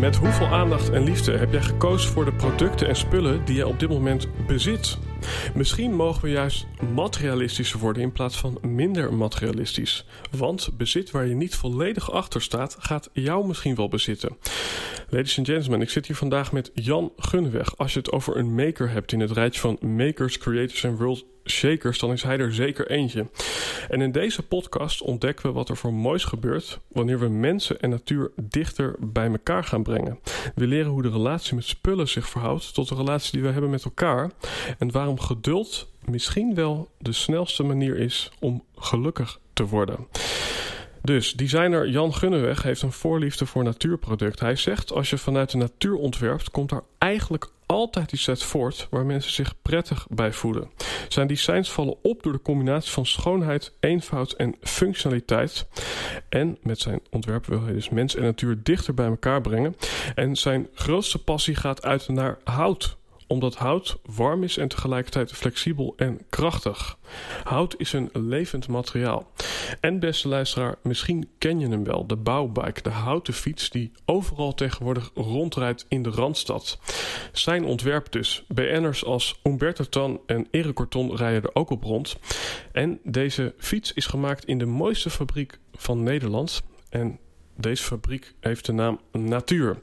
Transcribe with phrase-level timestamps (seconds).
[0.00, 3.64] Met hoeveel aandacht en liefde heb jij gekozen voor de producten en spullen die jij
[3.64, 4.98] op dit moment bezit?
[5.54, 10.06] Misschien mogen we juist materialistischer worden in plaats van minder materialistisch.
[10.30, 14.36] Want bezit waar je niet volledig achter staat, gaat jou misschien wel bezitten.
[15.08, 17.78] Ladies and gentlemen, ik zit hier vandaag met Jan Gunneweg.
[17.78, 21.24] Als je het over een maker hebt in het rijtje van makers, creators en world
[21.44, 23.26] shakers, dan is hij er zeker eentje.
[23.88, 27.90] En in deze podcast ontdekken we wat er voor moois gebeurt wanneer we mensen en
[27.90, 30.18] natuur dichter bij elkaar gaan brengen.
[30.54, 33.70] We leren hoe de relatie met spullen zich verhoudt tot de relatie die we hebben
[33.70, 34.30] met elkaar
[34.78, 40.06] en waarom geduld misschien wel de snelste manier is om gelukkig te worden.
[41.02, 44.40] Dus designer Jan Gunneweg heeft een voorliefde voor natuurproduct.
[44.40, 48.86] Hij zegt als je vanuit de natuur ontwerpt, komt daar eigenlijk altijd iets uit voort
[48.90, 50.70] waar mensen zich prettig bij voelen.
[51.08, 55.66] Zijn designs vallen op door de combinatie van schoonheid, eenvoud en functionaliteit.
[56.28, 59.76] En met zijn ontwerp wil hij dus mens en natuur dichter bij elkaar brengen.
[60.14, 62.98] En zijn grootste passie gaat uit naar hout
[63.30, 66.98] omdat hout warm is en tegelijkertijd flexibel en krachtig.
[67.44, 69.30] Hout is een levend materiaal.
[69.80, 74.54] En beste luisteraar, misschien ken je hem wel, de bouwbike, de houten fiets die overal
[74.54, 76.78] tegenwoordig rondrijdt in de Randstad.
[77.32, 78.44] Zijn ontwerp dus.
[78.48, 82.16] BN'ers als Umberto Tan en Erik Corton rijden er ook op rond.
[82.72, 86.62] En deze fiets is gemaakt in de mooiste fabriek van Nederland.
[86.88, 87.18] En
[87.56, 89.76] deze fabriek heeft de naam Natuur.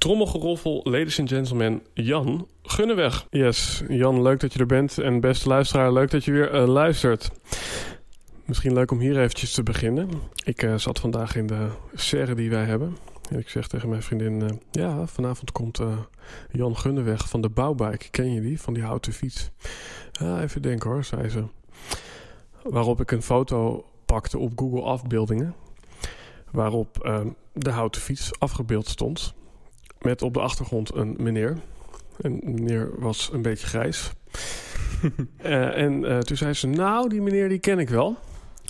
[0.00, 3.26] Trommelgeroffel, ladies and gentlemen, Jan Gunneweg.
[3.30, 4.98] Yes, Jan, leuk dat je er bent.
[4.98, 7.30] En beste luisteraar, leuk dat je weer uh, luistert.
[8.44, 10.08] Misschien leuk om hier eventjes te beginnen.
[10.44, 12.96] Ik uh, zat vandaag in de serre die wij hebben.
[13.30, 14.40] En ik zeg tegen mijn vriendin...
[14.40, 15.80] Uh, ja, vanavond komt
[16.50, 18.10] Jan Gunneweg van de Bouwbike.
[18.10, 18.60] Ken je die?
[18.60, 19.50] Van die houten fiets.
[20.40, 21.44] Even denken hoor, zei ze.
[22.62, 25.54] Waarop ik een foto pakte op Google afbeeldingen.
[26.50, 29.34] Waarop de houten fiets afgebeeld stond.
[30.00, 31.56] Met op de achtergrond een meneer.
[32.20, 34.12] En meneer was een beetje grijs.
[35.42, 38.16] uh, en uh, toen zei ze, nou, die meneer die ken ik wel.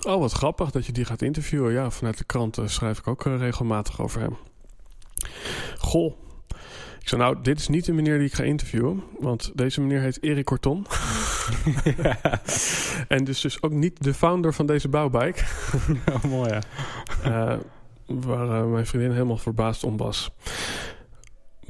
[0.07, 1.73] Oh, wat grappig dat je die gaat interviewen.
[1.73, 4.37] Ja, vanuit de krant uh, schrijf ik ook regelmatig over hem.
[5.79, 6.15] Goh.
[7.01, 9.03] Ik zei, nou, dit is niet de meneer die ik ga interviewen.
[9.19, 10.87] Want deze meneer heet Erik Corton.
[11.97, 12.19] ja.
[13.09, 15.43] En dus dus ook niet de founder van deze bouwbike.
[16.13, 16.61] oh, mooi,
[17.23, 17.59] ja.
[18.07, 20.31] waar mijn vriendin helemaal verbaasd om was.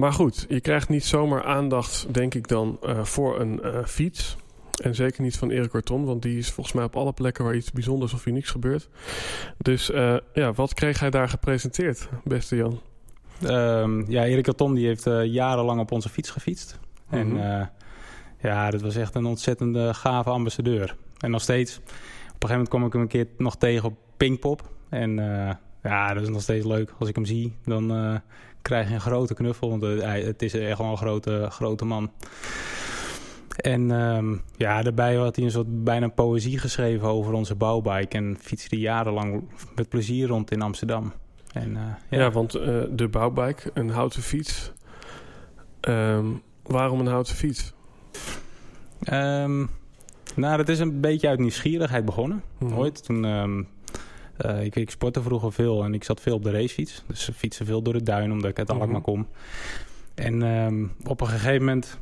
[0.01, 4.37] Maar goed, je krijgt niet zomaar aandacht, denk ik dan, uh, voor een uh, fiets.
[4.83, 7.55] En zeker niet van Erik Corton, want die is volgens mij op alle plekken waar
[7.55, 8.89] iets bijzonders of unieks gebeurt.
[9.59, 12.81] Dus uh, ja, wat kreeg hij daar gepresenteerd, beste Jan?
[13.45, 16.79] Um, ja, Erik Corton die heeft jarenlang op onze fiets gefietst.
[17.11, 17.39] Mm -hmm.
[17.41, 17.71] En
[18.41, 20.97] ja, dat was echt een ontzettende gave ambassadeur.
[21.19, 21.93] En nog steeds, op een
[22.29, 24.63] gegeven moment kom ik hem een keer nog tegen op Pinkpop.
[24.89, 25.15] En
[25.83, 26.95] ja, dat is nog steeds leuk.
[26.99, 28.21] Als ik hem zie, dan
[28.63, 29.69] krijg je een grote knuffel.
[29.71, 32.11] Want het is echt wel een grote, grote man.
[33.57, 38.17] En um, ja, daarbij had hij een soort bijna poëzie geschreven over onze bouwbike.
[38.17, 39.45] En fietste jarenlang
[39.75, 41.13] met plezier rond in Amsterdam.
[41.53, 42.19] En, uh, ja.
[42.19, 42.31] ja.
[42.31, 44.73] want uh, de bouwbike, een houten fiets.
[45.81, 47.73] Um, waarom een houten fiets?
[49.13, 49.71] Um,
[50.35, 52.43] nou, dat is een beetje uit nieuwsgierigheid begonnen.
[52.59, 52.79] Mm -hmm.
[52.79, 53.67] Ooit toen
[54.47, 57.05] uh, ik, ik sportte vroeger veel en ik zat veel op de racefiets.
[57.07, 59.27] Dus fietsen veel door de duin omdat ik uit Alkmaar mm kom.
[60.15, 61.99] En um, op een gegeven moment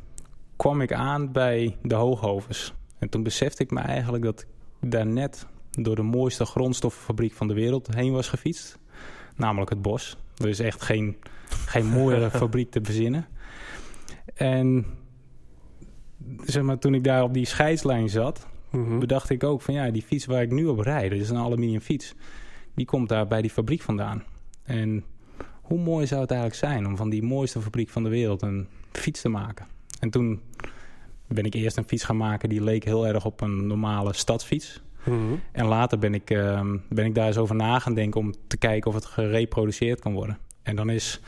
[0.55, 2.73] kwam ik aan bij de Hooghovens.
[2.99, 4.45] En toen besefte ik me eigenlijk dat
[4.81, 8.77] ik daar net door de mooiste grondstoffenfabriek van de wereld heen was gefietst.
[9.35, 10.17] Namelijk het bos.
[10.37, 11.17] Er is echt geen,
[11.65, 13.27] geen mooiere fabriek te verzinnen.
[14.33, 14.85] En
[16.43, 18.99] zeg maar, toen ik daar op die scheidslijn zat, Mm -hmm.
[18.99, 21.37] bedacht ik ook van ja, die fiets waar ik nu op rijd, dat is een
[21.37, 22.15] aluminium fiets.
[22.75, 24.23] Die komt daar bij die fabriek vandaan.
[24.63, 25.03] En
[25.61, 28.67] hoe mooi zou het eigenlijk zijn om van die mooiste fabriek van de wereld een
[28.91, 29.67] fiets te maken?
[29.99, 30.41] En toen
[31.27, 34.81] ben ik eerst een fiets gaan maken die leek heel erg op een normale stadsfiets.
[35.03, 35.33] Mhm.
[35.51, 38.57] En later ben ik, ehm, ben ik daar eens over na gaan denken om te
[38.57, 40.37] kijken of het gereproduceerd kan worden.
[40.63, 41.21] En dan is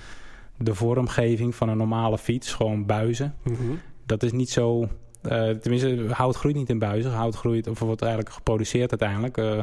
[0.58, 3.36] de vormgeving van een normale fiets gewoon buizen.
[3.44, 3.74] Mhm.
[4.06, 4.88] Dat is niet zo.
[5.22, 7.12] Eh, tenminste, hout groeit niet in buizen.
[7.12, 9.58] Hout groeit, of wordt eigenlijk geproduceerd uiteindelijk eh,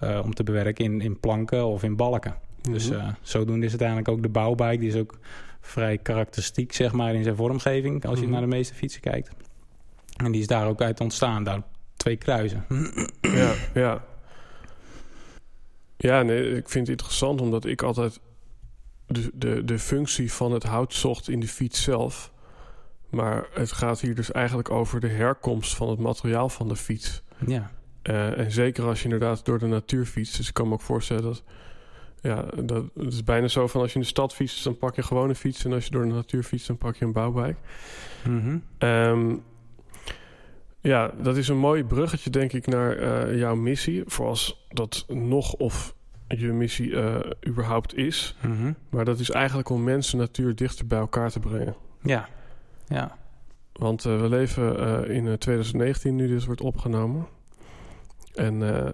[0.00, 2.34] eh, om te bewerken in, in planken of in balken.
[2.70, 3.10] Dus Mhm.
[3.22, 5.18] zodoende is uiteindelijk ook de bouwbike, die is ook
[5.60, 8.32] vrij karakteristiek, zeg maar, in zijn vormgeving, als je Mhm.
[8.32, 9.30] naar de meeste fietsen kijkt.
[10.16, 11.62] En die is daar ook uit ontstaan, daar
[11.96, 12.64] twee kruisen.
[13.20, 14.04] Ja, ja.
[15.96, 18.20] Ja, nee, ik vind het interessant omdat ik altijd
[19.06, 22.31] de, de, de functie van het hout zocht in de fiets zelf.
[23.12, 27.22] Maar het gaat hier dus eigenlijk over de herkomst van het materiaal van de fiets.
[27.46, 27.70] Ja,
[28.02, 30.36] Eh, en zeker als je inderdaad door de natuur fietst.
[30.36, 31.42] Dus ik kan me ook voorstellen dat...
[32.20, 34.64] Ja, dat, het is bijna zo van als je in de stad fietst...
[34.64, 35.64] dan pak je gewoon een fiets.
[35.64, 37.56] En als je door de natuur fietst, dan pak je een bouwbike.
[38.28, 38.58] Mhm.
[38.78, 39.34] Ehm,
[40.80, 44.02] ja, dat is een mooi bruggetje, denk ik, naar eh, jouw missie.
[44.06, 45.94] Voor als dat nog of
[46.28, 48.36] je missie eh, überhaupt is.
[48.40, 48.72] Mhm.
[48.90, 51.76] Maar dat is eigenlijk om mensen en natuur dichter bij elkaar te brengen.
[52.02, 52.28] ja,
[52.92, 53.16] ja.
[53.72, 57.26] Want eh, we leven eh, in eh, 2019 nu dit wordt opgenomen.
[58.34, 58.92] En eh,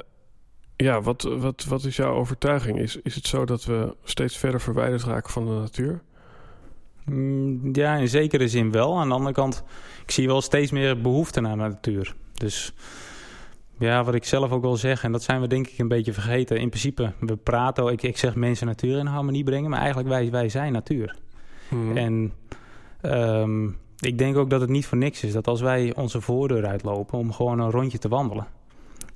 [0.77, 2.79] ja, wat, wat, wat is jouw overtuiging?
[2.79, 6.01] Is, is het zo dat we steeds verder verwijderd raken van de natuur?
[7.05, 8.99] Mm, Ja, in zekere zin wel.
[8.99, 9.63] Aan de andere kant,
[10.03, 12.15] ik zie wel steeds meer behoefte naar de natuur.
[12.35, 12.73] Dus
[13.79, 16.13] ja, wat ik zelf ook wil zeggen, en dat zijn we denk ik een beetje
[16.13, 16.61] vergeten.
[16.61, 20.31] In principe, we praten, ik, ik zeg mensen natuur in harmonie brengen, maar eigenlijk wij,
[20.31, 21.17] wij zijn natuur.
[21.69, 21.97] Mhm.
[21.97, 22.33] En
[23.01, 23.69] ehm,
[24.01, 27.19] ik denk ook dat het niet voor niks is dat als wij onze voordeur uitlopen
[27.19, 28.47] om gewoon een rondje te wandelen,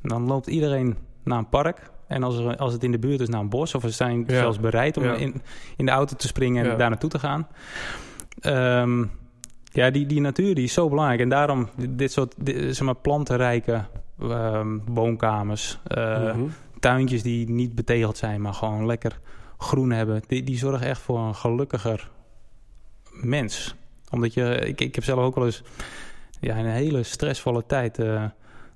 [0.02, 1.90] dan loopt iedereen naar een park.
[2.06, 4.24] En als, er, als het in de buurt is naar een bos, of we zijn
[4.26, 4.34] Ja.
[4.38, 5.14] zelfs bereid om Ja.
[5.14, 5.42] in,
[5.76, 6.76] in de auto te springen en Ja.
[6.76, 7.46] daar naartoe te gaan.
[8.40, 9.04] Ehm,
[9.64, 11.20] ja, die, die natuur die is zo belangrijk.
[11.20, 13.84] En daarom dit soort dit, zeg maar, plantenrijke
[14.20, 16.42] ehm, woonkamers, eh, Mhm.
[16.80, 19.20] tuintjes die niet betegeld zijn, maar gewoon lekker
[19.58, 20.22] groen hebben.
[20.26, 22.10] Die, die zorgen echt voor een gelukkiger
[23.10, 23.74] mens.
[24.12, 25.62] Omdat je, ik, ik heb zelf ook wel eens
[26.40, 28.24] ja, een hele stressvolle tijd eh,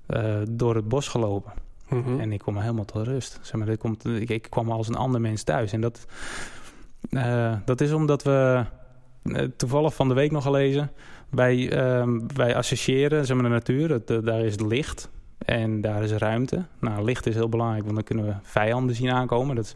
[0.05, 1.51] eh, door het bos gelopen.
[1.89, 2.19] Mhm.
[2.19, 3.39] En ik kom helemaal tot rust.
[3.41, 5.71] Zeg maar, dit komt, ik, ik kwam als een ander mens thuis.
[5.71, 6.05] En dat,
[7.09, 8.65] eh, dat is omdat we
[9.57, 10.91] toevallig van de week nog gelezen.
[11.29, 13.89] Wij, ehm, wij associëren zeg maar, de natuur.
[13.91, 16.65] Het, daar is licht en daar is ruimte.
[16.79, 19.55] Nou, licht is heel belangrijk, want dan kunnen we vijanden zien aankomen.
[19.55, 19.75] Dat is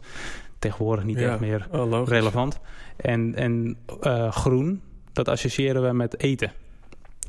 [0.58, 1.30] tegenwoordig niet Ja.
[1.30, 2.60] echt meer Oh, relevant.
[2.96, 3.76] En, en
[4.30, 4.80] groen,
[5.12, 6.52] dat associëren we met eten.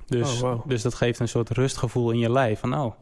[0.07, 2.59] Dus, Oh, dus dat geeft een soort rustgevoel in je lijf.
[2.59, 2.93] Van oh,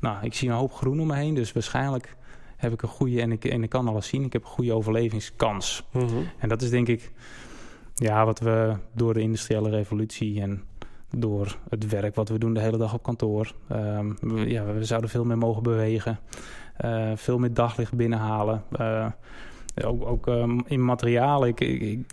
[0.00, 1.34] nou, ik zie een hoop groen om me heen.
[1.34, 2.16] Dus waarschijnlijk
[2.56, 4.72] heb ik een goede, en ik, en ik kan alles zien, ik heb een goede
[4.74, 5.84] overlevingskans.
[5.92, 6.06] Mhm.
[6.38, 7.12] En dat is denk ik,
[7.94, 10.62] ja, wat we door de industriële revolutie en
[11.10, 13.52] door het werk wat we doen de hele dag op kantoor.
[13.68, 16.18] ehm, we- ja, we zouden veel meer mogen bewegen.
[16.76, 18.64] eh, veel meer daglicht binnenhalen.
[18.72, 19.06] eh,
[19.84, 21.48] ook ook ehm, in materialen.
[21.48, 22.06] Ik, ik, ik,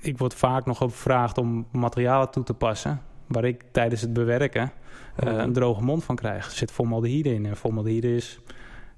[0.00, 3.00] ik word vaak nog gevraagd om materialen toe te passen.
[3.26, 4.72] Waar ik tijdens het bewerken
[5.16, 5.38] eh, Mhm.
[5.38, 6.46] een droge mond van krijg.
[6.46, 7.46] Er zit formaldehyde in.
[7.46, 8.40] En formaldehyde is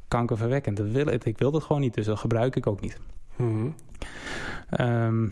[0.08, 0.76] kankerverwekkend.
[0.76, 3.00] Dat wil, ik wil dat gewoon niet, dus dat gebruik ik ook niet.
[3.36, 3.68] Mhm.
[4.70, 5.28] Ehm,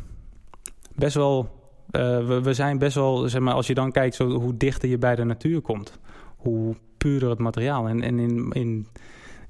[0.95, 1.49] best wel,
[1.91, 4.89] eh, we, we zijn best wel, zeg maar, als je dan kijkt zo, hoe dichter
[4.89, 5.99] je bij de natuur komt,
[6.37, 7.89] hoe puurder het materiaal.
[7.89, 8.87] En, en in, in,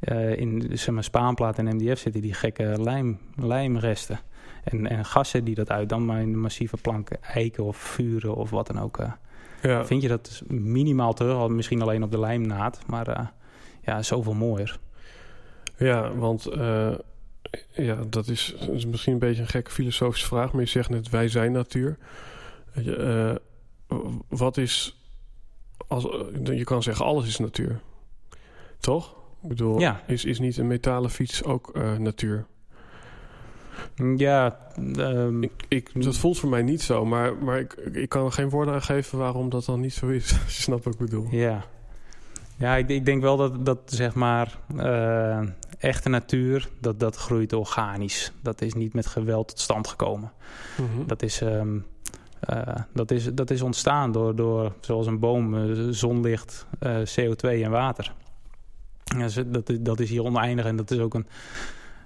[0.01, 4.21] eh, in zeg maar, spaanplaat en MDF zitten die gekke lijm, lijmresten.
[4.63, 8.35] En, en gassen die dat uit, dan maar in de massieve planken, eiken of vuren
[8.35, 8.99] of wat dan ook.
[8.99, 9.13] eh,
[9.63, 9.85] Ja.
[9.87, 13.27] Vind je dat dus minimaal terug, al misschien alleen op de lijmnaad, maar eh,
[13.85, 14.79] ja, zoveel mooier.
[15.77, 16.93] Ja, want eh,
[17.73, 20.89] ja, dat is, dat is misschien een beetje een gekke filosofische vraag, maar je zegt
[20.91, 21.99] net wij zijn natuur.
[24.29, 24.97] Wat is,
[25.87, 26.07] als,
[26.45, 27.81] je kan zeggen alles is natuur,
[28.81, 29.15] toch?
[29.43, 30.03] Ik bedoel, Ja.
[30.07, 32.47] is, is niet een metalen fiets ook natuur?
[34.17, 34.59] Ja,
[34.97, 38.51] ehm, Ik, dat voelt voor mij niet zo, maar, maar ik, ik kan er geen
[38.51, 40.33] woorden aan geven waarom dat dan niet zo is.
[40.45, 41.27] Als je snapt wat ik bedoel.
[41.31, 41.65] Ja,
[42.57, 45.41] ja ik, ik denk wel dat, dat zeg maar eh,
[45.79, 48.33] echte natuur, dat, dat groeit organisch.
[48.43, 50.33] Dat is niet met geweld tot stand gekomen.
[50.77, 51.07] Mhm.
[51.07, 51.79] Dat is, ehm,
[52.41, 57.63] eh, dat is, dat is ontstaan door, door zoals een boom, eh, zonlicht, eh, CO2
[57.63, 58.15] en water.
[59.47, 61.27] Dat, dat is hier oneindig en dat is ook een,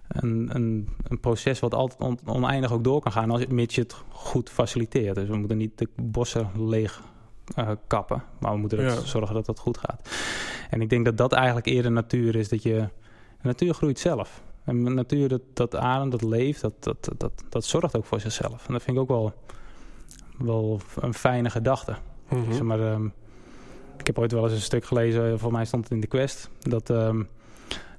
[0.08, 3.80] een, een, een proces wat altijd on- oneindig ook door kan gaan, als, mits je
[3.80, 5.14] het goed faciliteert.
[5.14, 7.02] Dus we moeten niet de bossen leeg
[7.54, 9.00] eh, kappen, maar we moeten Ja.
[9.00, 10.08] zorgen dat dat goed gaat.
[10.70, 12.88] En ik denk dat dat eigenlijk eerder natuur is, dat je...
[13.40, 14.42] De natuur groeit zelf.
[14.64, 18.66] En natuur, dat, dat ademt, dat leeft, dat, dat, dat, dat zorgt ook voor zichzelf.
[18.66, 19.32] En dat vind ik ook wel,
[20.38, 21.96] wel een fijne gedachte.
[22.28, 22.52] Mhm.
[22.52, 23.06] Zeg maar, ehm,
[23.98, 26.50] ik heb ooit wel eens een stuk gelezen, voor mij stond het in de Quest,
[26.60, 27.22] dat ehm,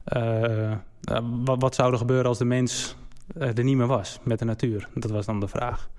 [0.03, 0.71] eh,
[1.07, 2.95] eh, wat, wat zou er gebeuren als de mens
[3.37, 4.87] eh, er niet meer was met de natuur?
[4.93, 5.89] Dat was dan de vraag.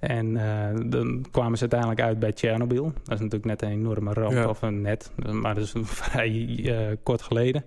[0.00, 2.84] En eh, dan kwamen ze uiteindelijk uit bij Tsjernobyl.
[2.84, 4.48] Dat is natuurlijk net een enorme ramp, Ja.
[4.48, 5.72] of een net, maar dat is
[6.02, 7.64] vrij kort geleden.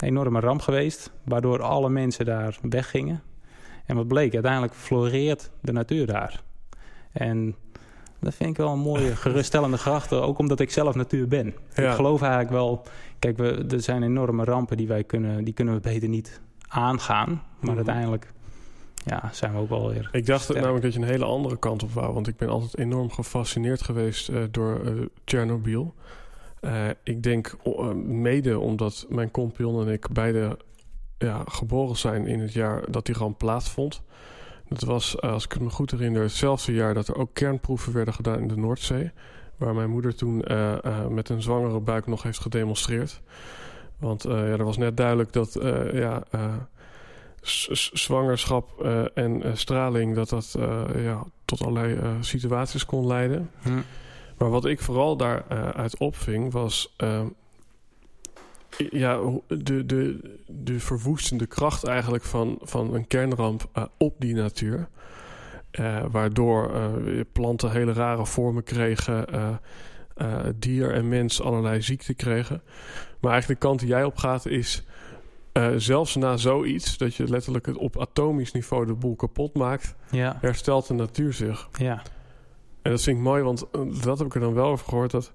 [0.00, 3.22] Een enorme ramp geweest, waardoor alle mensen daar weggingen.
[3.86, 6.42] En wat bleek, uiteindelijk floreert de natuur daar.
[7.12, 7.56] En
[8.20, 11.54] dat vind ik wel een mooie, geruststellende gedachte, ook omdat ik zelf natuur ben.
[11.74, 11.88] Ja.
[11.88, 12.82] Ik geloof eigenlijk wel,
[13.18, 17.28] kijk, we, er zijn enorme rampen die wij kunnen, die kunnen we beter niet aangaan.
[17.28, 17.76] Maar Mhm.
[17.76, 18.32] uiteindelijk
[19.04, 20.58] ja, zijn we ook wel weer Ik dacht sterk.
[20.60, 22.12] namelijk dat je een hele andere kant op wou.
[22.14, 24.92] Want ik ben altijd enorm gefascineerd geweest eh, door eh
[25.24, 25.94] Tsjernobyl.
[26.60, 27.56] Eh, ik denk
[28.04, 30.58] mede omdat mijn compagnon en ik beide
[31.18, 34.02] ja, geboren zijn in het jaar dat die ramp plaatsvond.
[34.68, 37.92] Dat was, eh, als ik het me goed herinner, hetzelfde jaar dat er ook kernproeven
[37.92, 39.10] werden gedaan in de Noordzee.
[39.56, 43.20] Waar mijn moeder toen eh, eh, met een zwangere buik nog heeft gedemonstreerd.
[43.98, 45.58] Want ja, er was net duidelijk dat
[45.92, 46.22] ja,
[47.92, 48.84] zwangerschap
[49.14, 50.14] en straling...
[50.14, 50.56] dat dat
[50.96, 53.50] ja, tot allerlei situaties kon leiden.
[53.62, 53.70] Hm.
[54.38, 56.94] Maar wat ik vooral daaruit uit opving was...
[58.76, 64.88] ja, de, de, de verwoestende kracht eigenlijk van, van een kernramp eh, op die natuur.
[65.70, 69.26] Eh, waardoor eh, planten hele rare vormen kregen...
[70.56, 72.62] dier en mens allerlei ziekten kregen.
[73.20, 74.84] Maar eigenlijk de kant die jij op gaat is...
[75.76, 79.94] zelfs na zoiets, dat je letterlijk het op atomisch niveau de boel kapot maakt...
[80.10, 81.68] Ja, herstelt de natuur zich.
[81.72, 82.02] ja.
[82.82, 83.66] En dat vind ik mooi, want
[84.02, 85.10] dat heb ik er dan wel over gehoord...
[85.10, 85.32] dat,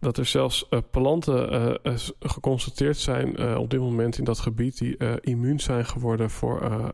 [0.00, 4.78] dat er zelfs eh, planten eh, eh, geconstateerd zijn op dit moment in dat gebied...
[4.78, 6.92] die immuun zijn geworden voor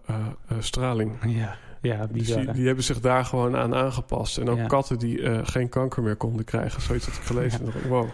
[0.59, 1.13] straling.
[1.27, 4.39] Ja, ja Dus die, die hebben zich daar gewoon aan aangepast.
[4.39, 4.67] En ook Ja.
[4.67, 6.83] katten die geen kanker meer konden krijgen.
[6.83, 7.67] Zoiets had ik gelezen.
[7.67, 8.09] Ik, Wow.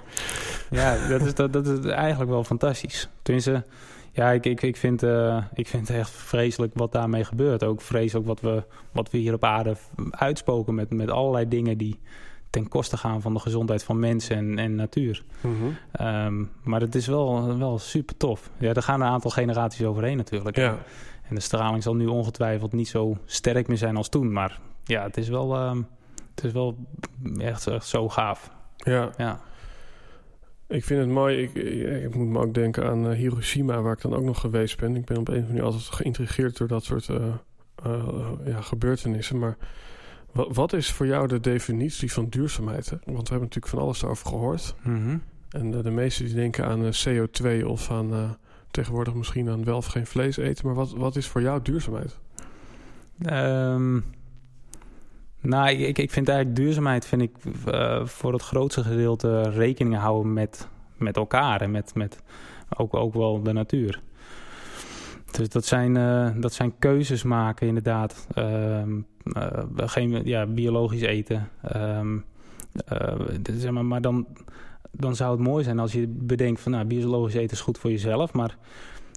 [0.71, 3.09] Ja, dat is, dat, dat is eigenlijk wel fantastisch.
[3.23, 3.65] Tenminste,
[4.13, 5.03] ja, ik, ik, ik, vind,
[5.55, 7.65] ik vind het echt vreselijk wat daarmee gebeurt.
[7.65, 9.77] Ook vreselijk wat we, wat we hier op aarde
[10.11, 11.99] uitspoken met, met allerlei dingen die
[12.57, 15.25] ten koste gaan van de gezondheid van mensen en, en natuur.
[15.41, 15.55] Mhm.
[15.93, 18.51] Ehm, maar het is wel, wel super tof.
[18.59, 20.57] Ja, er gaan een aantal generaties overheen natuurlijk.
[20.57, 20.79] Ja.
[21.29, 24.33] En de straling zal nu ongetwijfeld niet zo sterk meer zijn als toen.
[24.33, 25.83] Maar ja, het is wel, ehm,
[26.35, 26.77] het is wel
[27.39, 28.51] echt, echt zo gaaf.
[28.77, 29.11] ja.
[29.17, 29.41] Ja.
[30.69, 31.43] Ik vind het mooi.
[31.43, 34.41] Ik, ik, ik moet me ook denken aan eh, Hiroshima, waar ik dan ook nog
[34.41, 34.97] geweest ben.
[34.97, 37.17] Ik ben op een of andere manier altijd geïntrigeerd door dat soort eh,
[37.85, 39.39] eh, ja, gebeurtenissen.
[39.39, 39.57] Maar
[40.37, 42.91] wat, is voor jou de definitie van duurzaamheid?
[42.91, 42.97] Hè?
[43.05, 44.75] Want we hebben natuurlijk van alles over gehoord.
[44.83, 45.17] Mhm.
[45.51, 48.31] En eh, de meesten die denken aan eh, CO2 of aan eh,
[48.71, 50.67] tegenwoordig misschien aan wel of geen vlees eten.
[50.67, 52.19] Maar wat, wat is voor jou duurzaamheid?
[53.23, 54.01] Ehm,
[55.41, 57.31] nou, ik, ik- vind eigenlijk duurzaamheid vind ik,
[58.05, 62.19] voor het grootste gedeelte rekening houden met, met elkaar en met, met
[62.77, 64.01] ook, ook wel de natuur.
[65.37, 68.27] Dus dat zijn, eh, dat zijn keuzes maken, inderdaad.
[68.35, 68.83] Eh,
[69.77, 71.49] geen ja, biologisch eten.
[71.63, 72.19] Ehm,
[72.87, 73.15] eh,
[73.53, 74.27] zeg maar, maar dan,
[74.91, 77.91] dan zou het mooi zijn als je bedenkt van nou, biologisch eten is goed voor
[77.91, 78.57] jezelf, maar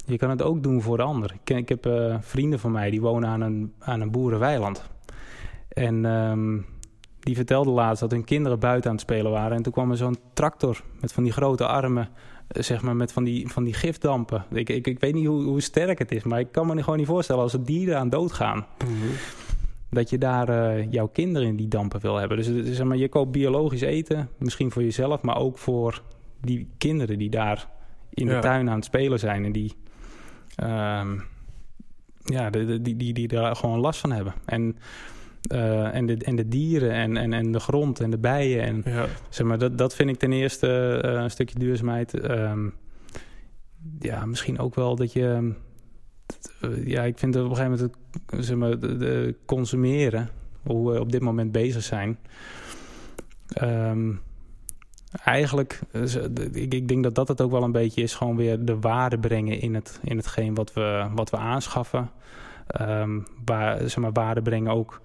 [0.06, 1.36] je kan het ook doen voor de ander.
[1.44, 4.90] Ik, heb vrienden van mij die wonen aan een, aan een boerenweiland.
[5.70, 6.58] En ehm,
[7.20, 9.58] die vertelde laatst dat hun kinderen buiten aan het spelen waren.
[9.58, 12.10] En toen kwam er zo'n tractor met van die grote armen,
[12.50, 14.46] zeg maar met van die, van die gifdampen.
[14.52, 16.98] Ik, ik, ik weet niet hoe, hoe sterk het is, maar ik kan me gewoon
[16.98, 18.66] niet voorstellen als er dieren aan doodgaan.
[19.90, 22.38] Dat je daar eh, jouw kinderen in die dampen wil hebben.
[22.38, 26.02] Dus zeg maar, je koopt biologisch eten, misschien voor jezelf, maar ook voor
[26.42, 27.68] die kinderen die daar
[28.14, 28.40] in de Ja.
[28.40, 29.46] tuin aan het spelen zijn.
[29.46, 29.74] En die,
[30.56, 31.20] ehm,
[32.24, 34.34] ja, de, de- die, die, die daar gewoon last van hebben.
[34.46, 34.78] En,
[35.42, 38.64] eh, en, de, en de dieren en, en, en de grond en de bijen.
[38.64, 39.06] En, Ja.
[39.30, 42.20] zeg maar, dat, dat vind ik ten eerste eh, een stukje duurzaamheid.
[42.20, 42.68] Ehm,
[44.00, 45.54] ja, misschien ook wel dat je...
[46.62, 47.96] eh, ja, ik vind het op een gegeven moment
[48.32, 50.30] het, zeg maar, de, de consumeren,
[50.64, 52.18] hoe we op dit moment bezig zijn.
[53.50, 54.12] Ehm,
[55.24, 55.80] eigenlijk,
[56.52, 59.20] ik, ik denk dat dat het ook wel een beetje is, gewoon weer de waarde
[59.20, 62.10] brengen in, het, in hetgeen wat we, wat we aanschaffen.
[62.70, 65.02] Ehm, waar, zeg maar, waarde brengen ook.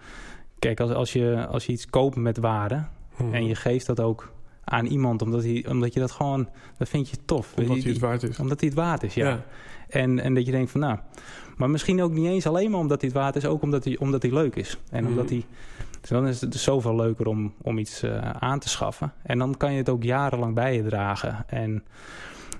[0.58, 2.84] Kijk, als, als, je, als je iets koopt met waarde
[3.16, 3.34] Mhm.
[3.34, 4.32] en je geeft dat ook
[4.64, 7.54] aan iemand, omdat, hij, omdat je dat gewoon, dat vind je tof.
[7.56, 8.38] Omdat hij het waard is.
[8.38, 9.28] omdat hij het waard is, ja.
[9.28, 9.44] Ja.
[9.88, 10.98] En, en dat je denkt van nou,
[11.56, 13.98] maar misschien ook niet eens alleen maar omdat hij het waard is, ook omdat hij,
[13.98, 14.78] omdat hij leuk is.
[14.90, 15.12] En Mhm.
[15.12, 15.44] omdat hij,
[16.00, 19.12] dus dan is het dus zoveel leuker om, om iets eh, aan te schaffen.
[19.22, 21.44] En dan kan je het ook jarenlang bij je dragen.
[21.48, 21.84] En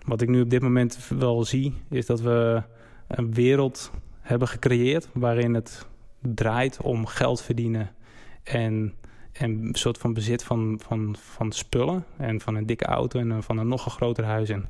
[0.07, 2.63] wat ik nu op dit moment wel zie, is dat we
[3.09, 3.91] een wereld
[4.25, 5.87] hebben gecreëerd waarin het
[6.21, 7.91] draait om geld verdienen
[8.43, 8.95] en,
[9.33, 13.43] en een soort van bezit van, van, van spullen en van een dikke auto en
[13.43, 14.69] van een nog een groter huis en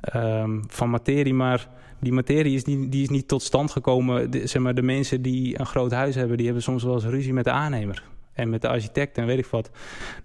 [0.00, 1.68] ehm, van materie, maar
[2.00, 4.30] die materie is, die, die is niet tot stand gekomen.
[4.30, 7.04] De, zeg maar, de mensen die een groot huis hebben, die hebben soms wel eens
[7.04, 8.02] ruzie met de aannemer
[8.32, 9.70] en met de architect en weet ik wat.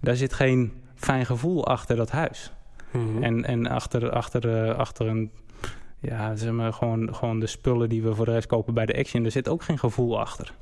[0.01, 2.51] Daar zit geen fijn gevoel achter dat huis.
[2.91, 3.23] Mhm.
[3.23, 5.31] En, en achter, achter, uh, achter een
[6.05, 8.97] ja, zeg maar, gewoon, gewoon de spullen die we voor de rest kopen bij de
[8.97, 10.53] Action, er zit ook geen gevoel achter.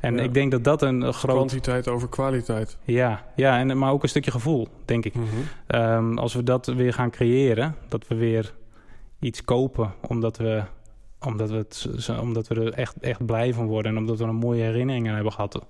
[0.00, 1.34] En ik denk dat dat een groot...
[1.34, 2.78] Kwantiteit over kwaliteit.
[2.84, 5.14] Ja, ja en, maar ook een stukje gevoel, denk ik.
[5.14, 5.26] Mhm.
[5.66, 8.54] Ehm, als we dat weer gaan creëren, dat we weer
[9.18, 10.62] iets kopen omdat we,
[11.20, 13.92] omdat we, het, omdat we er echt, echt blij van worden...
[13.92, 15.66] en omdat we een mooie herinneringen hebben gehad,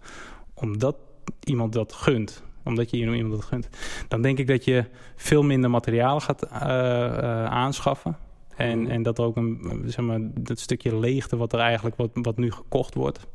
[0.54, 0.96] omdat
[1.44, 3.68] iemand dat gunt omdat je iemand dat gunt.
[4.08, 4.84] Dan denk ik dat je
[5.16, 8.16] veel minder materialen gaat uh, uh, aanschaffen.
[8.58, 8.90] En, mhm.
[8.90, 12.36] en dat er ook een, zeg maar, dat stukje leegte wat er eigenlijk, wat, wat
[12.36, 13.26] nu gekocht wordt,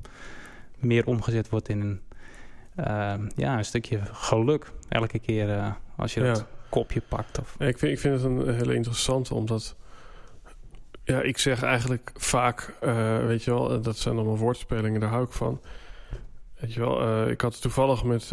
[0.79, 2.01] meer omgezet wordt in een,
[2.79, 4.71] uh, ja, een stukje geluk.
[4.89, 7.39] Elke keer uh, als je dat kopje pakt.
[7.39, 7.55] Of...
[7.59, 9.75] ik, vind, ik vind het een hele interessante, omdat
[11.03, 15.23] ja, ik zeg eigenlijk vaak, uh, weet je wel, dat zijn allemaal woordspelingen, daar hou
[15.23, 15.61] ik van.
[16.59, 18.31] Weet je wel, ik had het toevallig met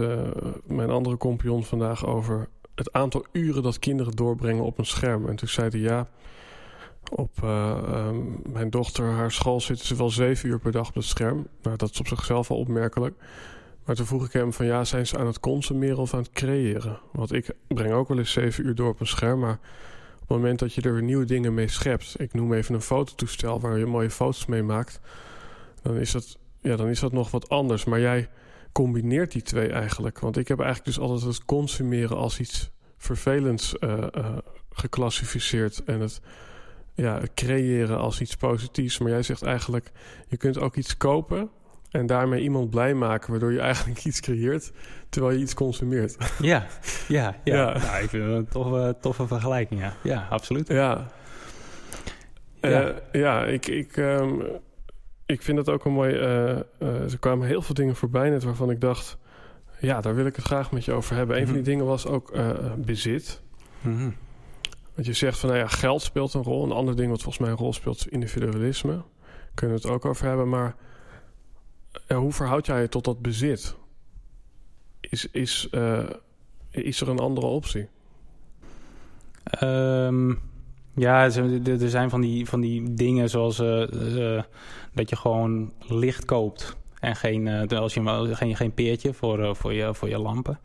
[0.66, 5.28] mijn andere kompion vandaag over het aantal uren dat kinderen doorbrengen op een scherm.
[5.28, 6.09] En toen zei hij ja
[7.10, 10.94] op uh, um, mijn dochter, haar school zitten ze wel zeven uur per dag op
[10.94, 11.46] het scherm.
[11.62, 13.14] Nou, dat is op zichzelf al opmerkelijk.
[13.84, 16.32] Maar toen vroeg ik hem van ja, zijn ze aan het consumeren of aan het
[16.32, 17.00] creëren?
[17.12, 19.58] Want ik breng ook wel eens zeven uur door op een scherm, maar
[20.14, 22.82] op het moment dat je er weer nieuwe dingen mee schept, ik noem even een
[22.82, 25.00] fototoestel waar je mooie foto's mee maakt,
[25.82, 27.84] dan is dat, ja, dan is dat nog wat anders.
[27.84, 28.28] Maar jij
[28.72, 30.18] combineert die twee eigenlijk.
[30.18, 34.06] Want ik heb eigenlijk dus altijd het consumeren als iets vervelends uh,
[34.70, 36.20] geclassificeerd en het
[37.00, 38.99] ja, creëren als iets positiefs.
[38.99, 39.90] Maar jij zegt eigenlijk,
[40.28, 41.50] je kunt ook iets kopen
[41.90, 44.73] en daarmee iemand blij maken, waardoor je eigenlijk iets creëert
[45.09, 46.16] terwijl je iets consumeert.
[46.40, 46.66] Ja,
[47.09, 47.54] ja, ja.
[47.54, 47.78] ja.
[47.78, 49.95] Nou, ik vind het een toffe, toffe vergelijking, ja.
[50.02, 50.69] Ja, absoluut.
[50.69, 51.10] Ja,
[52.60, 54.43] ja, uh, ja ik, ik, um,
[55.26, 56.15] ik vind het ook een mooi...
[56.15, 59.19] Uh, uh, er kwamen heel veel dingen voorbij net waarvan ik dacht...
[59.80, 61.36] ja, daar wil ik het graag met je over hebben.
[61.36, 61.71] Een van die mhm.
[61.71, 62.32] dingen was ook
[62.76, 63.41] bezit.
[63.80, 64.15] Mm
[65.00, 66.65] want je zegt van nou ja, geld speelt een rol.
[66.65, 69.02] Een ander ding wat volgens mij een rol speelt is individualisme.
[69.54, 70.49] Kunnen we het ook over hebben.
[70.49, 70.76] Maar
[72.06, 73.76] ja, hoe verhoud jij je tot dat bezit?
[75.00, 76.10] Is, is, uh,
[76.71, 77.89] is er een andere optie?
[79.63, 80.41] Um,
[80.95, 81.25] ja,
[81.65, 84.43] er zijn van die, van die dingen zoals uh,
[84.93, 86.76] dat je gewoon licht koopt.
[87.00, 90.58] En geen, uh, als je, geen, geen peertje voor, uh, voor, je, voor je lampen.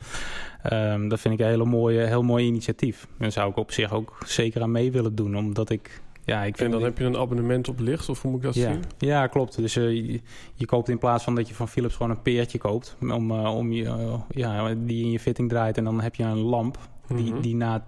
[0.73, 3.07] Um, dat vind ik een hele mooie, heel mooi initiatief.
[3.17, 5.37] Daar zou ik op zich ook zeker aan mee willen doen.
[5.37, 8.39] Omdat ik ja, ik en dan heb je een abonnement op licht, of hoe moet
[8.39, 8.71] ik dat ja.
[8.71, 8.83] zien?
[8.97, 9.55] Ja, klopt.
[9.55, 10.21] Dus uh, je,
[10.53, 12.95] je, koopt in plaats van dat je van Philips gewoon een peertje koopt...
[13.01, 16.23] om, uh, om je, uh, ja, die in je fitting draait en dan heb je
[16.23, 16.77] een lamp...
[17.07, 17.41] die, mm -hmm.
[17.41, 17.85] die na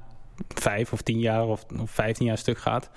[0.47, 2.89] vijf of tien jaar of, of vijftien jaar stuk gaat...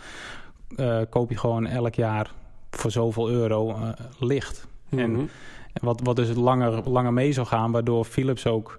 [1.10, 2.32] koop je gewoon elk jaar
[2.70, 3.76] voor zoveel euro
[4.18, 4.68] licht.
[4.90, 5.28] Mm -hmm.
[5.72, 8.78] En wat, wat dus langer, langer mee zou gaan, waardoor Philips ook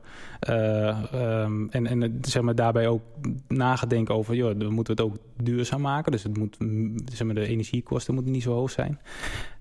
[0.49, 0.97] uh,
[1.43, 3.01] um, en, en zeg maar, daarbij ook
[3.47, 6.11] nagedenken over, joh, we moeten het ook duurzaam maken.
[6.11, 6.57] Dus het moet,
[7.05, 8.99] zeg maar, de energiekosten moeten niet zo hoog zijn.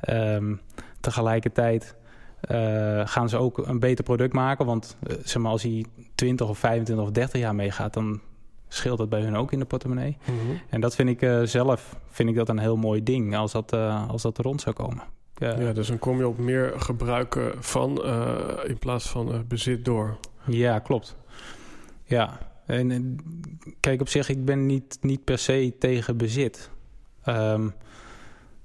[0.08, 0.60] Um,
[1.00, 1.96] tegelijkertijd
[2.50, 4.66] uh, gaan ze ook een beter product maken.
[4.66, 5.84] Want uh, zeg maar, als hij
[6.14, 8.20] 20 of 25 of 30 jaar meegaat, dan
[8.68, 10.16] scheelt dat bij hun ook in de portemonnee.
[10.26, 10.60] Mm -hmm.
[10.68, 13.72] En dat vind ik zelf vind ik dat een heel mooi ding als dat,
[14.08, 15.02] als dat rond zou komen.
[15.40, 15.60] Ja.
[15.60, 19.84] ja, dus dan kom je op meer gebruiken van uh, in plaats van uh, bezit
[19.84, 20.16] door.
[20.44, 21.16] Ja, klopt.
[22.04, 23.16] Ja, en,
[23.80, 26.70] kijk op zich, ik ben niet, niet per se tegen bezit.
[27.26, 27.72] Um,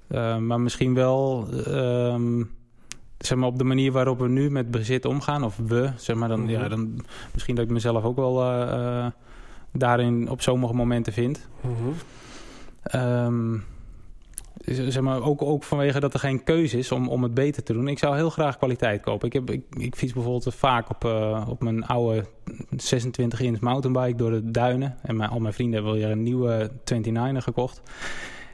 [0.08, 2.50] uh, maar misschien wel um,
[3.18, 6.28] zeg maar op de manier waarop we nu met bezit omgaan, of we, zeg maar
[6.28, 6.54] dan, mm -hmm.
[6.54, 8.34] ja, dan misschien dat ik mezelf ook wel
[9.72, 11.48] daarin op sommige momenten vind.
[11.60, 11.94] Mm -hmm.
[13.00, 13.64] um,
[14.66, 17.72] zeg maar, ook, ook vanwege dat er geen keuze is om, om het beter te
[17.72, 17.88] doen.
[17.88, 19.26] Ik zou heel graag kwaliteit kopen.
[19.26, 22.24] Ik, heb, ik, ik fiets bijvoorbeeld vaak op, uh, op mijn oude
[22.76, 24.96] 26 inch mountainbike door de duinen.
[25.02, 27.82] En mijn, al mijn vrienden hebben weer een nieuwe 29er gekocht.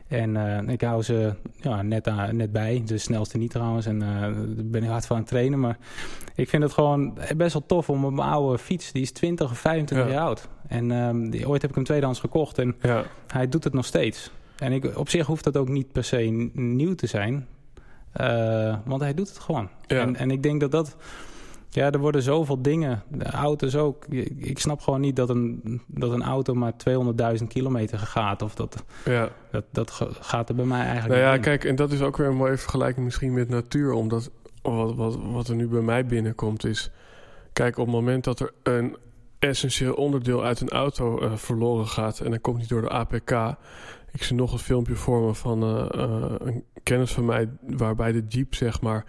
[0.08, 2.82] En uh, ik hou ze ja, net, net bij.
[2.86, 3.86] De snelste niet trouwens.
[3.86, 5.60] En uh, daar ben ik hard van aan het trainen.
[5.60, 5.78] Maar
[6.34, 8.92] ik vind het gewoon best wel tof om op mijn oude fiets.
[8.92, 10.12] Die is 20 of 25 ja.
[10.12, 10.48] jaar oud.
[10.68, 12.58] En um, die, ooit heb ik hem tweedehands gekocht.
[12.58, 13.04] En ja.
[13.26, 14.30] hij doet het nog steeds.
[14.62, 17.46] En ik, op zich hoeft dat ook niet per se nieuw te zijn.
[18.20, 19.68] Uh, want hij doet het gewoon.
[19.86, 20.00] Ja.
[20.00, 20.96] En, en ik denk dat dat...
[21.68, 23.02] Ja, er worden zoveel dingen.
[23.08, 24.06] De auto's ook.
[24.36, 26.72] Ik snap gewoon niet dat een, dat een auto maar
[27.38, 28.42] 200.000 kilometer gaat.
[28.42, 29.28] Of dat, Ja.
[29.50, 31.40] dat, dat gaat er bij mij eigenlijk Nou ja, in.
[31.40, 33.92] kijk, en dat is ook weer een mooie vergelijking misschien met natuur.
[33.92, 34.30] Omdat
[34.62, 36.90] wat, wat, wat er nu bij mij binnenkomt is...
[37.52, 38.96] Kijk, op het moment dat er een
[39.38, 42.20] essentieel onderdeel uit een auto eh, verloren gaat...
[42.20, 43.56] en dat komt niet door de APK...
[44.12, 47.48] Ik zie nog een filmpje voor me van eh, eh, een kennis van mij...
[47.60, 49.04] waarbij de Jeep, zeg maar,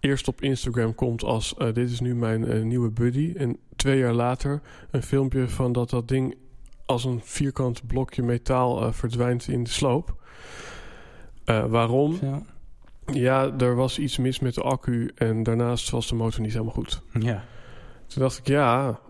[0.00, 1.54] eerst op Instagram komt als...
[1.54, 3.32] eh, dit is nu mijn nieuwe buddy.
[3.36, 6.36] En twee jaar later een filmpje van dat dat ding...
[6.86, 10.16] als een vierkant blokje metaal verdwijnt in de sloop.
[11.44, 12.16] Waarom?
[12.16, 12.42] Zo.
[13.12, 16.72] Ja, er was iets mis met de accu en daarnaast was de motor niet helemaal
[16.72, 17.02] goed.
[17.12, 17.44] Ja.
[18.06, 19.00] Toen dacht ik, ja,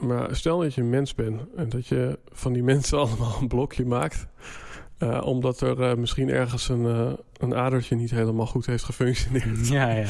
[0.00, 3.48] maar stel dat je een mens bent en dat je van die mensen allemaal een
[3.48, 4.26] blokje maakt.
[4.98, 9.68] Eh, omdat er eh, misschien ergens een, eh, een adertje niet helemaal goed heeft gefunctioneerd.
[9.78, 10.06] Ja, ja,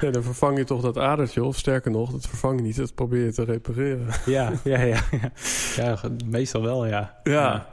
[0.00, 0.10] ja.
[0.10, 3.24] Dan vervang je toch dat adertje, of sterker nog, dat vervang je niet, dat probeer
[3.24, 4.06] je te repareren.
[4.26, 5.00] Ja, ja, ja.
[5.10, 5.30] ja.
[5.76, 7.20] ja meestal wel, ja.
[7.22, 7.66] Ja.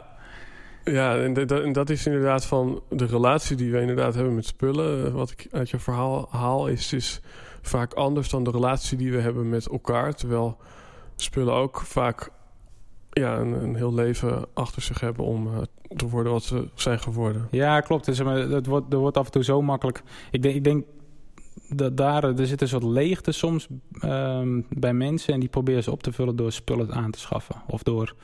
[0.84, 5.14] Ja, en, dat is inderdaad van de relatie die we inderdaad hebben met spullen.
[5.14, 7.22] Wat ik uit je verhaal haal, is, is
[7.62, 10.14] vaak anders dan de relatie die we hebben met elkaar.
[10.14, 10.58] Terwijl
[11.16, 12.30] spullen ook vaak
[13.20, 15.62] ja, een, een heel leven achter zich hebben om eh,
[15.96, 17.48] te worden wat ze zijn geworden.
[17.52, 18.06] Ja, klopt.
[18.06, 20.04] Dus, maar, het wordt, er wordt af en toe zo makkelijk.
[20.32, 20.86] Ik denk, ik denk
[21.70, 23.68] dat daar er zit een soort leegte soms
[24.00, 27.56] ehm, bij mensen en die proberen ze op te vullen door spullen aan te schaffen
[27.68, 28.16] of door,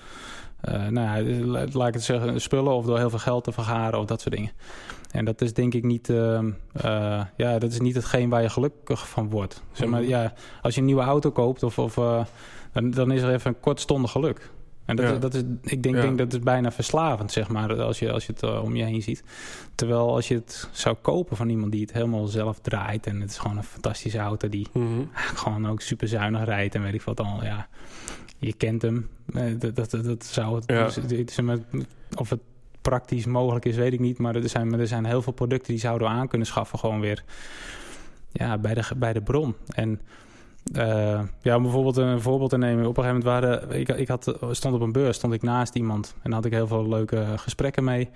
[0.62, 3.52] eh, nou ja, la- laat ik het zeggen, spullen of door heel veel geld te
[3.52, 4.52] vergaren of dat soort dingen.
[5.12, 8.50] En dat is denk ik niet, ehm, eh, ja, dat is niet hetgeen waar je
[8.50, 9.64] gelukkig van wordt.
[9.72, 10.10] Zeg maar, Mhm.
[10.10, 11.94] ja, als je een nieuwe auto koopt of, of
[12.74, 14.52] dan, dan is er even een kortstondig geluk.
[14.86, 15.12] En dat, Ja.
[15.14, 16.02] is, dat is, ik denk, Ja.
[16.02, 18.84] denk dat is bijna verslavend, zeg maar, als je, als je het eh, om je
[18.84, 19.24] heen ziet.
[19.76, 23.08] Terwijl als je het zou kopen van iemand die het helemaal zelf draait...
[23.08, 25.02] en het is gewoon een fantastische auto die Mhm.
[25.14, 26.76] gewoon ook super zuinig rijdt...
[26.76, 27.68] en weet ik wat al, ja,
[28.38, 29.10] je kent hem.
[29.34, 30.84] Eh, Dat, dat, dat zou het, Ja.
[30.86, 31.30] dus
[32.18, 32.40] of het
[32.82, 34.18] praktisch mogelijk is, weet ik niet.
[34.18, 36.80] Maar er zijn, er zijn heel veel producten die zouden we aan kunnen schaffen...
[36.80, 37.24] gewoon weer
[38.32, 39.56] ja, bij, de, bij de bron.
[39.68, 40.02] En...
[40.74, 42.88] eh, ja, om bijvoorbeeld een voorbeeld te nemen.
[42.88, 45.76] Op een gegeven moment waren ik, ik had, stond op een beurs, stond ik naast
[45.76, 48.10] iemand en daar had ik heel veel leuke gesprekken mee.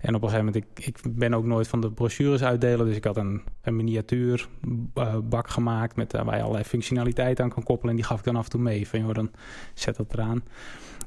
[0.00, 2.96] En op een gegeven moment, ik, ik ben ook nooit van de brochures uitdelen, dus
[2.96, 4.48] ik had een, een miniatuur
[4.94, 7.90] eh, bak gemaakt met, eh, waar je allerlei functionaliteit aan kan koppelen.
[7.90, 8.88] En die gaf ik dan af en toe mee.
[8.88, 9.30] Van joh, dan
[9.74, 10.42] zet dat eraan.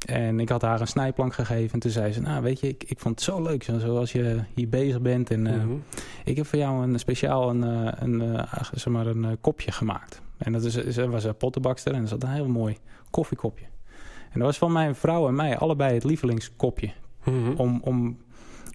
[0.05, 1.73] En ik had haar een snijplank gegeven.
[1.73, 3.63] En toen zei ze, nou weet je, ik, ik vond het zo leuk.
[3.63, 5.31] Zo, zoals je hier bezig bent.
[5.31, 5.67] En Mhm.
[6.25, 7.61] ik heb voor jou een speciaal een,
[8.03, 10.21] een, zeg maar een kopje gemaakt.
[10.37, 12.77] En dat is, is, was een pottenbakster en er zat een heel mooi
[13.09, 13.65] koffiekopje.
[14.31, 16.91] En dat was van mijn vrouw en mij allebei het lievelingskopje
[17.23, 17.51] Mhm.
[17.57, 18.17] om, om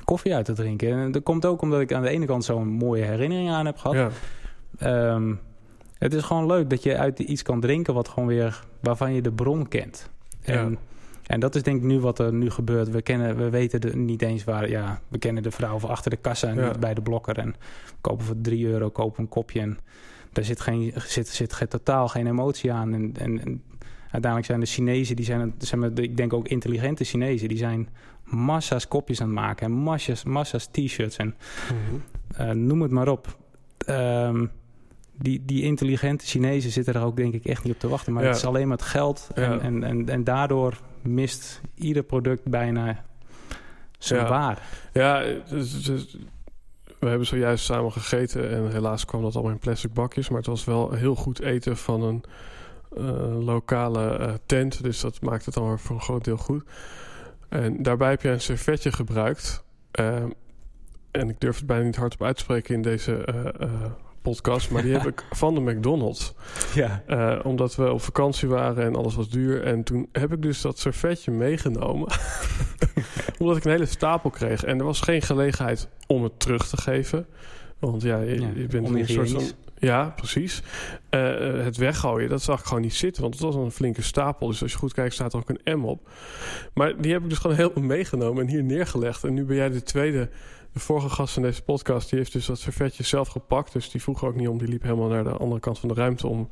[0.04, 0.92] koffie uit te drinken.
[0.92, 3.76] En dat komt ook omdat ik aan de ene kant zo'n mooie herinnering aan heb
[3.76, 3.96] gehad.
[3.96, 4.10] Ja.
[4.78, 5.34] Ehm,
[5.98, 9.22] het is gewoon leuk dat je uit iets kan drinken wat gewoon weer, waarvan je
[9.22, 10.10] de bron kent.
[10.42, 10.76] En, Ja.
[11.26, 12.90] en dat is denk ik nu wat er nu gebeurt.
[12.90, 16.10] We, kennen, we weten de, niet eens waar, ja, we kennen de vrouw van achter
[16.10, 16.66] de kassa en Ja.
[16.66, 17.38] niet bij de blokker.
[17.38, 17.54] En
[18.00, 19.78] kopen voor 3 euro, kopen een kopje en
[20.32, 22.94] daar zit, geen, zit, zit geen, totaal geen emotie aan.
[22.94, 23.62] En, en, en
[24.00, 27.88] uiteindelijk zijn de Chinezen, die zijn, zijn maar, ik denk ook intelligente Chinezen, die zijn
[28.24, 31.34] massa's kopjes aan het maken en massa's, massa's t-shirts en
[31.72, 32.40] Mhm.
[32.42, 33.36] eh, noem het maar op.
[33.78, 34.46] Ehm,
[35.18, 38.12] die, die intelligente Chinezen zitten er ook denk ik echt niet op te wachten.
[38.12, 38.28] Maar Ja.
[38.28, 39.28] het is alleen maar het geld.
[39.34, 39.58] En, Ja.
[39.58, 43.04] en, en, en daardoor mist ieder product bijna
[43.98, 44.28] zijn Ja.
[44.28, 44.60] waarde.
[44.92, 46.16] Ja, dus- dus-
[47.02, 50.28] we hebben zojuist samen gegeten en helaas kwam dat allemaal in plastic bakjes.
[50.28, 52.24] Maar het was wel heel goed eten van een
[52.96, 54.82] eh, lokale eh, tent.
[54.82, 56.64] Dus dat maakt het weer voor een groot deel goed.
[57.48, 59.64] En daarbij heb je een servetje gebruikt.
[59.90, 60.30] Ehm,
[61.10, 63.90] en ik durf het bijna niet hardop uit te spreken in deze eh,
[64.22, 64.70] podcast.
[64.70, 66.34] Maar die heb ik van de McDonald's.
[66.74, 67.02] Ja.
[67.06, 69.62] Eh, omdat we op vakantie waren en alles was duur.
[69.62, 72.08] En toen heb ik dus dat servetje meegenomen.
[73.38, 74.64] omdat ik een hele stapel kreeg.
[74.64, 77.26] En er was geen gelegenheid om het terug te geven.
[77.78, 79.44] Want ja, je, Ja, je bent een soort van...
[79.78, 80.62] Ja, precies.
[81.10, 81.20] Eh,
[81.64, 83.22] het weggooien, dat zag ik gewoon niet zitten.
[83.22, 84.46] Want het was een flinke stapel.
[84.46, 86.08] Dus als je goed kijkt, staat er ook een M op.
[86.74, 89.24] Maar die heb ik dus gewoon helemaal meegenomen en hier neergelegd.
[89.24, 90.28] En nu ben jij de tweede...
[90.72, 93.72] De vorige gast van deze podcast, die heeft dus dat servetje zelf gepakt.
[93.72, 94.58] Dus die vroeg ook niet om.
[94.58, 96.48] Die liep helemaal naar de andere kant van de ruimte om.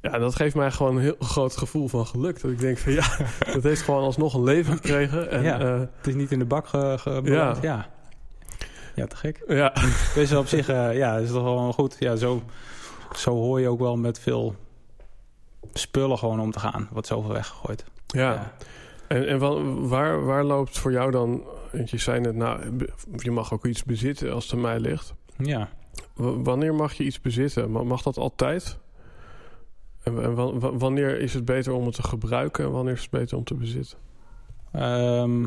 [0.00, 2.40] Ja, dat geeft mij gewoon een heel groot gevoel van geluk.
[2.40, 3.16] Dat ik denk van ja,
[3.54, 5.30] dat heeft gewoon alsnog een leven gekregen.
[5.30, 5.58] En Ja.
[5.60, 5.66] ja,
[5.96, 7.62] Het is niet in de bak ge, ge- beland.
[7.62, 7.88] Ja.
[8.94, 9.06] ja.
[9.06, 9.42] te gek.
[9.48, 9.72] ja.
[10.14, 11.96] Dus op zich, eh, ja, is toch wel goed.
[11.98, 12.42] Ja, zo,
[13.16, 14.54] zo hoor je ook wel met veel
[15.72, 16.88] spullen gewoon om te gaan.
[16.92, 17.84] Wordt zoveel weggegooid.
[18.06, 18.52] ja.
[19.08, 21.42] En, en wa- waar, waar loopt voor jou dan...
[21.72, 22.76] Want je zei net, nou,
[23.16, 25.14] je mag ook iets bezitten als het aan mij ligt.
[25.38, 25.68] Ja.
[26.14, 27.70] W- wanneer mag je iets bezitten?
[27.70, 28.78] Ma- Mag dat altijd?
[30.02, 33.00] En, en wa- wa- wanneer is het beter om het te gebruiken en wanneer is
[33.02, 33.98] het beter om te bezitten?
[34.72, 35.42] Ehm,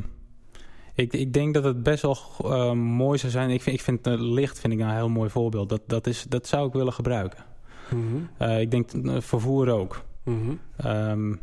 [0.94, 3.50] ik, ik denk dat het best wel eh, mooi zou zijn.
[3.50, 5.70] Ik vind, ik vind eh, licht vind ik een heel mooi voorbeeld.
[5.70, 7.46] Dat, dat, is, dat zou ik willen gebruiken.
[7.90, 8.02] Mhm.
[8.38, 10.02] Eh, ik denk eh, vervoer ook.
[10.78, 11.36] Ehm,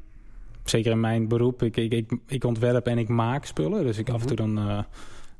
[0.64, 1.62] zeker in mijn beroep.
[1.62, 3.84] Ik, ik, ik, ik ontwerp en ik maak spullen.
[3.84, 4.78] Dus ik af en toe dan, eh,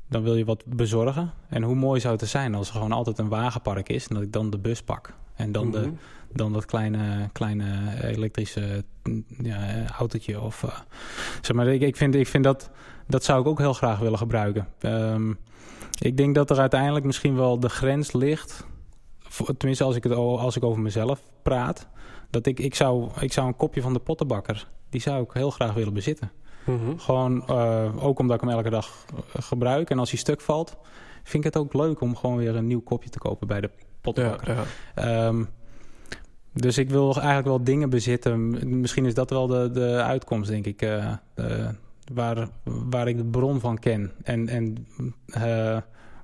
[0.09, 1.31] dan wil je wat bezorgen.
[1.49, 4.07] En hoe mooi zou het zijn als er gewoon altijd een wagenpark is.
[4.07, 5.13] En dat ik dan de bus pak.
[5.35, 5.89] En dan, de, Mhm.
[6.33, 7.65] dan dat kleine, kleine
[8.01, 10.41] elektrische mm, ja, autootje.
[10.41, 10.79] Of, eh,
[11.41, 12.69] zeg maar, ik, ik, vind, ik vind dat,
[13.07, 14.67] dat zou ik ook heel graag willen gebruiken.
[14.79, 15.33] Ehm,
[15.99, 18.65] ik denk dat er uiteindelijk misschien wel de grens ligt.
[19.57, 21.87] Tenminste, als ik, het, als ik over mezelf praat.
[22.29, 24.67] Dat ik, ik, zou, ik zou een kopje van de pottenbakker.
[24.93, 26.31] Die zou ik heel graag willen bezitten.
[26.65, 26.97] Mhm.
[26.97, 29.89] Gewoon eh, ook omdat ik hem elke dag eh, gebruik.
[29.89, 30.75] En als hij stuk valt,
[31.23, 33.69] vind ik het ook leuk om gewoon weer een nieuw kopje te kopen bij de
[34.01, 34.55] pottenbakker.
[34.55, 34.63] ja.
[34.95, 35.43] Ehm,
[36.53, 38.49] dus ik wil eigenlijk wel dingen bezitten.
[38.79, 40.81] Misschien is dat wel de, de uitkomst, denk ik.
[40.81, 41.05] eh,
[42.13, 44.11] waar, waar ik de bron van ken.
[44.23, 44.87] En, en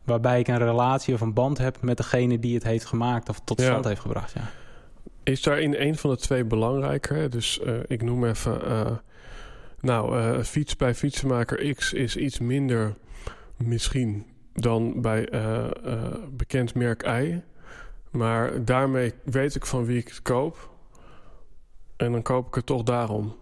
[0.04, 3.40] waarbij ik een relatie of een band heb met degene die het heeft gemaakt of
[3.44, 3.66] tot Ja.
[3.66, 4.34] stand heeft gebracht.
[4.34, 4.42] Ja.
[5.30, 7.30] Is daarin een van de twee belangrijker?
[7.30, 8.66] Dus eh, ik noem even...
[8.66, 8.92] eh,
[9.80, 12.96] nou, eh, fiets bij fietsenmaker X is iets minder
[13.58, 15.30] misschien dan bij
[16.32, 17.42] bekend merk Y.
[18.12, 20.70] Maar daarmee weet ik van wie ik het koop.
[21.98, 23.36] En dan koop ik het toch daarom.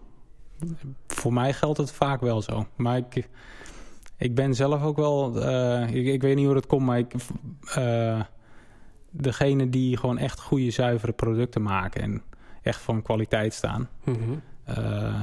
[1.06, 2.66] Voor mij geldt het vaak wel zo.
[2.76, 3.28] Maar ik,
[4.16, 5.36] ik ben zelf ook wel...
[5.88, 7.14] ik, ik weet niet hoe dat komt, maar ik...
[9.10, 12.02] degene die gewoon echt goede, zuivere producten maken...
[12.02, 12.22] en
[12.62, 13.88] echt van kwaliteit staan...
[14.04, 14.16] Mhm.
[14.64, 15.20] Eh,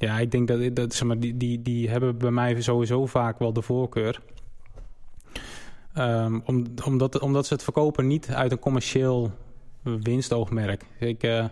[0.00, 3.38] ja, ik denk dat, dat zeg maar, die, die, die hebben bij mij sowieso vaak
[3.38, 4.20] wel de voorkeur.
[5.94, 9.32] Ehm, om, omdat, omdat ze het verkopen niet uit een commercieel
[9.82, 10.84] winstoogmerk.
[10.98, 11.44] Ik, eh,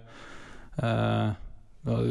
[0.77, 1.31] eh,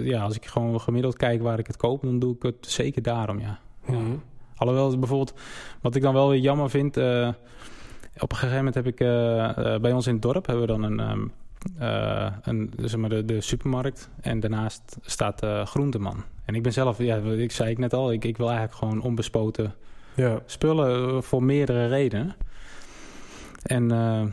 [0.06, 3.02] ja, als ik gewoon gemiddeld kijk waar ik het koop, dan doe ik het zeker
[3.02, 3.60] daarom, ja.
[3.86, 4.16] Mhm.
[4.56, 5.34] Alhoewel, bijvoorbeeld,
[5.82, 6.98] wat ik dan wel weer jammer vind.
[8.20, 10.72] Op een gegeven moment heb ik eh, eh, bij ons in het dorp hebben we
[10.72, 11.28] dan een, ehm,
[11.78, 14.10] eh, een zeg maar de, de supermarkt.
[14.22, 16.24] En daarnaast staat Groenteman.
[16.46, 19.02] En ik ben zelf, ja, ik zei ik net al, ik, ik wil eigenlijk gewoon
[19.02, 19.74] onbespoten
[20.14, 20.40] Ja.
[20.46, 22.36] spullen voor meerdere redenen.
[23.64, 23.88] En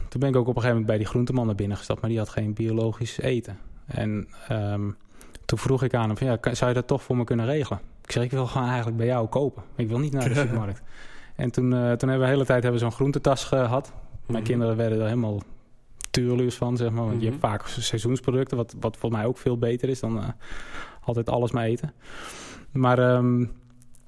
[0.09, 2.11] toen ben ik ook op een gegeven moment bij die groenteman naar binnen gestapt, maar
[2.11, 3.59] die had geen biologisch eten.
[3.87, 4.91] En ehm,
[5.45, 7.81] toen vroeg ik aan hem, van, ja, zou je dat toch voor me kunnen regelen?
[8.05, 9.63] Ik zeg, ik wil gewoon eigenlijk bij jou kopen.
[9.77, 10.83] Ik wil niet naar de supermarkt.
[11.37, 13.93] En toen, eh, toen hebben we de hele tijd hebben we zo'n groentetas gehad.
[14.27, 14.51] Mijn Mhm.
[14.51, 15.41] kinderen werden er helemaal
[16.11, 17.05] tuurluurs van, zeg maar.
[17.05, 17.27] Want je Mhm.
[17.27, 20.29] hebt vaak seizoensproducten, wat, wat volgens mij ook veel beter is dan eh,
[21.05, 21.93] altijd alles maar eten.
[22.73, 23.43] Maar ehm,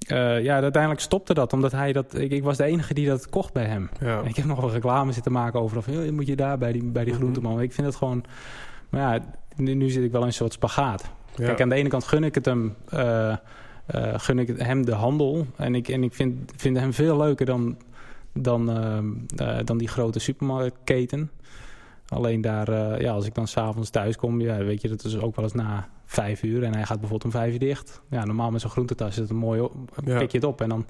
[0.06, 2.14] eh, ja, uiteindelijk stopte dat, omdat hij dat...
[2.18, 3.88] Ik, ik was de enige die dat kocht bij hem.
[4.00, 4.20] Ja.
[4.24, 5.76] Ik heb nog wel reclame zitten maken over...
[5.76, 7.22] Of, "Joh, moet je daar bij die, bij die Mhm.
[7.22, 7.60] groenteman.
[7.60, 8.24] Ik vind het gewoon...
[8.88, 9.20] Maar ja,
[9.56, 11.10] nu, nu zit ik wel in een soort spagaat.
[11.34, 11.44] Ja.
[11.44, 12.74] Kijk, aan de ene kant gun ik het hem...
[13.86, 15.46] eh, gun ik hem de handel.
[15.56, 17.76] En ik, en ik vind, vind hem veel leuker dan,
[18.32, 21.30] dan, ehm, eh, dan die grote supermarktketen.
[22.08, 25.18] Alleen daar, eh, ja, als ik dan s'avonds thuis kom, ja, weet je, dat is
[25.18, 26.62] ook wel eens na vijf uur.
[26.62, 28.00] En hij gaat bijvoorbeeld om vijf uur dicht.
[28.10, 30.18] Ja, normaal met zo'n groentetas is het een mooi, op- Ja.
[30.18, 30.60] pik je het op.
[30.60, 30.86] En dan,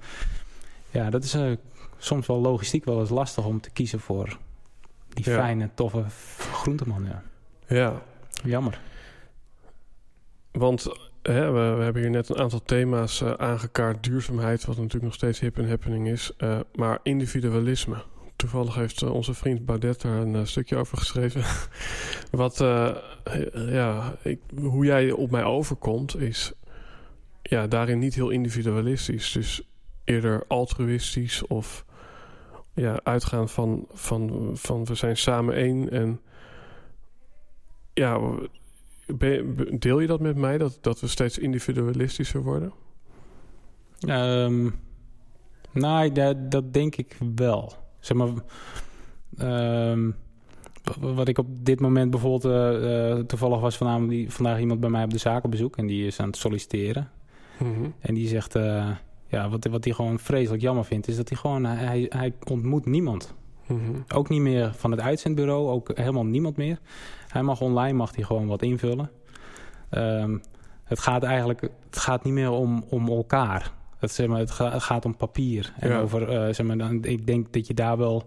[0.90, 1.52] ja, dat is eh,
[1.98, 4.38] soms wel logistiek wel eens lastig om te kiezen voor
[5.08, 5.36] die Ja.
[5.36, 6.04] fijne, toffe
[6.52, 7.04] groenteman.
[7.04, 7.22] Ja.
[7.66, 8.02] ja.
[8.44, 8.80] Jammer.
[10.52, 10.86] Want
[11.32, 14.04] hè, we, hebben hier net een aantal thema's eh, aangekaart.
[14.04, 16.32] Duurzaamheid, wat natuurlijk nog steeds hip en happening is.
[16.36, 17.96] eh, maar individualisme.
[18.36, 21.42] Toevallig heeft eh, onze vriend Baudet daar een stukje over geschreven.
[22.30, 22.56] wat,
[23.52, 26.52] ja, ik, hoe jij op mij overkomt is
[27.42, 29.32] ja, daarin niet heel individualistisch.
[29.32, 29.62] Dus
[30.04, 31.84] eerder altruïstisch of
[32.74, 35.90] ja, uitgaan van, van, van we zijn samen één.
[35.90, 36.20] En
[37.94, 38.20] ja,
[39.06, 42.72] ben deel je dat met mij, dat, dat we steeds individualistischer worden?
[44.00, 44.70] Ehm,
[45.72, 47.72] nou, dat, dat denk ik wel.
[48.00, 48.28] Zeg maar,
[49.36, 50.10] ehm,
[51.00, 52.44] wat ik op dit moment bijvoorbeeld...
[52.44, 55.76] eh, eh, toevallig was vanavond die, vandaag iemand bij mij op de zaak op bezoek...
[55.76, 57.10] en die is aan het solliciteren.
[58.00, 58.54] En die zegt...
[58.54, 58.90] eh,
[59.28, 61.08] ja, wat, wat hij gewoon vreselijk jammer vindt...
[61.08, 61.64] is dat hij gewoon...
[61.64, 63.34] Hij, hij ontmoet niemand.
[63.66, 63.92] Mhm.
[64.14, 66.78] Ook niet meer van het uitzendbureau, ook helemaal niemand meer.
[67.36, 69.10] Hij mag online mag hij gewoon wat invullen.
[69.90, 70.38] Ehm,
[70.84, 73.72] het gaat eigenlijk het gaat niet meer om, om elkaar.
[73.98, 75.72] Het, zeg maar, het, ga- het gaat om papier.
[75.78, 76.00] En Ja.
[76.00, 78.22] over, eh, zeg maar, dan, ik denk dat je daar wel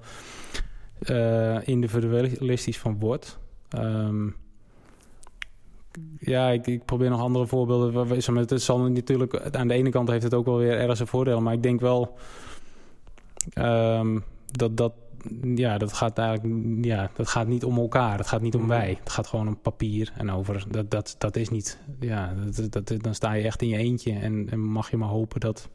[1.00, 3.40] eh, individualistisch van wordt.
[3.70, 4.28] Ehm,
[6.20, 8.22] ja, ik, ik probeer nog andere voorbeelden.
[8.22, 11.00] Zeg maar, Het zal natuurlijk, aan de ene kant heeft het ook wel weer ergens
[11.00, 11.42] een voordeel.
[11.42, 12.18] Maar ik denk wel
[13.54, 14.20] ehm,
[14.52, 14.94] dat, dat,
[15.56, 18.18] ja, dat gaat eigenlijk ja, dat gaat niet om elkaar.
[18.18, 18.70] Dat gaat niet om Mhm.
[18.70, 18.98] wij.
[19.00, 20.66] Het gaat gewoon om papier en over.
[20.70, 21.80] Dat, dat, dat is niet.
[22.00, 24.14] Ja, dat, dat, dan sta je echt in je eentje.
[24.14, 25.70] En, en mag je maar hopen dat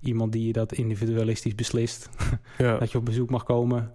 [0.00, 2.08] iemand die dat individualistisch beslist,
[2.58, 2.78] Ja.
[2.78, 3.92] dat je op bezoek mag komen.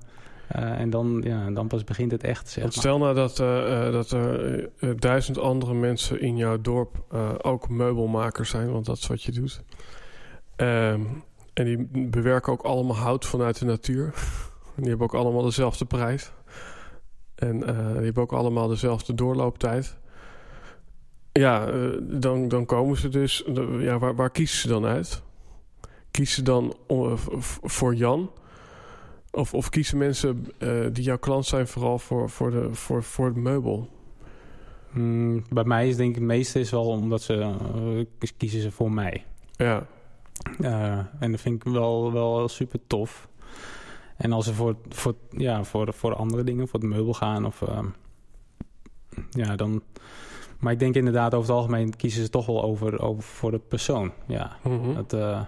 [0.48, 2.50] Eh, en dan, ja, dan pas begint het echt.
[2.50, 2.74] Zeg maar.
[2.74, 8.50] stel nou dat, eh, eh, dat er duizend andere mensen in jouw dorp ook meubelmakers
[8.50, 9.64] zijn, want dat is wat je doet.
[10.56, 11.02] Ehm,
[11.54, 14.14] en die bewerken ook allemaal hout vanuit de natuur.
[14.76, 16.32] Die hebben ook allemaal dezelfde prijs.
[17.36, 19.98] En eh, die hebben ook allemaal dezelfde doorlooptijd.
[21.32, 23.44] Ja, eh, dan, dan komen ze dus.
[23.48, 25.22] de- ja, waar, waar kiezen ze dan uit?
[26.12, 27.12] Kiezen ze dan eh,
[27.62, 28.32] voor Jan?
[29.32, 33.26] Of, of kiezen mensen eh, die jouw klant zijn vooral voor, voor, de, voor, voor
[33.26, 33.90] het meubel?
[34.92, 38.72] Mm, bij mij is denk ik het meeste is wel omdat ze eh, kiezen ze
[38.72, 39.26] voor mij.
[39.56, 39.86] Ja,
[40.62, 43.28] Eh, en dat vind ik wel, wel super tof.
[44.22, 47.62] En als ze voor, voor, ja, voor, voor andere dingen, voor het meubel gaan of
[47.62, 47.86] ehm,
[49.30, 49.82] ja, dan.
[50.60, 53.60] Maar ik denk inderdaad, over het algemeen kiezen ze toch wel over, over voor de
[53.60, 54.12] persoon.
[54.28, 54.94] Ja, Mhm.
[54.94, 55.42] dat, eh,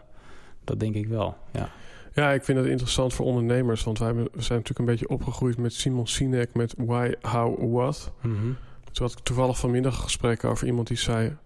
[0.63, 1.37] dat denk ik wel.
[1.51, 1.69] Ja.
[2.13, 3.83] ja, ik vind het interessant voor ondernemers.
[3.83, 8.11] Want wij zijn natuurlijk een beetje opgegroeid met Simon Sinek met Why, How, What.
[8.21, 8.35] Mhm.
[8.91, 11.37] Toen had ik toevallig vanmiddag een gesprek over iemand die zei...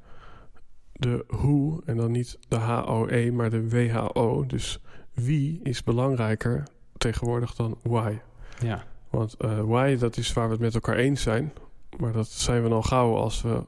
[0.93, 4.45] de hoe, en dan niet de HOE, maar de WHO.
[4.45, 4.79] Dus
[5.13, 6.63] wie is belangrijker
[6.97, 8.17] tegenwoordig dan why?
[8.59, 8.83] ja.
[9.09, 11.53] Want eh, why, dat is waar we het met elkaar eens zijn.
[11.97, 13.63] Maar dat zijn we dan gauw als we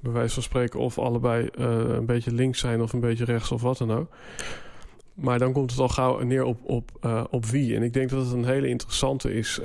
[0.00, 0.80] bij wijze van spreken...
[0.80, 4.10] of allebei eh, een beetje links zijn of een beetje rechts of wat dan ook.
[5.14, 7.76] Maar dan komt het al gauw neer op, op, eh, op wie.
[7.76, 9.60] En ik denk dat het een hele interessante is...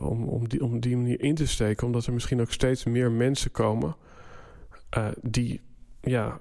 [0.00, 1.86] om, om, die, om die manier in te steken.
[1.86, 3.96] Omdat er misschien ook steeds meer mensen komen...
[5.22, 5.60] die
[6.00, 6.40] ja,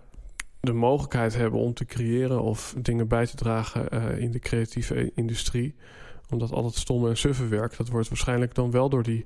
[0.63, 2.41] de mogelijkheid hebben om te creëren...
[2.41, 5.75] of dingen bij te dragen eh, in de creatieve industrie
[6.29, 9.25] omdat al het stomme en suffe werk, dat wordt waarschijnlijk dan wel door die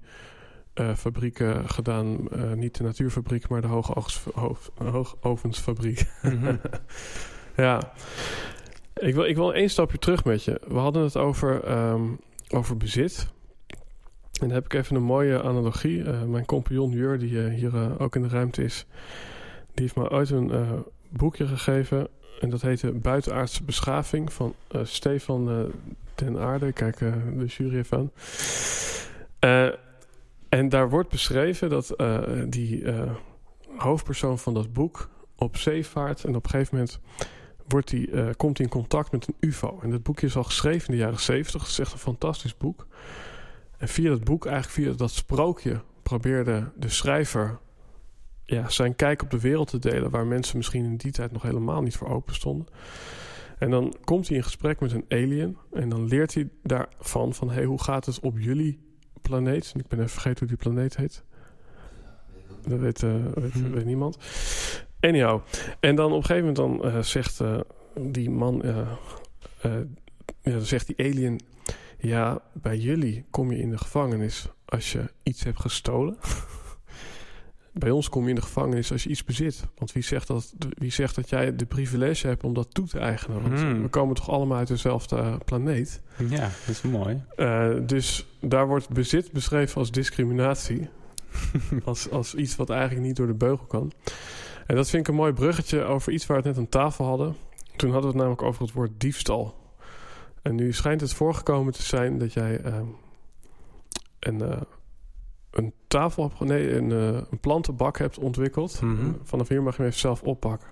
[0.74, 2.30] eh, fabrieken gedaan.
[2.30, 6.06] Eh, niet de natuurfabriek, maar de hoogovens- hoog- hoogovensfabriek.
[6.22, 6.56] Mhm.
[7.66, 7.94] ja.
[8.94, 10.62] Ik wil, ik wil één stapje terug met je.
[10.68, 12.06] We hadden het over, ehm,
[12.50, 13.28] over bezit.
[14.32, 16.04] En dan heb ik even een mooie analogie.
[16.04, 18.86] Mijn compagnon Jur, die hier ook in de ruimte is...
[19.74, 20.52] die heeft me ooit een
[21.10, 22.08] boekje gegeven...
[22.40, 24.34] en dat heette Buitenaardse Beschaving...
[24.34, 25.60] van eh, Stefan eh,
[26.16, 26.72] ten Aarde.
[26.72, 28.12] Kijk eh, de jury even
[29.40, 29.72] aan.
[30.50, 31.96] En daar wordt beschreven dat
[32.48, 32.86] die
[33.78, 36.24] hoofdpersoon van dat boek op zee vaart...
[36.24, 37.00] en op een gegeven moment
[37.68, 39.80] wordt die, komt hij in contact met een ufo.
[39.82, 41.62] En dat boekje is al geschreven in de jaren zeventig.
[41.62, 42.88] Het is echt een fantastisch boek.
[43.78, 45.82] En via dat boek, eigenlijk via dat sprookje...
[46.04, 47.60] probeerde de schrijver
[48.50, 50.10] ja, zijn kijk op de wereld te delen...
[50.10, 52.68] waar mensen misschien in die tijd nog helemaal niet voor open stonden.
[53.58, 55.58] En dan komt hij in gesprek met een alien...
[55.74, 57.50] en dan leert hij daarvan van...
[57.50, 58.80] hey, hoe gaat het op jullie
[59.22, 59.72] planeet?
[59.74, 61.24] En ik ben even vergeten hoe die planeet heet.
[62.68, 63.72] Dat weet, eh, weet, Hmm.
[63.72, 64.18] weet niemand.
[65.00, 65.42] Anyhow.
[65.80, 67.60] En dan op een gegeven moment dan, eh, zegt eh,
[68.00, 68.62] die man...
[70.42, 71.40] ja, zegt die alien...
[72.00, 76.18] Ja, bij jullie kom je in de gevangenis als je iets hebt gestolen.
[77.78, 79.64] bij ons kom je in de gevangenis als je iets bezit.
[79.78, 83.00] Want wie zegt dat, wie zegt dat jij de privilege hebt om dat toe te
[83.00, 83.42] eigenen?
[83.42, 83.82] Want Hmm.
[83.82, 86.02] we komen toch allemaal uit dezelfde planeet.
[86.30, 87.22] ja, dat is mooi.
[87.36, 90.90] Eh, dus daar wordt bezit beschreven als discriminatie.
[91.86, 93.92] als, als iets wat eigenlijk niet door de beugel kan.
[94.66, 97.06] En dat vind ik een mooi bruggetje over iets waar we het net aan tafel
[97.06, 97.36] hadden.
[97.76, 99.56] Toen hadden we het namelijk over het woord diefstal.
[100.42, 102.74] En nu schijnt het voorgekomen te zijn dat jij eh,
[104.20, 104.62] een, eh,
[105.58, 108.82] een tafel hebt, nee, een, eh, een plantenbak hebt ontwikkeld.
[108.82, 109.12] Mhm.
[109.24, 110.68] Vanaf hier mag je hem even zelf oppakken.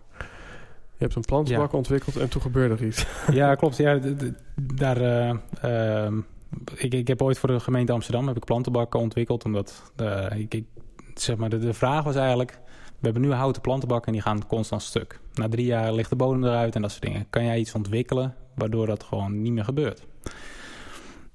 [0.98, 3.06] Je hebt een plantenbak ontwikkeld en toen gebeurde er iets.
[3.32, 3.78] Ja, klopt.
[3.78, 4.00] Ja,
[4.56, 6.18] daar, eh, ehm,
[6.76, 9.46] ik, ik heb ooit voor de gemeente Amsterdam heb ik plantenbakken ontwikkeld.
[9.46, 9.92] Omdat
[10.36, 10.66] ik, ik,
[11.14, 12.60] zeg maar, de, de vraag was eigenlijk...
[12.96, 15.20] We hebben nu houten plantenbakken en die gaan constant stuk.
[15.34, 17.26] Na drie jaar ligt de bodem eruit en dat soort dingen.
[17.30, 20.06] Kan jij iets ontwikkelen waardoor dat gewoon niet meer gebeurt?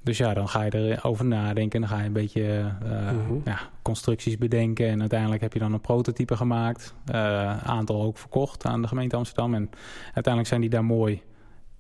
[0.03, 1.81] Dus ja, dan ga je erover nadenken.
[1.81, 3.35] Dan ga je een beetje eh, Mhm.
[3.45, 4.89] ja, constructies bedenken.
[4.89, 6.95] En uiteindelijk heb je dan een prototype gemaakt.
[7.07, 9.55] Eh aantal ook verkocht aan de gemeente Amsterdam.
[9.55, 9.71] En
[10.05, 11.23] uiteindelijk zijn die daar mooi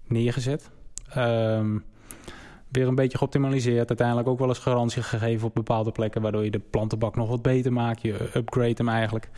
[0.07, 0.71] neergezet.
[1.15, 1.79] Ehm,
[2.69, 3.89] weer een beetje geoptimaliseerd.
[3.89, 6.23] Uiteindelijk ook wel eens garantie gegeven op bepaalde plekken.
[6.23, 8.03] Waardoor je de plantenbak nog wat beter maakt.
[8.03, 9.31] Je upgrade hem eigenlijk.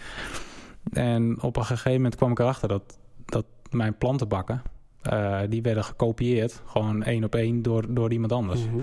[0.93, 4.63] En op een gegeven moment kwam ik erachter dat, dat mijn plantenbakken...
[5.03, 6.63] eh, die werden gekopieerd.
[6.65, 8.61] Gewoon één op één door, door iemand anders.
[8.65, 8.79] Mhm.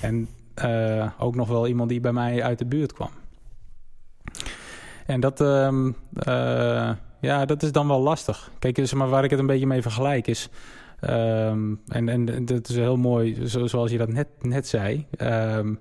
[0.00, 3.10] En eh, ook nog wel iemand die bij mij uit de buurt kwam.
[5.06, 8.50] En dat, ehm, eh, ja, dat is dan wel lastig.
[8.58, 10.48] Kijk, dus, maar waar ik het een beetje mee vergelijk is...
[11.00, 15.06] Ehm, en, en dat is heel mooi, zoals je dat net, net zei.
[15.16, 15.74] Ehm,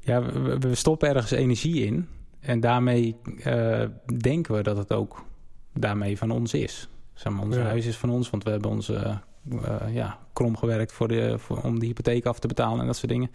[0.00, 2.08] ja, we, we, stoppen ergens energie in.
[2.40, 3.16] En daarmee
[4.18, 5.24] denken we dat het ook
[5.72, 6.88] daarmee van ons is.
[7.16, 9.20] Zeg maar, ons huis is van ons, want we hebben onze
[9.52, 12.96] uh, ja, krom gewerkt voor de, voor, om de hypotheek af te betalen en dat
[12.96, 13.30] soort dingen.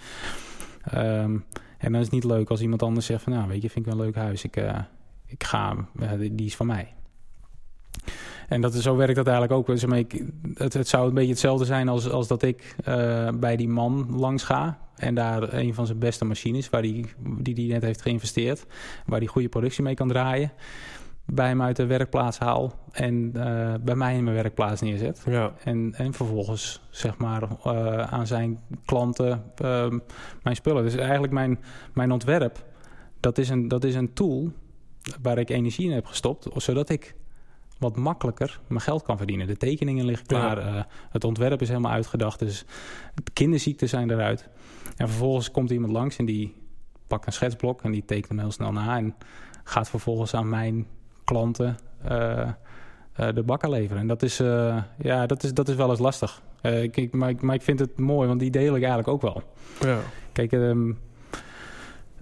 [0.94, 1.46] Um,
[1.78, 3.86] en dan is het niet leuk als iemand anders zegt van, nou weet je, vind
[3.86, 4.44] ik wel een leuk huis.
[4.44, 4.80] Ik, uh,
[5.26, 5.76] ik ga,
[6.18, 6.94] die is van mij.
[8.48, 9.66] En dat, zo werkt dat eigenlijk ook.
[9.66, 9.82] Dus
[10.54, 14.08] het, het zou een beetje hetzelfde zijn als, als dat ik uh, bij die man
[14.16, 14.80] langs ga.
[14.96, 18.66] En daar een van zijn beste machines, waar die, die die net heeft geïnvesteerd,
[19.06, 20.52] waar die goede productie mee kan draaien
[21.26, 25.24] bij hem uit de werkplaats haal en uh, bij mij in mijn werkplaats neerzet.
[25.26, 25.54] Ja.
[25.64, 29.88] En, en vervolgens zeg maar uh, aan zijn klanten uh,
[30.44, 30.84] mijn spullen.
[30.84, 31.60] Dus eigenlijk mijn,
[31.94, 32.66] mijn ontwerp,
[33.20, 34.52] dat is, een, dat is een tool
[35.22, 37.16] waar ik energie in heb gestopt, zodat ik
[37.78, 39.48] wat makkelijker mijn geld kan verdienen.
[39.48, 40.88] De tekeningen liggen klaar, ja.
[41.10, 42.66] het ontwerp is helemaal uitgedacht, dus
[43.24, 44.50] de kinderziekten zijn eruit.
[44.96, 46.56] En vervolgens komt iemand langs en die
[47.08, 49.16] pakt een schetsblok en die tekent hem heel snel na en
[49.64, 50.88] gaat vervolgens aan mijn
[51.32, 51.78] klanten
[52.12, 52.50] uh,
[53.16, 54.02] de bakken leveren.
[54.02, 56.42] En dat is, uh, ja, dat is, dat is wel eens lastig.
[56.92, 59.44] ik, maar, ik, maar ik vind het mooi, want die deel ik eigenlijk ook wel.
[59.80, 60.00] Ja.
[60.32, 61.00] Kijk, um,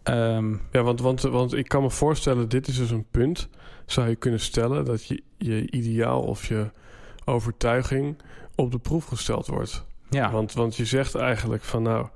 [0.03, 3.49] um, ja, want, want, want ik kan me voorstellen, dit is dus een punt,
[3.85, 6.71] zou je kunnen stellen, dat je, je ideaal of je
[7.25, 8.17] overtuiging
[8.55, 9.85] op de proef gesteld wordt.
[10.09, 10.31] Ja.
[10.31, 12.07] Want, want je zegt eigenlijk van nou,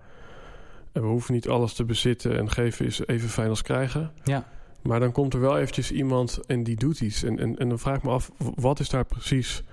[0.91, 4.11] we hoeven niet alles te bezitten en geven is even fijn als krijgen.
[4.23, 4.45] Ja.
[4.83, 7.23] Maar dan komt er wel eventjes iemand en die doet iets.
[7.23, 9.63] En, en, en dan vraag ik me af, wat is daar precies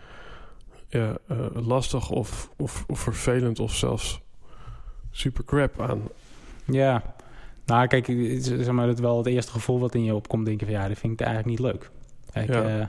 [0.89, 4.21] ja, uh, lastig of, of, of, vervelend of zelfs
[5.11, 6.03] super crap aan?
[6.65, 7.15] Ja,
[7.67, 8.07] nou kijk,
[8.41, 10.89] zeg maar, het wel het eerste gevoel wat in je opkomt, denk je van ja,
[10.89, 11.91] dat vind ik eigenlijk niet leuk.
[12.33, 12.79] Kijk, ja.
[12.79, 12.87] Uh,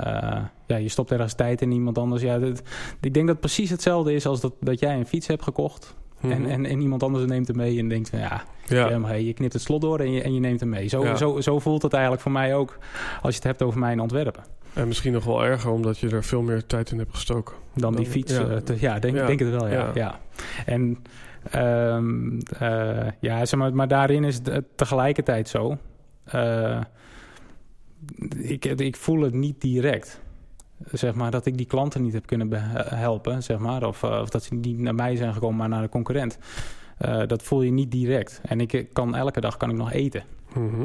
[0.00, 2.22] uh, ja, je stopt ergens tijd in iemand anders.
[2.22, 2.62] Ja, dat,
[3.00, 5.94] ik denk dat het precies hetzelfde is als dat, dat jij een fiets hebt gekocht.
[6.22, 6.50] En, Mhm.
[6.50, 8.88] en, en iemand anders neemt hem mee en denkt van ja, Ja.
[8.88, 9.00] ja.
[9.02, 10.88] hey, je knipt het slot door en je, en je neemt hem mee.
[10.88, 11.16] Zo, Ja.
[11.16, 12.78] zo, zo voelt het eigenlijk voor mij ook
[13.22, 14.42] als je het hebt over mijn ontwerpen.
[14.72, 17.54] En misschien nog wel erger, omdat je er veel meer tijd in hebt gestoken.
[17.74, 18.32] Dan die fiets.
[18.36, 18.50] ja.
[18.50, 19.90] Ja, te, ja denk, denk het wel, ja.
[19.94, 20.20] Ja.
[20.66, 20.98] En
[21.50, 25.76] ehm, eh, ja, zeg maar, maar daarin is het tegelijkertijd zo.
[26.24, 26.80] eh,
[28.38, 30.20] ik, ik voel het niet direct.
[30.92, 32.48] Zeg maar dat ik die klanten niet heb kunnen
[32.94, 33.86] helpen, zeg maar.
[33.86, 36.38] Of, eh, of dat ze niet naar mij zijn gekomen, maar naar de concurrent.
[36.98, 38.40] Eh, dat voel je niet direct.
[38.44, 40.22] En ik kan elke dag kan ik nog eten.
[40.54, 40.82] Mhm.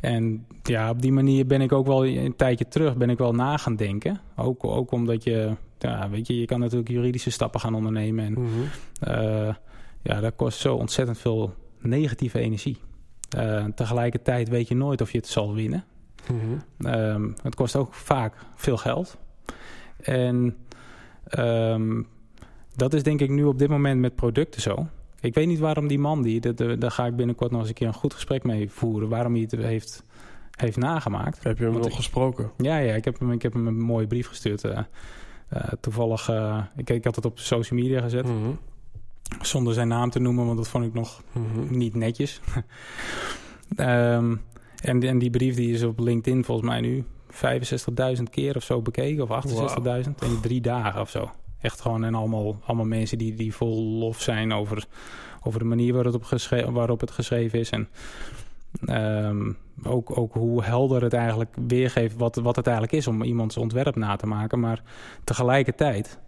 [0.00, 3.32] En ja, op die manier ben ik ook wel een tijdje terug ben ik wel
[3.32, 4.20] na gaan denken.
[4.36, 8.24] Ook, ook omdat je, ja, weet je, je kan natuurlijk juridische stappen gaan ondernemen.
[8.24, 8.48] En Mhm.
[9.00, 9.54] eh,
[10.02, 12.76] ja, dat kost zo ontzettend veel negatieve energie.
[13.36, 15.84] Eh, tegelijkertijd weet je nooit of je het zal winnen.
[16.32, 16.86] Mhm.
[16.88, 19.16] Ehm, het kost ook vaak veel geld.
[20.02, 20.56] En
[21.24, 22.02] ehm,
[22.76, 24.86] dat is denk ik nu op dit moment met producten zo.
[25.20, 27.86] Ik weet niet waarom die man, die, daar ga ik binnenkort nog eens een keer
[27.86, 30.04] een goed gesprek mee voeren, waarom hij het heeft,
[30.56, 31.42] heeft nagemaakt.
[31.42, 32.50] Heb je hem nog gesproken?
[32.56, 34.64] Ja, ja ik, heb hem, ik heb hem een mooie brief gestuurd.
[34.64, 34.78] eh,
[35.48, 38.50] eh, toevallig, eh, ik, ik had het op social media gezet, Mhm.
[39.40, 41.76] zonder zijn naam te noemen, want dat vond ik nog Mhm.
[41.78, 42.40] niet netjes.
[43.76, 44.36] Ehm,
[44.80, 47.04] en, en die brief die is op LinkedIn volgens mij nu
[48.16, 49.30] 65.000 keer of zo bekeken.
[49.30, 49.46] Of
[50.04, 51.30] 68.000 in drie dagen of zo.
[51.60, 54.86] Echt gewoon en allemaal, allemaal mensen die, die vol lof zijn over,
[55.42, 57.70] over de manier waarop het, geschreven, waarop het geschreven is.
[57.70, 57.88] En
[58.84, 59.52] ehm,
[59.82, 63.96] ook, ook hoe helder het eigenlijk weergeeft wat, wat het eigenlijk is om iemands ontwerp
[63.96, 64.60] na te maken.
[64.60, 64.82] Maar
[65.24, 66.18] tegelijkertijd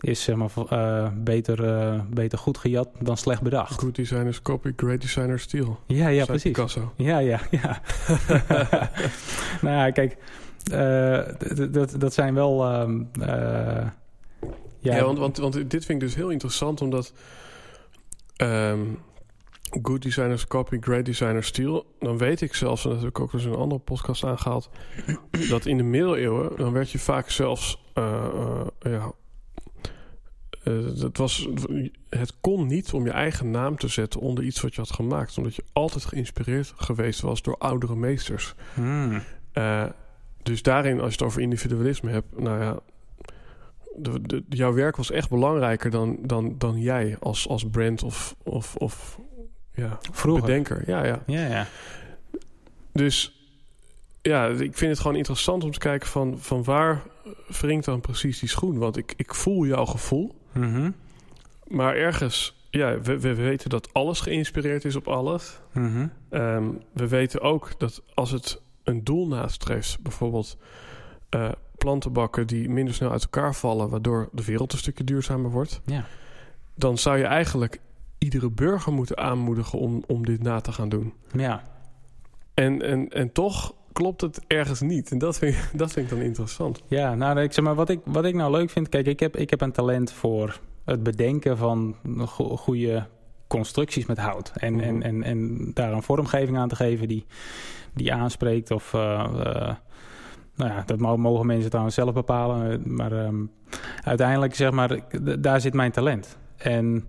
[0.00, 3.80] is zeg maar, eh, beter, eh, beter goed gejat dan slecht bedacht.
[3.80, 5.78] Good designers copy, great designers steal.
[5.86, 6.52] Ja, ja, precies.
[6.52, 6.92] Picasso.
[6.96, 7.80] Ja, ja, ja.
[9.62, 10.16] nou ja, kijk,
[10.72, 12.64] eh, d- d- dat zijn wel.
[12.64, 13.86] ehm, eh,
[14.80, 17.12] ja, Ja, want, want, want dit vind ik dus heel interessant, omdat
[18.36, 18.80] ehm,
[19.82, 21.86] good designers copy, great designers steal.
[21.98, 24.70] Dan weet ik zelfs, en dat heb ik ook eens in een andere podcast aangehaald,
[25.48, 27.82] dat in de middeleeuwen, dan werd je vaak zelfs,
[28.80, 29.12] ja,
[30.68, 31.48] eh, het, was,
[32.08, 35.38] het kon niet om je eigen naam te zetten onder iets wat je had gemaakt,
[35.38, 38.54] omdat je altijd geïnspireerd geweest was door oudere meesters.
[38.74, 39.84] Hmm, Eh,
[40.42, 42.78] dus daarin, als je het over individualisme hebt, nou ja,
[43.96, 48.34] de, de- jouw werk was echt belangrijker dan, dan, dan jij als, als brand of,
[48.42, 49.18] of, of
[49.74, 50.42] ja, vroeger.
[50.44, 50.82] bedenker.
[50.86, 51.22] Ja, ja.
[51.26, 51.66] Ja, ja.
[52.92, 53.32] Dus
[54.22, 57.02] ja, ik vind het gewoon interessant om te kijken van, van waar
[57.60, 58.78] wringt dan precies die schoen?
[58.78, 60.90] Want ik, ik voel jouw gevoel, Mhm,
[61.66, 65.60] maar ergens, ja, we, we weten dat alles geïnspireerd is op alles.
[65.72, 70.56] mhm, Ehm, we weten ook dat als het een doel nastreeft, bijvoorbeeld
[71.28, 75.80] eh, plantenbakken die minder snel uit elkaar vallen, waardoor de wereld een stukje duurzamer wordt.
[75.84, 76.04] Ja.
[76.74, 77.80] Dan zou je eigenlijk
[78.18, 81.12] iedere burger moeten aanmoedigen om, om dit na te gaan doen.
[81.32, 81.62] Ja.
[82.54, 85.10] En, en, en toch klopt het ergens niet.
[85.10, 86.82] En dat vind ik, dat vind ik dan interessant.
[86.86, 88.88] Ja, nou, ik zeg maar, wat ik, wat ik nou leuk vind...
[88.88, 93.06] Kijk, ik heb, ik heb een talent voor het bedenken van go goede
[93.46, 94.52] constructies met hout.
[94.54, 94.82] En, Mhm.
[94.82, 97.26] en, en, en daar een vormgeving aan te geven die,
[97.94, 98.70] die aanspreekt.
[98.70, 99.74] Of, eh, eh,
[100.56, 102.82] nou ja, dat mo- mogen mensen trouwens zelf bepalen.
[102.94, 103.44] Maar ehm,
[104.04, 104.98] uiteindelijk, zeg maar,
[105.40, 106.38] daar zit mijn talent.
[106.56, 107.04] En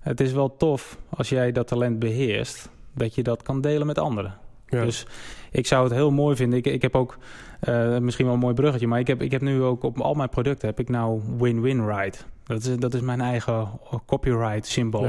[0.00, 2.68] het is wel tof als jij dat talent beheerst...
[2.94, 4.34] dat je dat kan delen met anderen.
[4.66, 4.84] Ja.
[4.84, 5.06] Dus
[5.54, 6.58] ik zou het heel mooi vinden.
[6.58, 7.16] Ik, ik heb ook
[7.60, 10.14] eh, misschien wel een mooi bruggetje, maar ik heb, ik heb nu ook op al
[10.14, 12.16] mijn producten heb ik nou win-win ride.
[12.46, 13.68] Dat is, dat is mijn eigen
[14.06, 15.02] copyright symbool.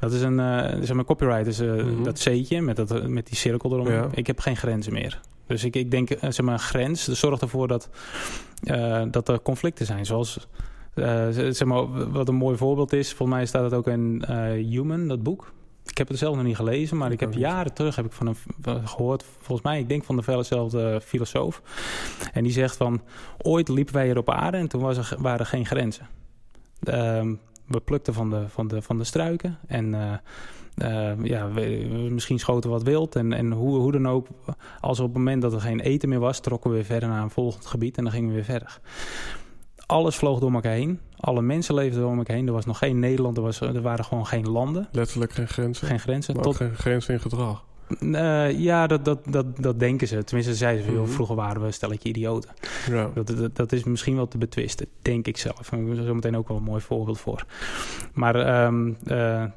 [0.00, 2.02] Dat is een, eh zeg maar, copyright is eh, Mhm.
[2.02, 3.88] dat C'tje met, dat, met die cirkel erom.
[3.88, 4.08] Ja.
[4.14, 5.20] Ik heb geen grenzen meer.
[5.46, 7.88] Dus ik, ik denk, zeg maar, een grens dus zorgt ervoor dat,
[9.10, 10.06] dat er conflicten zijn.
[10.06, 10.48] Zoals,
[10.94, 14.24] z- zeg maar, wat een mooi voorbeeld is, volgens mij staat het ook in
[14.70, 15.52] Human, dat boek.
[15.92, 17.38] Ik heb het zelf nog niet gelezen, maar ik heb niet.
[17.38, 21.62] jaren terug heb ik van een, gehoord, volgens mij, ik denk van dezelfde filosoof.
[22.32, 23.00] En die zegt van,
[23.38, 26.06] ooit liepen wij hier op aarde en toen was er, waren er geen grenzen.
[26.82, 27.34] Ehm,
[27.66, 32.38] we plukten van de, van de, van de struiken en eh, eh, ja, we- misschien
[32.38, 33.16] schoten we wat wild.
[33.16, 34.26] En, en hoe, hoe dan ook,
[34.80, 37.22] als op het moment dat er geen eten meer was, trokken we weer verder naar
[37.22, 38.80] een volgend gebied en dan gingen we weer verder.
[39.86, 41.00] Alles vloog door elkaar heen.
[41.22, 42.46] Alle mensen leefden door elkaar heen.
[42.46, 45.86] Er was nog geen Nederland, er, was, er waren gewoon geen landen, Letterlijk geen grenzen.
[45.86, 46.34] geen grenzen.
[46.34, 47.64] maar Tot, geen grenzen in gedrag.
[48.12, 50.24] eh, ja, dat, dat, dat, dat denken ze.
[50.24, 51.06] Tenminste, zeiden ze, Mhm.
[51.06, 52.50] vroeger waren we een stelletje idioten.
[52.90, 53.10] Ja.
[53.14, 55.72] Dat, dat, dat is misschien wel te betwisten, denk ik zelf.
[55.72, 57.44] En daar is zo meteen ook wel een mooi voorbeeld voor.
[58.12, 59.50] Maar ehm, eh, eh,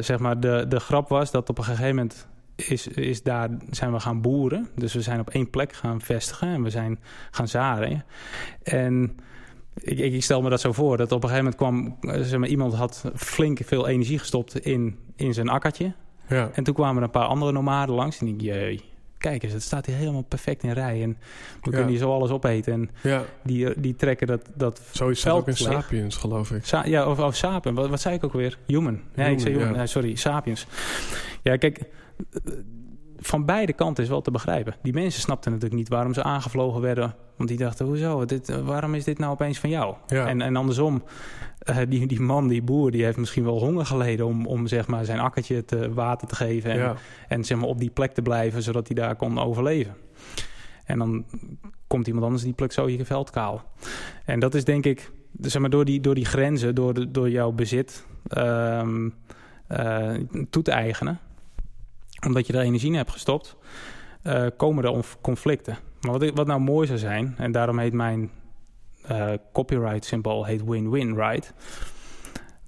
[0.00, 3.92] zeg maar, de, de grap was dat op een gegeven moment is, is daar, zijn
[3.92, 4.68] we gaan boeren.
[4.74, 6.98] Dus we zijn op één plek gaan vestigen en we zijn
[7.30, 8.04] gaan zaaien.
[8.62, 9.16] En
[9.82, 12.38] ik, ik stel me dat zo voor, dat op een gegeven moment kwam, eh, zeg
[12.38, 15.92] maar, iemand had flink veel energie gestopt in, in zijn akkertje.
[16.28, 16.50] Ja.
[16.54, 18.80] En toen kwamen er een paar andere nomaden langs en ik, jee,
[19.18, 21.02] kijk eens, het staat hier helemaal perfect in rij.
[21.02, 21.16] En we
[21.62, 21.70] Ja.
[21.70, 22.72] kunnen hier zo alles opeten.
[22.72, 23.24] En ja.
[23.42, 25.56] die, die trekken dat, dat Zo is ook in.
[25.56, 26.64] Sapiens, geloof ik.
[26.64, 27.74] Sa- ja, of, of sapen.
[27.74, 28.58] Wat, wat zei ik ook weer?
[28.66, 29.00] Human.
[29.14, 29.78] Ja, ik zei Human, ja.
[29.80, 30.66] Ja, sorry, sapiens.
[31.42, 32.52] Ja, kijk, eh,
[33.20, 34.74] van beide kanten is wel te begrijpen.
[34.82, 37.14] Die mensen snapten natuurlijk niet waarom ze aangevlogen werden.
[37.36, 38.24] Want die dachten, hoezo?
[38.24, 39.94] Dit, eh, waarom is dit nou opeens van jou?
[40.06, 40.26] Ja.
[40.26, 41.02] En, en andersom,
[41.58, 44.26] eh, die, die man, die boer, die heeft misschien wel honger geleden...
[44.26, 46.70] om, om zeg maar, zijn akkertje te water te geven...
[46.70, 46.94] en, ja.
[47.28, 49.94] en zeg maar, op die plek te blijven, zodat hij daar kon overleven.
[50.84, 51.24] En dan
[51.86, 53.62] komt iemand anders die plukt zo je veld kaal.
[54.24, 55.10] En dat is denk ik,
[55.40, 59.08] zeg maar, door die, door die grenzen, door, de, door jouw bezit ehm,
[59.66, 60.14] eh,
[60.50, 61.18] toe te eigenen,
[62.26, 63.56] omdat je er energie in hebt gestopt,
[64.22, 65.78] eh, komen er onf- conflicten.
[66.00, 68.30] Maar wat, wat nou mooi zou zijn, en daarom heet mijn
[69.06, 71.52] eh, copyright symbool heet win-win, right?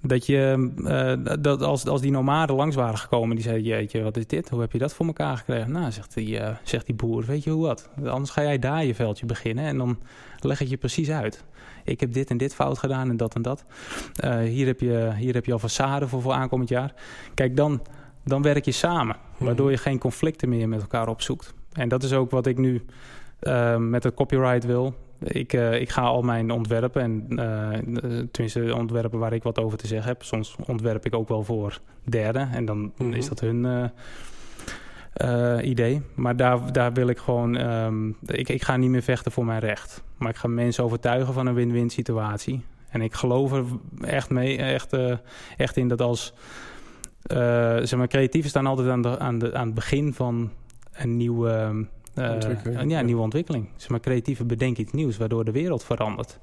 [0.01, 4.17] Dat je, eh, dat als, als die nomaden langs waren gekomen, die zeiden, jeetje, wat
[4.17, 4.49] is dit?
[4.49, 5.71] Hoe heb je dat voor elkaar gekregen?
[5.71, 7.89] Nou, zegt die, zegt die boer, weet je hoe wat?
[8.05, 9.99] Anders ga jij daar je veldje beginnen en dan
[10.39, 11.43] leg ik je precies uit.
[11.83, 13.65] Ik heb dit en dit fout gedaan en dat en dat.
[14.43, 16.93] Hier, heb je, hier heb je al façade voor, voor aankomend jaar.
[17.33, 17.81] Kijk, dan,
[18.23, 21.53] dan werk je samen, waardoor je geen conflicten meer met elkaar opzoekt.
[21.73, 22.85] En dat is ook wat ik nu
[23.39, 24.95] eh, met de copyright wil.
[25.23, 29.77] Ik, eh, ik ga al mijn ontwerpen, en eh, tenminste ontwerpen waar ik wat over
[29.77, 30.23] te zeggen heb.
[30.23, 33.13] Soms ontwerp ik ook wel voor derden en dan Mhm.
[33.13, 33.91] is dat hun
[35.61, 36.01] idee.
[36.15, 39.59] Maar daar, daar wil ik gewoon, ehm, ik, ik ga niet meer vechten voor mijn
[39.59, 40.03] recht.
[40.17, 42.65] Maar ik ga mensen overtuigen van een win-win situatie.
[42.89, 43.63] En ik geloof er
[44.01, 44.95] echt, mee, echt,
[45.57, 46.33] echt in dat als,
[47.87, 50.51] zeg maar, creatieven staan altijd aan, de, aan, de, aan het begin van
[50.93, 51.85] een nieuwe...
[52.13, 53.69] eh, ja, nieuwe ontwikkeling.
[53.75, 56.39] Zeg maar, creatieven bedenken iets nieuws, waardoor de wereld verandert.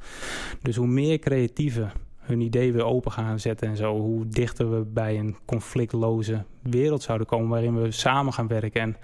[0.63, 4.85] Dus hoe meer creatieven hun idee weer open gaan zetten en zo, hoe dichter we
[4.85, 8.81] bij een conflictloze wereld zouden komen waarin we samen gaan werken.
[8.81, 8.97] En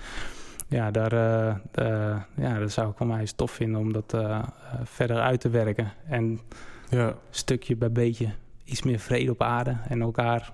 [0.68, 4.14] ja, daar, eh, eh, ja, dat zou ik van mij eens tof vinden om dat
[4.14, 4.44] eh, eh,
[4.84, 5.92] verder uit te werken.
[6.08, 6.40] En
[6.88, 7.14] Ja.
[7.30, 8.28] stukje bij beetje
[8.64, 10.52] iets meer vrede op aarde en elkaar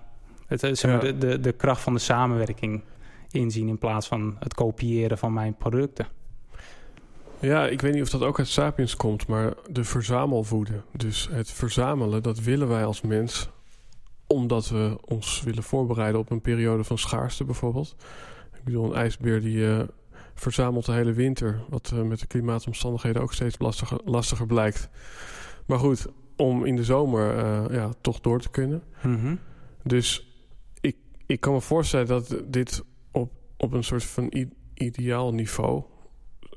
[0.53, 1.13] het, eh, zeg maar, Ja.
[1.13, 2.83] de, de, de kracht van de samenwerking
[3.31, 6.07] inzien in plaats van het kopiëren van mijn producten.
[7.41, 10.83] ja, ik weet niet of dat ook uit Sapiens komt, maar de verzamelwoede.
[10.97, 13.49] Dus het verzamelen, dat willen wij als mens
[14.27, 17.97] omdat we ons willen voorbereiden op een periode van schaarste bijvoorbeeld.
[18.55, 19.81] Ik bedoel, een ijsbeer die eh,
[20.35, 24.89] verzamelt de hele winter, wat eh, met de klimaatomstandigheden ook steeds lastiger, lastiger blijkt.
[25.67, 27.35] Maar goed, om in de zomer
[27.73, 28.83] ja, toch door te kunnen.
[29.03, 29.35] Mhm.
[29.83, 30.32] Dus
[31.33, 34.33] ik, kan me voorstellen dat dit op, op een soort van
[34.75, 35.83] ideaal niveau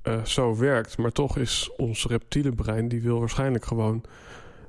[0.03, 0.97] eh, zo werkt.
[0.97, 4.03] Maar toch is ons reptiele brein, die wil waarschijnlijk gewoon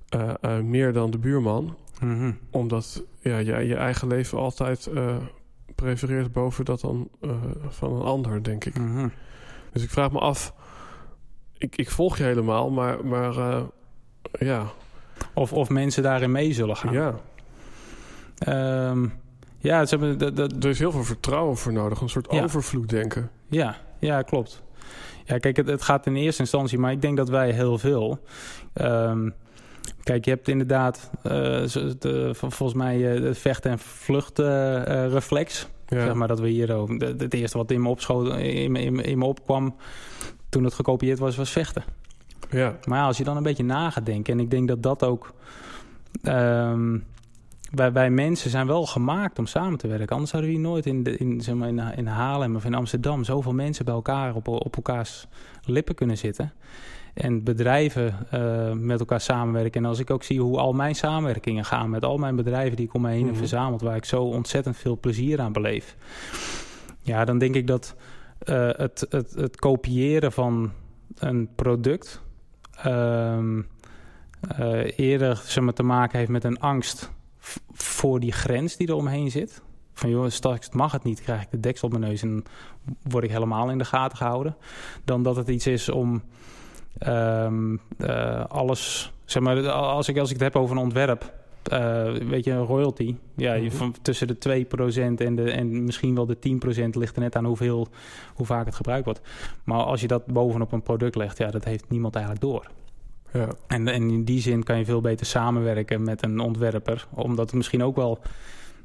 [0.08, 1.76] eh, eh, meer dan de buurman.
[2.00, 2.32] Mhm.
[2.50, 4.90] Omdat ja, jij je eigen leven altijd
[5.74, 7.08] prefereert boven dat dan
[7.68, 8.78] van een ander, denk ik.
[8.78, 9.08] Mhm.
[9.72, 10.54] Dus ik vraag me af,
[11.58, 13.34] ik, ik volg je helemaal, maar, maar
[14.32, 14.66] ja,
[15.34, 16.92] Of, of mensen daarin mee zullen gaan.
[16.92, 17.20] ja,
[18.38, 19.08] Ehm,
[19.66, 22.00] ja, ze hebben dat, dat, er is heel veel vertrouwen voor nodig.
[22.00, 22.42] Een soort Ja.
[22.42, 23.30] overvloed denken.
[23.48, 24.62] Ja, ja klopt.
[25.24, 28.18] Ja, kijk, het, het gaat in eerste instantie, maar ik denk dat wij heel veel.
[28.72, 29.30] ehm,
[30.02, 35.68] kijk, je hebt inderdaad eh, zo- de, vol- volgens mij eh, de vecht- en vluchtreflex.
[35.88, 37.00] Ja, Zeg maar dat we hier ook.
[37.00, 39.76] Het eerste wat in me, opschoot, in, me- in, in me opkwam
[40.48, 41.84] toen het gekopieerd was, was vechten.
[42.50, 42.76] ja.
[42.84, 45.02] Maar ja, als je dan een beetje na gaat denken, en ik denk dat dat
[45.04, 45.32] ook.
[46.22, 46.98] ehm,
[47.70, 50.08] wij, wij mensen zijn wel gemaakt om samen te werken.
[50.08, 52.74] Anders zouden we hier nooit in, de, in, zeg maar in, in Haarlem of in
[52.74, 55.26] Amsterdam zoveel mensen bij elkaar op, op elkaars
[55.64, 56.52] lippen kunnen zitten.
[57.14, 59.82] En bedrijven eh, met elkaar samenwerken.
[59.82, 62.86] En als ik ook zie hoe al mijn samenwerkingen gaan met al mijn bedrijven die
[62.86, 63.38] ik om me heen heb Mhm.
[63.38, 65.96] verzameld, waar ik zo ontzettend veel plezier aan beleef.
[67.00, 67.94] Ja, dan denk ik dat
[68.38, 70.72] eh, het, het, het kopiëren van
[71.18, 72.22] een product
[72.82, 73.62] ehm,
[74.40, 77.14] eh, eerder zeg maar, te maken heeft met een angst
[77.72, 79.62] voor die grens die er omheen zit.
[79.92, 82.44] Van joh, straks mag het niet, krijg ik de deksel op mijn neus en
[83.02, 84.56] word ik helemaal in de gaten gehouden.
[85.04, 86.22] Dan dat het iets is om
[86.98, 91.32] ehm, eh, alles, zeg maar, als ik, als ik het heb over een ontwerp,
[91.62, 93.76] eh, weet je, een royalty, ja, je- Mhm.
[93.76, 97.44] van, tussen de 2% en, de, en misschien wel de 10% ligt er net aan
[97.44, 97.88] hoeveel,
[98.34, 99.20] hoe vaak het gebruikt wordt.
[99.64, 102.66] Maar als je dat bovenop een product legt, ja, dat heeft niemand eigenlijk door.
[103.36, 103.48] Ja.
[103.66, 107.06] En, en in die zin kan je veel beter samenwerken met een ontwerper.
[107.14, 108.18] Omdat het misschien ook wel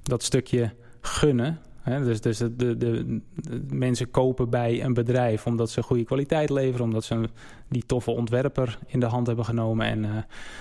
[0.03, 1.59] dat stukje gunnen.
[1.81, 2.03] Hè?
[2.03, 6.49] Dus, dus de, de, de, de mensen kopen bij een bedrijf omdat ze goede kwaliteit
[6.49, 6.85] leveren.
[6.85, 7.29] Omdat ze een-
[7.67, 9.85] die toffe ontwerper in de hand hebben genomen.
[9.85, 10.11] En eh,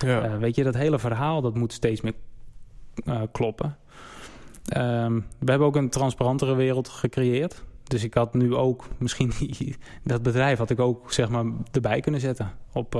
[0.09, 0.21] ja.
[0.21, 2.13] eh, weet je, dat hele verhaal dat moet steeds meer
[3.05, 3.77] eh, kloppen.
[4.65, 7.63] Ehm, we hebben ook een transparantere wereld gecreëerd.
[7.83, 11.99] Dus ik had nu ook misschien die- dat bedrijf had ik ook zeg maar erbij
[11.99, 12.95] kunnen zetten op,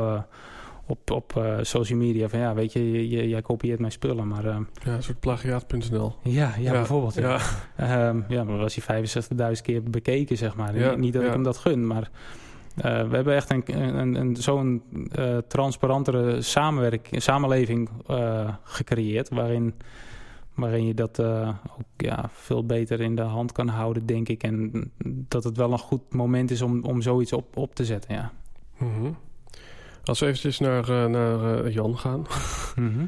[0.92, 2.28] op, op eh, social media.
[2.30, 5.20] Van ja, weet je, je- je- jij kopieert mijn spullen, maar eh, ja, een soort
[5.20, 6.14] plagiaat.nl.
[6.24, 7.14] ja, ja, bijvoorbeeld.
[7.14, 7.40] Ja.
[7.78, 8.84] Ja, Ehm, ja, maar was hij
[9.56, 10.78] 65.000 keer bekeken, zeg maar.
[10.80, 12.10] Ja, Niet- dat ik hem dat gun, maar
[12.76, 13.64] eh, we hebben echt een,
[14.00, 17.90] een, een, zo'n eh, transparantere samenwerk, samenleving
[18.64, 19.74] gecreëerd, waarin,
[20.54, 24.44] waarin je dat ook ja, veel beter in de hand kan houden, denk ik.
[24.44, 28.14] En dat het wel een goed moment is om, om zoiets op, op te zetten,
[28.16, 28.32] ja.
[28.78, 29.12] Mhm.
[30.04, 32.26] Als we eventjes naar, eh, naar eh, Jan gaan,
[32.76, 33.06] Mhm.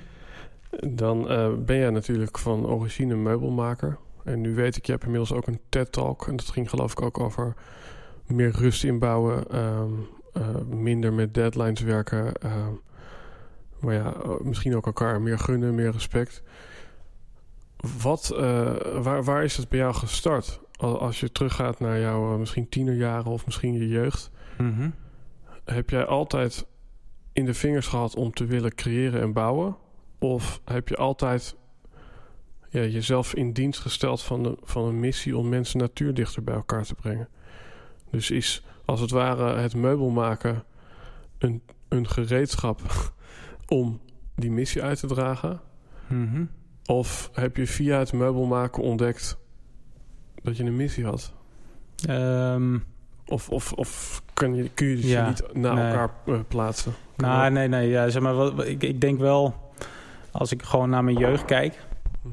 [0.95, 3.97] dan eh, ben jij natuurlijk van origine meubelmaker.
[4.23, 6.27] En nu weet ik, je hebt inmiddels ook een TED-talk.
[6.27, 7.53] En dat ging geloof ik ook over
[8.27, 9.89] meer rust inbouwen, ehm,
[10.33, 12.33] eh, minder met deadlines werken.
[12.33, 12.71] ehm,
[13.79, 16.43] maar ja, misschien ook elkaar meer gunnen, meer respect.
[18.01, 18.27] Wat,
[19.01, 20.59] waar, waar is het bij jou gestart?
[20.75, 24.31] Al- Als je teruggaat naar jouw misschien tienerjaren of misschien je jeugd.
[24.57, 24.89] Mhm.
[25.65, 26.65] Heb jij altijd
[27.33, 29.75] in de vingers gehad om te willen creëren en bouwen?
[30.19, 31.55] Of heb je altijd
[32.69, 36.83] ja, jezelf in dienst gesteld van, de, van een missie om mensen natuurdichter bij elkaar
[36.83, 37.27] te brengen?
[38.09, 40.63] Dus is als het ware het meubelmaken
[41.37, 42.81] een, een gereedschap
[43.67, 43.99] om
[44.35, 45.61] die missie uit te dragen?
[46.07, 46.45] Mhm.
[46.85, 49.37] Of heb je via het meubelmaken ontdekt
[50.41, 51.33] dat je een missie had?
[52.07, 52.77] Ehm,
[53.25, 55.65] Of, of, of kun je, kun je die Ja, niet nee.
[55.71, 56.93] elkaar eh, plaatsen?
[57.17, 59.71] Nou, nee, nee, ja, zeg maar, wat, ik, ik denk wel,
[60.31, 61.79] als ik gewoon naar mijn jeugd kijk.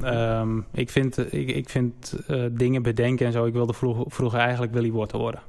[0.03, 3.45] Ehm, ik vind, ik, ik vind eh, dingen bedenken en zo.
[3.45, 5.41] Ik wilde vroeger, vroeger eigenlijk Willy Wortel worden.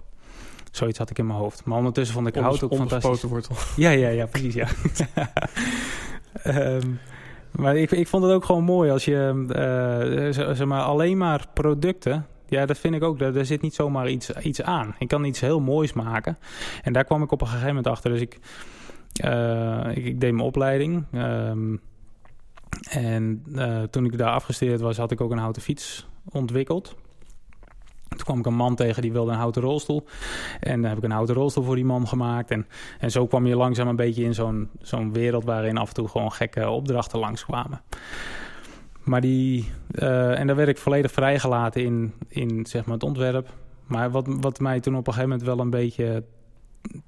[0.71, 1.65] Zoiets had ik in mijn hoofd.
[1.65, 3.29] Maar ondertussen vond ik hout ook fantastisch.
[3.29, 3.55] Wortel.
[3.75, 4.67] Ja, ja, ja, precies, ja.
[6.43, 6.87] Ehm,
[7.51, 11.17] maar ik, ik vond het ook gewoon mooi als je, eh, z- zeg maar, alleen
[11.17, 12.25] maar producten...
[12.47, 13.19] Ja, dat vind ik ook.
[13.19, 14.95] Daar, daar zit niet zomaar iets, iets aan.
[14.99, 16.37] Ik kan iets heel moois maken.
[16.83, 18.11] En daar kwam ik op een gegeven moment achter.
[18.11, 18.39] Dus ik, eh,
[19.93, 21.05] ik, ik deed mijn opleiding.
[21.11, 21.75] Ehm,
[22.89, 26.95] en eh, toen ik daar afgestudeerd was, had ik ook een houten fiets ontwikkeld.
[28.07, 30.05] Toen kwam ik een man tegen die wilde een houten rolstoel.
[30.59, 32.51] En dan heb ik een houten rolstoel voor die man gemaakt.
[32.51, 32.67] En,
[32.99, 36.07] en zo kwam je langzaam een beetje in zo'n zo'n wereld waarin af en toe
[36.07, 37.81] gewoon gekke opdrachten langskwamen.
[39.03, 43.49] Maar die, eh, en daar werd ik volledig vrijgelaten in, in zeg maar het ontwerp.
[43.87, 46.23] Maar wat, wat mij toen op een gegeven moment wel een beetje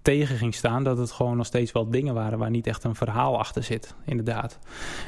[0.02, 2.96] tegen ging staan, dat het gewoon nog steeds wel dingen waren waar niet echt een
[2.96, 4.60] verhaal achter zit, inderdaad.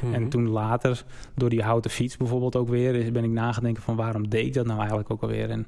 [0.03, 0.13] Mhm.
[0.13, 1.03] En toen later,
[1.35, 4.65] door die houten fiets bijvoorbeeld ook weer, ben ik nagedenken van waarom deed ik dat
[4.65, 5.49] nou eigenlijk ook alweer?
[5.49, 5.67] En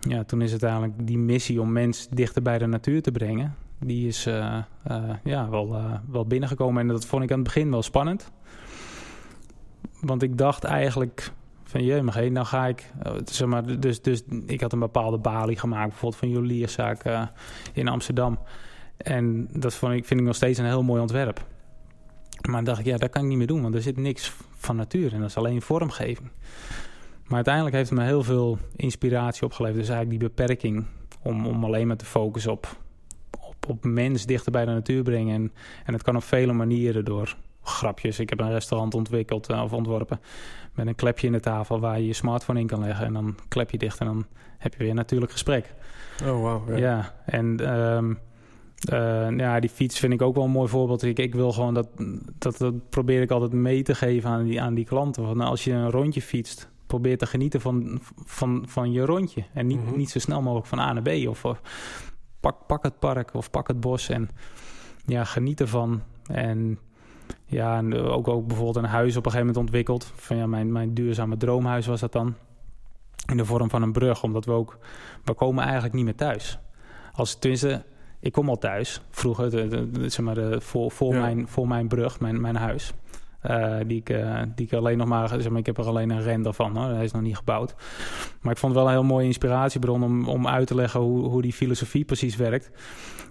[0.00, 3.54] ja, toen is het eigenlijk die missie om mens dichter bij de natuur te brengen.
[3.78, 4.56] Die is uh,
[4.90, 6.82] uh, ja, wel, uh, wel binnengekomen.
[6.82, 8.30] En dat vond ik aan het begin wel spannend.
[10.00, 11.32] Want ik dacht eigenlijk
[11.70, 12.90] van je, maar nou ga ik,
[13.24, 17.22] zeg maar, dus, dus ik had een bepaalde balie gemaakt, bijvoorbeeld van Julierszaak uh,
[17.72, 18.38] in Amsterdam.
[18.96, 21.44] En dat vond ik, vind ik nog steeds een heel mooi ontwerp.
[22.42, 24.32] Maar dan dacht ik, ja, dat kan ik niet meer doen, want er zit niks
[24.56, 26.30] van natuur en dat is alleen vormgeving.
[27.24, 29.80] Maar uiteindelijk heeft het me heel veel inspiratie opgeleverd.
[29.80, 30.86] Dus eigenlijk die beperking
[31.22, 32.76] om, om alleen maar te focussen op,
[33.40, 35.34] op, op mens dichter bij de natuur brengen.
[35.34, 35.52] En,
[35.84, 38.18] en het kan op vele manieren door grapjes.
[38.18, 40.20] Ik heb een restaurant ontwikkeld uh, of ontworpen
[40.74, 43.06] met een klepje in de tafel waar je je smartphone in kan leggen.
[43.06, 44.26] En dan klep je dicht en dan
[44.58, 45.74] heb je weer een natuurlijk gesprek.
[46.22, 46.68] Oh, wow.
[46.68, 48.18] Ja, ja en um,
[48.92, 51.02] uh, ja, die fiets vind ik ook wel een mooi voorbeeld.
[51.02, 51.88] Ik, ik wil gewoon dat,
[52.38, 55.22] dat, dat probeer ik altijd mee te geven aan die, aan die klanten.
[55.22, 59.44] Want als je een rondje fietst, probeer te genieten van, van, van je rondje.
[59.52, 59.96] En niet, mm-hmm.
[59.96, 61.28] niet zo snel mogelijk van A naar B.
[61.28, 61.60] Of, of
[62.40, 64.28] pak, pak het park of pak het bos en
[65.06, 66.02] ja, geniet ervan.
[66.26, 66.78] En
[67.46, 70.12] ja, en ook, ook bijvoorbeeld een huis op een gegeven moment ontwikkeld.
[70.14, 72.34] Van ja, mijn, mijn duurzame droomhuis was dat dan.
[73.26, 74.78] In de vorm van een brug, omdat we ook...
[75.24, 76.58] We komen eigenlijk niet meer thuis.
[77.12, 77.84] Als, tenminste,
[78.20, 79.00] ik kom al thuis.
[79.10, 81.20] Vroeger, de, de, de, zeg maar, voor, voor, ja.
[81.20, 82.92] mijn, voor mijn brug, mijn, mijn huis.
[83.46, 86.10] Uh, die, ik, uh, die ik alleen nog maar, zeg maar, ik heb er alleen
[86.10, 86.88] een render van, hoor.
[86.88, 87.74] hij is nog niet gebouwd.
[88.40, 91.26] Maar ik vond het wel een heel mooie inspiratiebron om, om uit te leggen hoe,
[91.26, 92.70] hoe die filosofie precies werkt.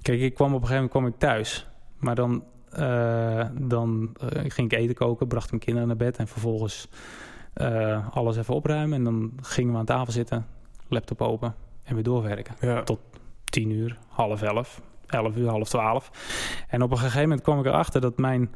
[0.02, 2.44] Kijk, ik kwam op een gegeven moment kwam ik thuis, maar dan
[2.80, 6.88] uh, dan uh, ging ik eten koken, bracht mijn kinderen naar bed en vervolgens
[7.56, 8.98] uh, alles even opruimen.
[8.98, 10.46] En dan gingen we aan tafel zitten,
[10.88, 12.56] laptop open en weer doorwerken.
[12.62, 12.84] Ja.
[12.84, 13.00] Tot
[13.44, 16.12] tien uur, half elf, elf uur, half twaalf.
[16.68, 18.52] En op een gegeven moment kwam ik erachter dat mijn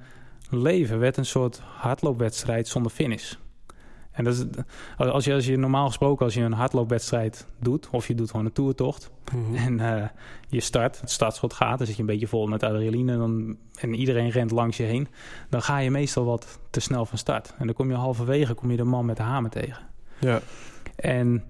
[0.49, 3.35] leven werd een soort hardloopwedstrijd zonder finish.
[4.13, 4.45] En dat is,
[4.97, 8.45] als, je, als je normaal gesproken, als je een hardloopwedstrijd doet, of je doet gewoon
[8.45, 9.55] een toertocht, Mhm.
[9.55, 10.03] en uh,
[10.47, 13.93] je start, het startschot gaat, dan zit je een beetje vol met adrenaline dan, en
[13.95, 15.07] iedereen rent langs je heen,
[15.49, 17.53] dan ga je meestal wat te snel van start.
[17.57, 19.77] En dan kom je halverwege, kom je de man met de hamer tegen.
[20.19, 20.39] Ja.
[20.95, 21.43] En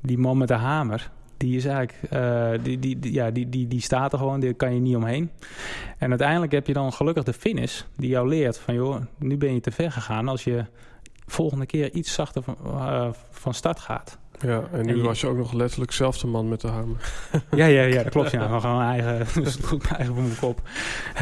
[0.00, 3.66] die man met de hamer, die is eigenlijk, uh, die, die, die, ja, die, die,
[3.68, 5.30] die staat er gewoon, daar kan je niet omheen.
[5.98, 9.54] En uiteindelijk heb je dan gelukkig de finish die jou leert van, joh, nu ben
[9.54, 10.64] je te ver gegaan als je
[11.26, 14.18] volgende keer iets zachter van, uh, van start gaat.
[14.40, 15.02] Ja, en nu en je...
[15.02, 17.12] was je ook nog letterlijk zelf de man met de hamer.
[17.50, 18.30] ja, ja, ja, dat klopt.
[18.30, 19.16] Ja, we gaan eigen,
[19.96, 20.60] eigen voor mijn kop.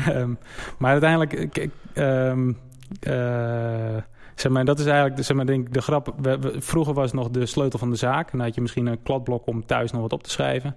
[0.08, 0.38] Um,
[0.78, 3.96] maar uiteindelijk, um, uh,
[4.34, 6.14] zeg maar, dat is eigenlijk, zeg maar, denk ik, de grap.
[6.20, 8.30] We, we, vroeger was nog de sleutel van de zaak.
[8.30, 10.76] Dan had je misschien een kladblok om thuis nog wat op te schrijven.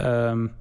[0.00, 0.52] Um,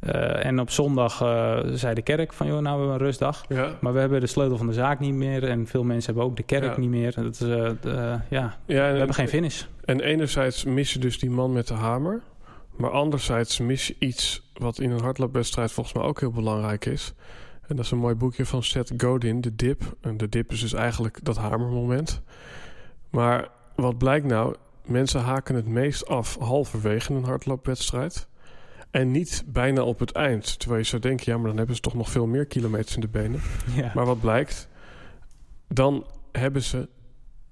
[0.00, 3.44] uh, en op zondag uh, zei de kerk van, joh, nou we hebben een rustdag.
[3.48, 3.70] Ja.
[3.80, 5.44] Maar we hebben de sleutel van de zaak niet meer.
[5.44, 6.78] En veel mensen hebben ook de kerk ja.
[6.78, 7.14] niet meer.
[7.14, 9.64] Dat is, uh, de, ja, ja we hebben geen finish.
[9.84, 12.20] En enerzijds mis je dus die man met de hamer.
[12.76, 17.14] Maar anderzijds mis je iets wat in een hardloopwedstrijd volgens mij ook heel belangrijk is.
[17.66, 19.82] En dat is een mooi boekje van Seth Godin, De Dip.
[20.00, 22.22] En de dip is dus eigenlijk dat hamermoment.
[23.10, 24.54] Maar wat blijkt nou?
[24.84, 28.28] Mensen haken het meest af halverwege een hardloopwedstrijd.
[28.96, 30.58] En niet bijna op het eind.
[30.58, 33.00] Terwijl je zou denken, ja, maar dan hebben ze toch nog veel meer kilometers in
[33.00, 33.40] de benen.
[33.74, 33.92] Ja.
[33.94, 34.68] Maar wat blijkt?
[35.68, 36.88] Dan hebben ze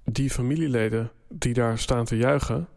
[0.03, 2.67] die familieleden die daar staan te juichen.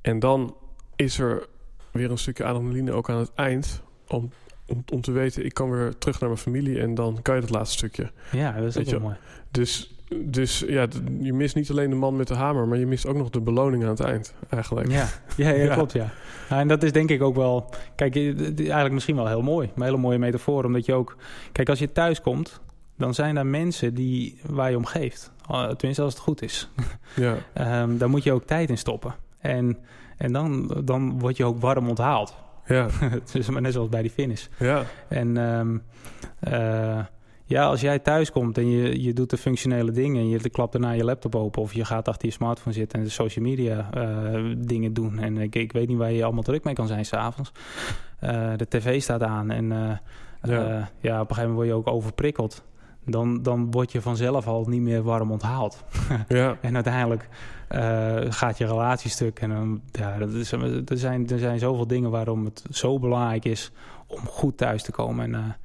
[0.00, 0.56] En dan
[0.96, 1.46] is er
[1.90, 3.82] weer een stukje adrenaline ook aan het eind.
[4.06, 4.30] Om,
[4.66, 6.80] om, om te weten, ik kan weer terug naar mijn familie.
[6.80, 8.10] En dan kan je dat laatste stukje.
[8.32, 9.16] Ja, dat is ook wel mooi.
[9.50, 10.86] Dus dus ja,
[11.20, 13.40] je mist niet alleen de man met de hamer, maar je mist ook nog de
[13.40, 14.90] beloning aan het eind, eigenlijk.
[14.90, 15.74] Ja, ja, ja, ja.
[15.74, 16.10] klopt, ja.
[16.48, 16.58] ja.
[16.58, 19.70] En dat is denk ik ook wel, kijk, eigenlijk misschien wel heel mooi.
[19.74, 21.16] Een hele mooie metafoor, omdat je ook,
[21.52, 22.60] kijk, als je thuis komt,
[22.96, 25.32] dan zijn er mensen die, waar je om geeft.
[25.76, 26.68] Tenminste, als het goed is.
[27.14, 27.36] Ja.
[27.82, 29.14] um, daar moet je ook tijd in stoppen.
[29.38, 29.78] En,
[30.16, 32.34] en dan, dan word je ook warm onthaald.
[32.66, 32.88] Ja.
[33.32, 34.46] dus, net zoals bij die finish.
[34.58, 34.82] Ja.
[35.08, 35.82] En um,
[36.48, 36.98] uh,
[37.48, 40.22] ja, als jij thuis komt en je, je doet de functionele dingen...
[40.22, 41.62] en je klapt daarna je laptop open...
[41.62, 45.18] of je gaat achter je smartphone zitten en de social media uh, dingen doen...
[45.18, 47.52] en ik, ik weet niet waar je allemaal druk mee kan zijn s'avonds.
[48.24, 49.90] Uh, de tv staat aan en uh,
[50.42, 50.90] ja.
[51.00, 51.20] ja.
[51.20, 52.64] op een gegeven moment word je ook overprikkeld.
[53.04, 55.84] Dan, dan word je vanzelf al niet meer warm onthaald.
[56.28, 56.58] ja.
[56.60, 57.28] en uiteindelijk
[58.28, 59.40] gaat je relatie stuk.
[59.40, 63.44] En dan, ja, dat is, er, zijn, er zijn zoveel dingen waarom het zo belangrijk
[63.44, 63.72] is...
[64.06, 65.56] om goed thuis te komen en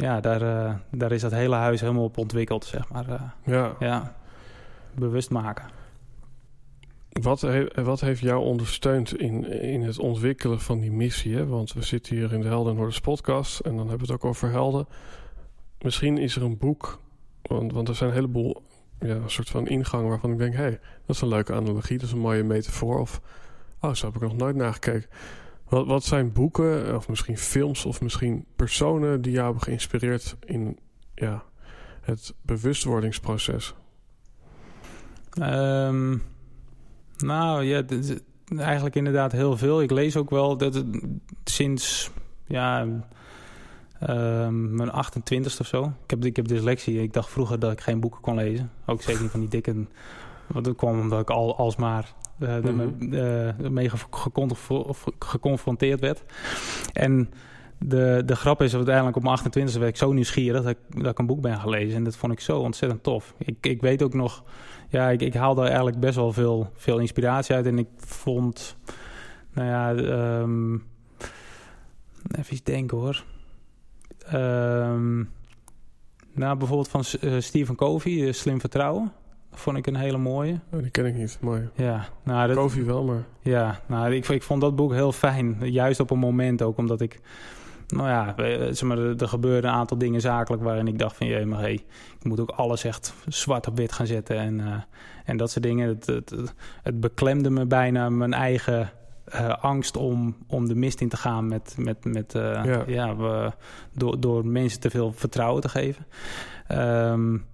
[0.00, 3.08] ja, daar, uh, daar is dat hele huis helemaal op ontwikkeld, zeg maar.
[3.08, 3.76] Uh, ja.
[3.78, 4.14] ja.
[4.94, 5.64] Bewust maken.
[7.10, 11.36] Wat, he wat heeft jou ondersteund in, in het ontwikkelen van die missie?
[11.36, 11.46] Hè?
[11.46, 14.30] Want we zitten hier in de Helden Noorders podcast en dan hebben we het ook
[14.30, 14.86] over helden.
[15.80, 17.00] Misschien is er een boek,
[17.42, 18.62] want, want er zijn een heleboel
[19.00, 20.54] ja, een soort van ingang waarvan ik denk...
[20.54, 22.98] hé, hey, dat is een leuke analogie, dat is een mooie metafoor.
[22.98, 23.20] Of
[23.80, 25.08] Oh, zo heb ik nog nooit nagekeken.
[25.70, 30.78] Wat, wat zijn boeken, of misschien films, of misschien personen die jou hebben geïnspireerd in
[31.14, 31.42] ja,
[32.00, 33.74] het bewustwordingsproces?
[35.30, 36.16] Ehm,
[37.18, 37.84] nou ja,
[38.56, 39.82] eigenlijk inderdaad heel veel.
[39.82, 40.84] Ik lees ook wel dat
[41.44, 42.10] sinds
[42.46, 42.80] ja,
[44.08, 45.92] um, mijn 28ste of zo.
[46.02, 47.02] Ik heb, ik heb dyslexie.
[47.02, 48.70] Ik dacht vroeger dat ik geen boeken kon lezen.
[48.86, 49.74] Ook zeker niet van die dikke.
[50.46, 52.56] Want dat kwam omdat ik al alsmaar uh,
[53.00, 53.90] uh, mee
[55.18, 56.22] geconfronteerd werd.
[56.92, 57.30] En
[57.78, 61.10] de, de grap is, uiteindelijk op mijn 28 werd ik zo nieuwsgierig dat ik, dat
[61.10, 61.96] ik een boek ben gelezen.
[61.96, 63.34] En dat vond ik zo ontzettend tof.
[63.38, 64.44] Ik, ik weet ook nog,
[64.88, 67.66] ja, ik, ik haalde eigenlijk best wel veel, veel inspiratie uit.
[67.66, 68.76] En ik vond,
[69.52, 69.90] nou ja,
[70.40, 70.84] um,
[72.38, 73.24] even iets denken hoor.
[74.34, 75.30] Um,
[76.32, 79.12] nou, bijvoorbeeld van uh, Stephen Covey, Slim Vertrouwen.
[79.52, 80.60] Vond ik een hele mooie.
[80.72, 81.68] Oh, die ken ik niet, mooi.
[81.74, 83.24] Ja, nou, dat, Covey wel, maar...
[83.40, 85.56] Ja, nou, ik, ik vond dat boek heel fijn.
[85.60, 87.20] Juist op een moment ook, omdat ik
[87.86, 88.34] nou ja,
[88.72, 91.26] zeg maar, er gebeurden een aantal dingen zakelijk waarin ik dacht van...
[91.26, 91.72] jee, maar hey,
[92.18, 94.74] ik moet ook alles echt zwart op wit gaan zetten en, uh,
[95.24, 95.88] en dat soort dingen.
[95.88, 96.34] Het, het,
[96.82, 98.90] het, beklemde me bijna mijn eigen
[99.34, 102.82] uh, angst om, om de mist in te gaan met, met, met uh, ja.
[102.86, 103.52] ja we,
[103.94, 106.06] door, door mensen te veel vertrouwen te geven.
[106.72, 107.44] Um,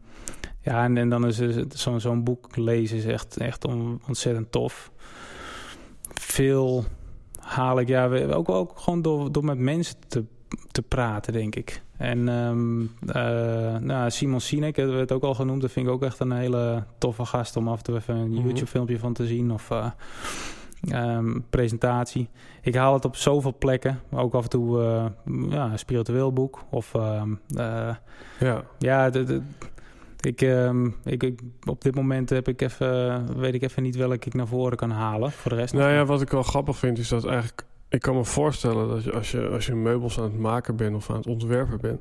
[0.67, 3.65] ja, en, en dan is zo'n zo'n boek lezen is echt, echt
[4.07, 4.91] ontzettend tof.
[6.15, 6.85] Veel
[7.39, 10.25] haal ik ja, ook, ook gewoon door, door met mensen te,
[10.71, 11.83] te praten, denk ik.
[11.97, 15.61] En um, uh, nou, Simon Sinek, hebben we het ook al genoemd.
[15.61, 18.31] Dat vind ik ook echt een hele toffe gast om af en toe even een
[18.31, 18.43] mhm.
[18.43, 19.53] YouTube-filmpje van te zien.
[19.53, 19.91] Of uh,
[21.17, 22.29] um, presentatie.
[22.63, 24.01] Ik haal het op zoveel plekken.
[24.13, 25.05] Ook af en toe uh,
[25.51, 26.65] ja, een spiritueel boek.
[26.71, 27.41] Of um,
[28.39, 29.43] ja, ja de, de,
[30.21, 34.27] ik, um, ik, ik, op dit moment heb ik even, weet ik even niet welke
[34.27, 35.33] ik naar voren kan halen.
[35.33, 35.75] Voor de rest.
[35.75, 37.65] Nou ja, wat ik wel grappig vind is dat eigenlijk.
[37.89, 40.97] Ik kan me voorstellen dat je, als, je, als je meubels aan het maken bent
[40.97, 42.01] of aan het ontwerpen bent.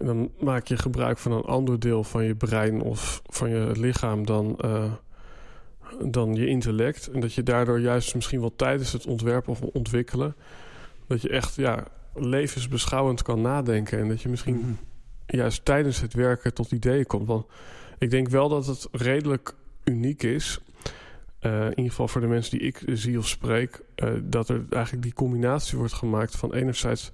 [0.00, 4.26] Dan maak je gebruik van een ander deel van je brein of van je lichaam
[4.26, 4.92] dan, uh,
[6.04, 7.10] dan je intellect.
[7.10, 10.34] En dat je daardoor juist misschien wel tijdens het ontwerpen of ontwikkelen.
[11.06, 11.84] Dat je echt ja,
[12.14, 13.98] levensbeschouwend kan nadenken.
[13.98, 14.56] En dat je misschien.
[14.56, 14.72] Mhm
[15.26, 17.26] juist tijdens het werken tot ideeën komt.
[17.26, 17.46] Want
[17.98, 19.54] ik denk wel dat het redelijk
[19.84, 20.60] uniek is.
[21.40, 24.64] Uh, in ieder geval voor de mensen die ik zie of spreek, uh, dat er
[24.70, 27.12] eigenlijk die combinatie wordt gemaakt van enerzijds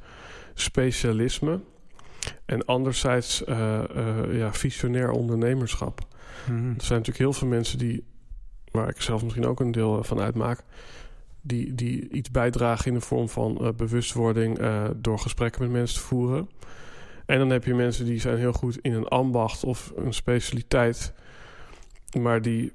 [0.54, 1.60] specialisme
[2.44, 3.82] en anderzijds uh,
[4.30, 6.00] ja, visionair ondernemerschap.
[6.48, 6.74] Mm -hmm.
[6.74, 8.04] Er zijn natuurlijk heel veel mensen die,
[8.70, 10.62] waar ik zelf misschien ook een deel van uitmaak,
[11.40, 14.58] die, die iets bijdragen in de vorm van bewustwording
[14.96, 16.48] door gesprekken met mensen te voeren.
[17.26, 21.12] En dan heb je mensen die zijn heel goed in een ambacht of een specialiteit.
[22.20, 22.70] Maar die,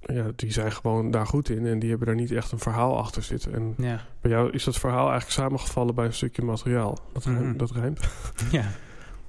[0.00, 1.66] ja, die zijn gewoon daar goed in.
[1.66, 3.54] En die hebben daar niet echt een verhaal achter zitten.
[3.54, 4.00] En ja.
[4.20, 6.98] bij jou is dat verhaal eigenlijk samengevallen bij een stukje materiaal.
[7.12, 7.56] Dat, mm -hmm.
[7.56, 8.00] dat rijmt.
[8.50, 8.64] Ja.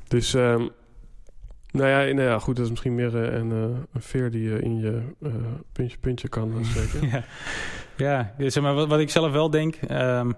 [0.07, 0.33] dus...
[0.33, 0.69] Um,
[1.71, 3.61] nou ja, nou ja, goed, dat is misschien meer uh, een, uh,
[3.93, 5.33] een veer die je in je uh,
[5.71, 7.23] puntje puntje kan steken.
[7.97, 9.75] ja, ja zeg maar, wat, wat ik zelf wel denk...
[9.91, 10.35] Um,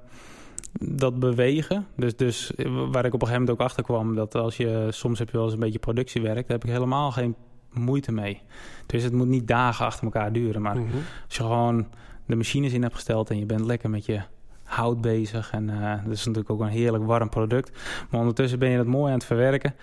[0.71, 1.87] dat bewegen.
[1.95, 2.51] Dus, dus
[2.91, 5.35] waar ik op een gegeven moment ook achter kwam, dat als je soms heb je
[5.35, 7.35] wel eens een beetje productiewerk, daar heb ik helemaal geen
[7.73, 8.41] moeite mee.
[8.85, 10.61] Dus het moet niet dagen achter elkaar duren.
[10.61, 10.95] Maar mhm.
[11.25, 11.87] als je gewoon
[12.25, 14.21] de machines in hebt gesteld en je bent lekker met je
[14.63, 15.51] hout bezig.
[15.51, 17.71] En uh, dat is natuurlijk ook een heerlijk warm product.
[18.09, 19.75] Maar ondertussen ben je dat mooi aan het verwerken.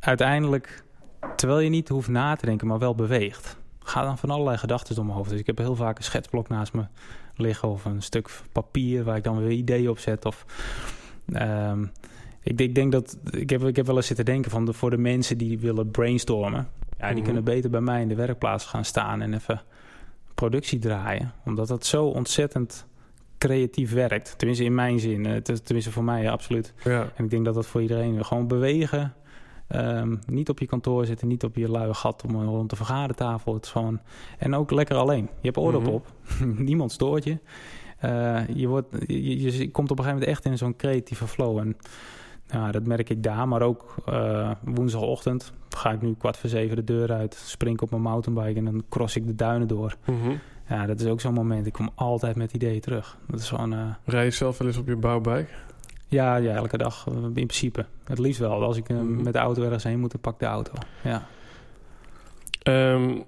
[0.00, 0.84] Uiteindelijk,
[1.36, 3.58] terwijl je niet hoeft na te denken, maar wel beweegt.
[3.78, 5.30] Ga dan van allerlei gedachten door mijn hoofd.
[5.30, 6.84] Dus ik heb heel vaak een schetsblok naast me
[7.40, 10.24] liggen of een stuk papier waar ik dan weer ideeën op zet.
[10.24, 10.44] Of,
[11.32, 11.90] um,
[12.42, 14.90] ik, ik, denk dat ik heb, ik heb wel eens zitten denken van de, voor
[14.90, 16.68] de mensen die willen brainstormen.
[16.98, 17.24] Ja, die mhm.
[17.24, 19.62] kunnen beter bij mij in de werkplaats gaan staan en even
[20.34, 21.32] productie draaien.
[21.44, 22.86] Omdat dat zo ontzettend
[23.38, 24.34] creatief werkt.
[24.36, 25.26] Tenminste in mijn zin.
[25.26, 26.72] Eh, tenminste voor mij, absoluut.
[26.84, 27.12] Ja.
[27.14, 29.14] En ik denk dat dat voor iedereen gewoon bewegen.
[29.76, 33.54] Um, niet op je kantoor zitten, niet op je luie gat om rond de vergadertafel.
[33.54, 34.00] Het is gewoon...
[34.38, 35.22] En ook lekker alleen.
[35.22, 36.12] Je hebt oordop mm op,
[36.68, 37.38] niemand stoort je.
[38.04, 41.58] Uh, je, wordt, je, je, komt op een gegeven moment echt in zo'n creatieve flow.
[41.58, 41.76] En
[42.48, 46.76] nou, dat merk ik daar, maar ook uh, woensdagochtend ga ik nu kwart voor zeven
[46.76, 49.96] de deur uit, spring op mijn mountainbike en dan cross ik de duinen door.
[50.06, 50.38] Mm -hmm.
[50.68, 51.66] Ja, dat is ook zo'n moment.
[51.66, 53.18] Ik kom altijd met ideeën terug.
[53.26, 53.72] Dat is gewoon.
[53.72, 53.94] Uh...
[54.04, 55.48] Rij je zelf wel eens op je bouwbike?
[56.10, 57.86] Ja, ja, elke dag eh, in principe.
[58.04, 58.62] Het liefst wel.
[58.62, 60.72] Als ik uh, met de auto ergens heen moet, dan pak de auto.
[61.02, 61.26] Ja.
[62.62, 63.24] Um,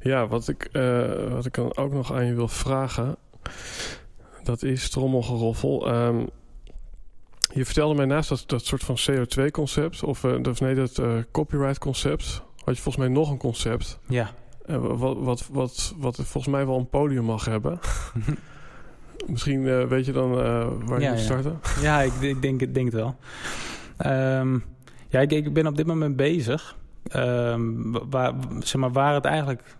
[0.00, 3.16] ja, wat ik, uh, wat ik dan ook nog aan je wil vragen...
[4.42, 5.94] dat is trommelgeroffel.
[5.94, 6.28] Um,
[7.52, 10.02] je vertelde mij naast dat, dat soort van CO2-concept...
[10.02, 12.42] of, uh, of nee, dat copyright-concept...
[12.64, 13.98] had je volgens mij nog een concept.
[14.08, 14.30] Ja.
[14.66, 17.78] wat, wat, wat, wat volgens mij wel een podium mag hebben...
[19.26, 21.60] Misschien uh, weet je dan uh, waar je moet starten?
[21.82, 23.16] Ja, ik, ik, denk, ik denk het wel.
[24.38, 24.64] Um,
[25.08, 26.78] ja, ik, ik, ben op dit moment bezig.
[27.16, 29.76] Um, waar, zeg maar, waar het eigenlijk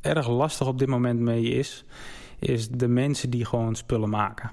[0.00, 1.84] erg lastig op dit moment mee is...
[2.38, 4.50] is de mensen die gewoon spullen maken.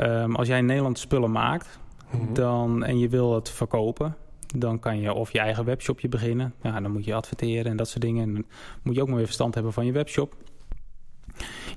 [0.00, 1.78] Um, als jij in Nederland spullen maakt...
[2.10, 2.34] Mhm.
[2.34, 4.16] dan, en je wil het verkopen
[4.56, 6.54] dan kan je of je eigen webshopje beginnen.
[6.62, 8.22] Ja, dan moet je adverteren en dat soort dingen.
[8.22, 8.44] En dan
[8.82, 10.34] moet je ook maar weer verstand hebben van je webshop.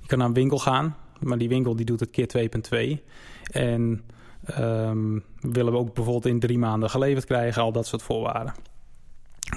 [0.01, 2.49] Je kan naar een winkel gaan, maar die winkel die doet het keer
[2.97, 3.03] 2.2.
[3.51, 4.03] En
[4.59, 8.53] um, willen we ook bijvoorbeeld in drie maanden geleverd krijgen, al dat soort voorwaarden.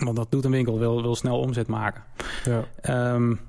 [0.00, 2.02] Want dat doet een winkel, wil, wil snel omzet maken.
[2.44, 3.14] Ja.
[3.14, 3.40] Um,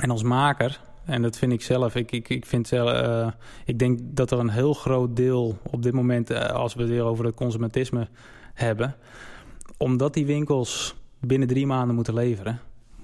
[0.00, 3.28] en als maker, en dat vind ik zelf, ik, ik, ik, vind zelf, uh,
[3.64, 6.90] ik denk dat er een heel groot deel op dit moment, uh, als we het
[6.90, 8.08] weer over het consumentisme
[8.54, 8.96] hebben,
[9.76, 12.60] omdat die winkels binnen drie maanden moeten leveren,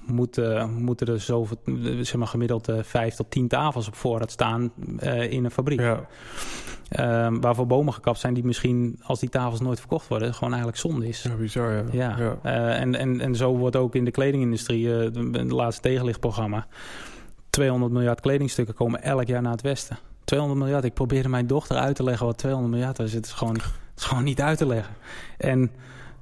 [0.07, 1.57] moeten, moeten er zoveel,
[2.01, 4.73] zeg maar gemiddeld uh, vijf tot tien tafels op voorraad staan
[5.03, 5.81] uh, in een fabriek.
[5.81, 6.07] Ja.
[7.01, 10.81] Uh, waarvoor bomen gekapt zijn die misschien, als die tafels nooit verkocht worden, gewoon eigenlijk
[10.81, 11.23] zonde is.
[11.23, 11.85] Ja, bizar, ja.
[11.93, 12.17] ja.
[12.19, 12.39] ja.
[12.45, 16.67] Uh, en, en, en zo wordt ook in de kledingindustrie, het laatste tegenlichtprogramma,
[17.51, 19.99] 200 miljard kledingstukken komen elk jaar naar het westen.
[20.25, 20.85] 200 miljard.
[20.85, 23.13] Ik probeerde mijn dochter uit te leggen wat 200 miljard is.
[23.13, 23.65] Het is gewoon, het
[23.97, 24.95] is gewoon niet uit te leggen.
[25.39, 25.71] En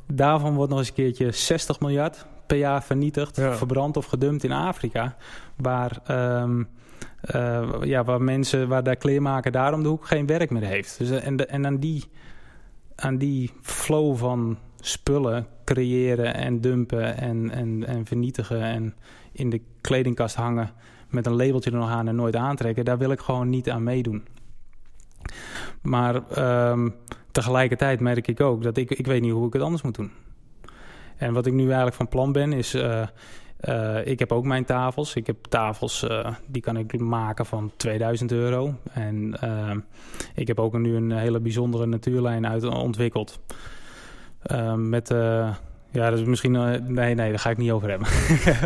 [0.06, 4.52] daarvan wordt nog eens een keertje 60 miljard per jaar vernietigd, verbrand of gedumpt in
[4.52, 5.16] Afrika.
[5.56, 6.02] Waar,
[6.42, 6.68] um,
[7.34, 10.98] uh, ja, waar mensen, waar de kleermaker daar om de hoek geen werk meer heeft.
[10.98, 12.04] Dus, en, de, en aan, die,
[12.94, 18.94] aan die flow van spullen creëren en dumpen en, en, en vernietigen en
[19.32, 20.70] in de kledingkast hangen
[21.08, 23.82] met een labeltje er nog aan en nooit aantrekken, daar wil ik gewoon niet aan
[23.82, 24.24] meedoen.
[25.82, 26.14] Maar
[26.70, 26.94] um,
[27.30, 30.10] tegelijkertijd merk ik ook dat ik, ik weet niet hoe ik het anders moet doen.
[31.20, 32.74] En wat ik nu eigenlijk van plan ben is...
[32.74, 33.02] Uh,
[33.68, 35.14] uh, ik heb ook mijn tafels.
[35.14, 38.74] Ik heb tafels, uh, die kan ik maken van 2000 euro.
[38.92, 39.36] En
[40.34, 43.40] ik heb ook nu een hele bijzondere natuurlijn uit ontwikkeld.
[44.76, 45.08] met...
[45.92, 46.52] Ja, dat is misschien...
[46.92, 48.08] nee, nee, daar ga ik niet over hebben.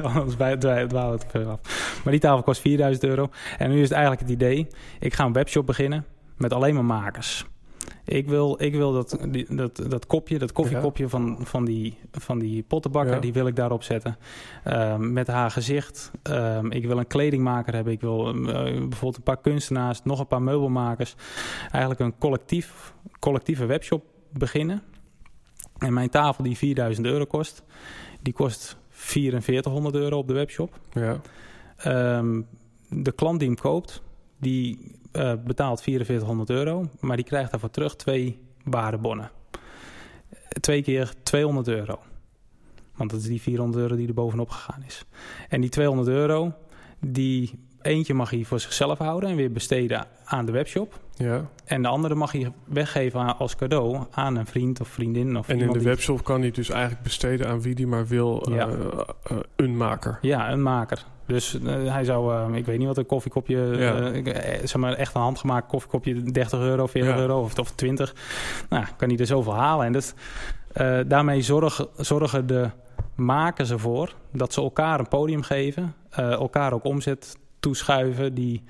[0.14, 1.60] Anders we het veel af.
[2.02, 3.28] Maar die tafel kost 4000 euro.
[3.58, 4.66] En nu is het eigenlijk het idee...
[5.00, 6.04] Ik ga een webshop beginnen
[6.36, 7.46] met alleen maar makers.
[8.04, 12.38] Ik wil, ik wil dat, die, dat, dat kopje, dat koffiekopje van, van, die, van
[12.38, 14.16] die pottenbakker, die wil ik daarop zetten.
[14.66, 16.10] Um, met haar gezicht.
[16.22, 17.92] Um, ik wil een kledingmaker hebben.
[17.92, 21.14] Ik wil uh, bijvoorbeeld een paar kunstenaars, nog een paar meubelmakers.
[21.70, 24.82] Eigenlijk een collectief, collectieve webshop beginnen.
[25.78, 27.62] En mijn tafel die 4000 euro kost,
[28.20, 30.78] die kost 4400 euro op de webshop.
[30.92, 31.20] Ja.
[32.18, 32.46] Um,
[32.88, 34.02] de klant die hem koopt,
[34.38, 39.30] die uh, betaalt 4400 euro, maar die krijgt daarvoor terug twee waardebonnen.
[40.60, 41.98] Twee keer 200 euro.
[42.96, 45.04] Want dat is die 400 euro die er bovenop gegaan is.
[45.48, 46.52] En die 200 euro,
[47.00, 51.00] die eentje mag hij voor zichzelf houden en weer besteden aan de webshop.
[51.16, 51.48] Ja.
[51.64, 55.36] En de andere mag hij weggeven als cadeau aan een vriend of vriendin.
[55.36, 58.46] Of en in de webshop kan hij dus eigenlijk besteden aan wie die maar wil.
[58.50, 58.68] Ja.
[58.68, 58.76] Uh,
[59.32, 60.18] uh, een maker.
[60.20, 61.04] Ja, een maker.
[61.26, 64.12] Dus uh, hij zou, uh, ik weet niet wat een koffiekopje, ja.
[64.12, 64.24] uh,
[64.64, 67.20] zeg maar echt een handgemaakt koffiekopje, 30 euro, 40 ja.
[67.20, 68.14] euro of, of 20.
[68.68, 69.86] Nou, kan hij er zoveel halen.
[69.86, 70.14] En dat,
[71.08, 72.70] daarmee zorgen, zorgen de
[73.14, 78.62] makers ervoor dat ze elkaar een podium geven, elkaar ook omzet toeschuiven die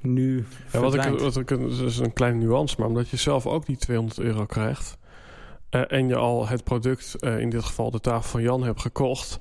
[0.00, 0.46] nu.
[0.72, 3.66] Ja, wat ik, wat ik, dat is een kleine nuance, maar omdat je zelf ook
[3.66, 4.98] die 200 euro krijgt.
[5.70, 9.38] en je al het product, in dit geval de tafel van Jan, hebt gekocht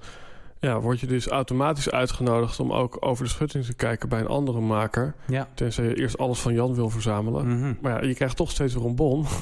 [0.60, 4.28] ja, word je dus automatisch uitgenodigd om ook over de schutting te kijken bij een
[4.28, 5.16] andere maker.
[5.28, 5.48] Ja.
[5.54, 7.48] Tenzij je eerst alles van Jan wil verzamelen.
[7.48, 7.74] Mhm.
[7.82, 9.26] Maar ja, je krijgt toch steeds weer een bon.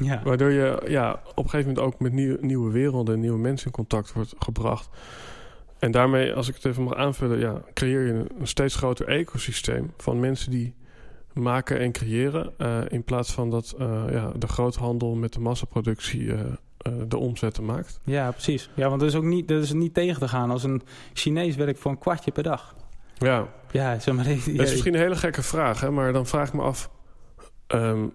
[0.00, 0.20] Ja.
[0.24, 3.66] Waardoor je ja, op een gegeven moment ook met nieuw, nieuwe werelden en nieuwe mensen
[3.66, 4.88] in contact wordt gebracht.
[5.78, 9.92] En daarmee, als ik het even mag aanvullen, ja, creëer je een, steeds groter ecosysteem
[9.96, 10.74] van mensen die
[11.32, 12.52] maken en creëren.
[12.58, 16.40] Uh, in plaats van dat uh, ja, de groothandel met de massaproductie uh,
[17.08, 18.00] de omzetten maakt.
[18.04, 18.70] Ja, precies.
[18.74, 21.56] Ja, want dat is ook niet, dat is niet tegen te gaan als een Chinees
[21.56, 22.74] werkt voor een kwartje per dag.
[23.18, 23.48] Ja.
[23.70, 24.28] Ja, zeg maar.
[24.28, 26.90] Ja, dat is misschien een hele gekke vraag, hè, maar dan vraag ik me af.
[27.74, 28.12] Um,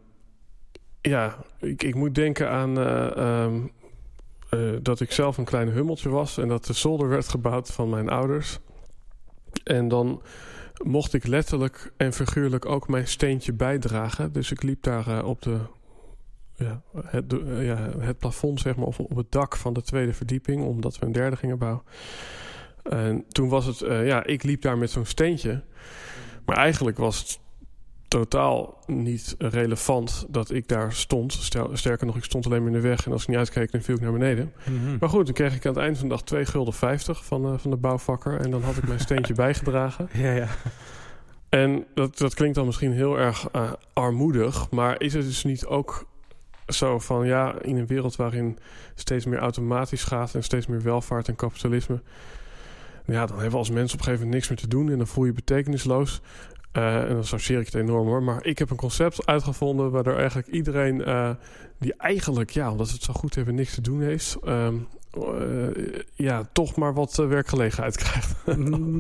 [1.02, 3.72] ja, ik, ik moet denken aan uh, um,
[4.52, 7.90] uh, dat ik zelf een klein hummeltje was en dat de zolder werd gebouwd van
[7.90, 8.60] mijn ouders.
[9.64, 10.22] En dan
[10.84, 14.32] mocht ik letterlijk en figuurlijk ook mijn steentje bijdragen.
[14.32, 15.60] Dus ik liep daar op de
[16.56, 20.14] ja, het, uh, ja, het plafond, zeg maar, of op het dak van de tweede
[20.14, 21.84] verdieping, omdat we een derde gingen bouwen.
[22.84, 25.64] En toen was het, uh, ja, ik liep daar met zo'n steentje.
[26.46, 27.40] Maar eigenlijk was het
[28.08, 31.34] totaal niet relevant dat ik daar stond.
[31.34, 33.06] Stel, sterker nog, ik stond alleen maar in de weg.
[33.06, 34.54] En als ik niet uitkeek, dan viel ik naar beneden.
[34.70, 34.98] Mm -hmm.
[35.00, 37.46] Maar goed, dan kreeg ik aan het eind van de dag 2 gulden 50 van,
[37.46, 38.40] uh, van de bouwvakker.
[38.40, 40.10] En dan had ik mijn steentje bijgedragen.
[40.14, 40.48] Ja, ja.
[41.50, 45.66] En dat, dat klinkt dan misschien heel erg uh, armoedig, maar is het dus niet
[45.66, 46.06] ook
[46.74, 48.58] zo van ja, in een wereld waarin
[48.96, 52.02] steeds meer automatisch gaat en steeds meer welvaart en kapitalisme,
[53.06, 54.98] ja, dan hebben we als mensen op een gegeven moment niks meer te doen en
[54.98, 56.22] dan voel je betekenisloos.
[56.78, 58.24] Uh, en dan associeer ik het enorm hoor.
[58.24, 61.30] Maar ik heb een concept uitgevonden waardoor eigenlijk iedereen uh,
[61.80, 64.38] die eigenlijk, ja, omdat we het zo goed hebben, niks te doen heeft.
[64.48, 65.68] Um, uh,
[66.14, 68.36] ja, toch maar wat werkgelegenheid krijgt.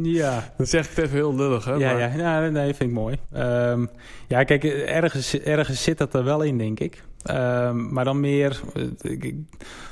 [0.03, 0.53] ja.
[0.57, 1.73] Dan zeg ik het even heel lullig, hè?
[1.73, 2.17] Ja, maar...
[2.17, 3.17] ja, ja nee, vind ik mooi.
[3.33, 3.89] Um,
[4.27, 7.03] ja, kijk, ergens, ergens zit dat er wel in, denk ik.
[7.25, 8.61] Um, maar dan meer...
[9.01, 9.35] Ik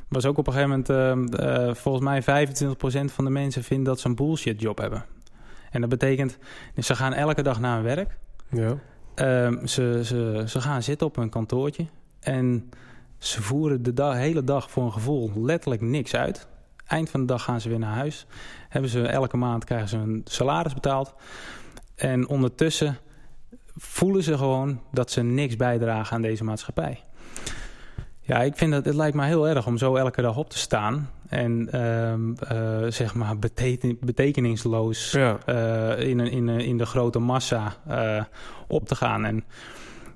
[0.08, 1.40] was ook op een gegeven moment...
[1.40, 5.06] Uh, volgens mij 25% van de mensen vindt dat ze een bullshit job hebben.
[5.72, 6.38] En dat betekent,
[6.78, 8.18] ze gaan elke dag naar hun werk.
[8.50, 8.78] Ja.
[9.46, 11.86] Um, ze, ze, ze gaan zitten op een kantoortje.
[12.20, 12.70] En
[13.18, 16.48] ze voeren de dag, hele dag voor een gevoel letterlijk niks uit.
[16.86, 18.26] Eind van de dag gaan ze weer naar huis.
[18.70, 21.14] Hebben ze elke maand krijgen ze een salaris betaald.
[21.96, 22.98] En ondertussen
[23.76, 27.04] voelen ze gewoon dat ze niks bijdragen aan deze maatschappij.
[28.32, 30.58] Ja, ik vind dat het lijkt me heel erg om zo elke dag op te
[30.58, 35.38] staan en um, uh, zeg maar beteken, betekenisloos ja.
[35.46, 38.24] uh, in, in, in de grote massa uh,
[38.68, 39.26] op te gaan.
[39.26, 39.44] En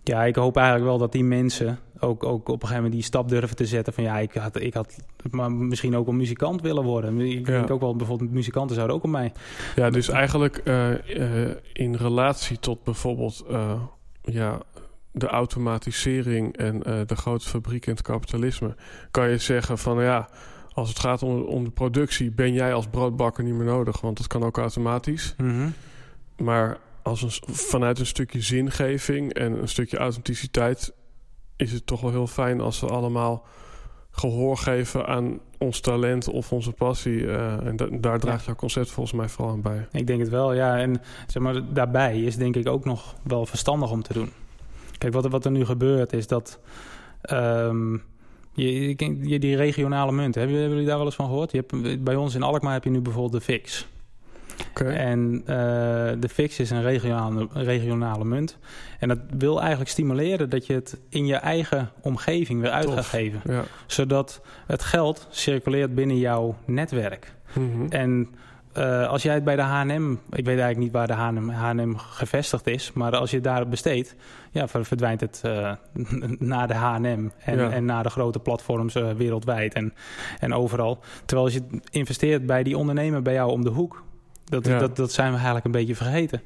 [0.03, 3.03] ja, ik hoop eigenlijk wel dat die mensen ook, ook op een gegeven moment die
[3.03, 4.95] stap durven te zetten van ja, ik had, ik had
[5.31, 7.19] maar misschien ook een muzikant willen worden.
[7.19, 9.31] Ik denk ook wel bijvoorbeeld muzikanten zouden ook op mij.
[9.75, 10.57] Ja, dus eigenlijk
[11.73, 13.45] in relatie tot bijvoorbeeld
[14.21, 14.61] ja,
[15.17, 18.75] de automatisering en uh, de grote fabriek en het kapitalisme,
[19.11, 20.29] kan je zeggen van ja,
[20.73, 24.17] als het gaat om, om de productie, ben jij als broodbakker niet meer nodig, want
[24.17, 25.33] dat kan ook automatisch.
[25.37, 25.73] Mm -hmm.
[26.37, 30.93] Maar als een, vanuit een stukje zingeving en een stukje authenticiteit
[31.55, 33.45] is het toch wel heel fijn als we allemaal
[34.11, 37.19] gehoor geven aan ons talent of onze passie.
[37.19, 38.45] Uh, en da daar draagt ja.
[38.45, 39.87] jouw concept volgens mij vooral aan bij.
[39.91, 40.77] Ik denk het wel, ja.
[40.77, 44.31] En zeg maar, daarbij is denk ik ook nog wel verstandig om te doen.
[44.97, 46.59] Kijk, wat er, wat er nu gebeurt is dat...
[47.31, 48.03] Um,
[48.53, 48.87] je,
[49.21, 51.51] je, die regionale munt, hebben, hebben jullie daar wel eens van gehoord?
[51.51, 53.87] Je hebt, bij ons in Alkmaar heb je nu bijvoorbeeld de fix.
[54.69, 54.93] Okay.
[54.93, 55.45] En uh,
[56.19, 58.57] de fix is een regionale, regionale munt.
[58.99, 62.93] En dat wil eigenlijk stimuleren dat je het in je eigen omgeving weer uit Tof.
[62.93, 63.41] gaat geven.
[63.43, 63.63] Ja.
[63.85, 67.33] Zodat het geld circuleert binnen jouw netwerk.
[67.53, 67.87] Mm -hmm.
[67.89, 68.35] En
[68.77, 71.95] uh, als jij het bij de H&M, ik weet eigenlijk niet waar de H&M, H&M
[71.97, 74.15] gevestigd is, maar als je het daar besteedt,
[74.51, 75.71] ja, verdwijnt het uh,
[76.39, 77.03] naar de H&M
[77.39, 77.69] en, Ja.
[77.69, 79.93] en naar de grote platforms uh, wereldwijd en,
[80.39, 80.99] en overal.
[81.25, 84.03] Terwijl als je investeert bij die ondernemer bij jou om de hoek,
[84.45, 84.79] dat, Ja.
[84.79, 86.41] dat, dat zijn we eigenlijk een beetje vergeten.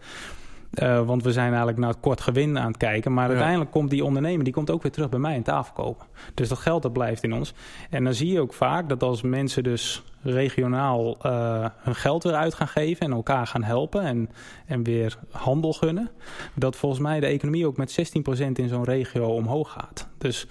[1.05, 3.13] Want we zijn eigenlijk naar het kort gewin aan het kijken.
[3.13, 3.29] Maar Ja.
[3.29, 6.05] uiteindelijk komt die ondernemer die komt ook weer terug bij mij aan tafel kopen.
[6.33, 7.53] Dus dat geld dat blijft in ons.
[7.89, 12.33] En dan zie je ook vaak dat als mensen dus regionaal uh, hun geld weer
[12.33, 14.29] uit gaan geven en elkaar gaan helpen en,
[14.65, 16.09] en weer handel gunnen,
[16.53, 17.99] dat volgens mij de economie ook met
[18.39, 20.07] 16% in zo'n regio omhoog gaat.
[20.17, 20.47] Dus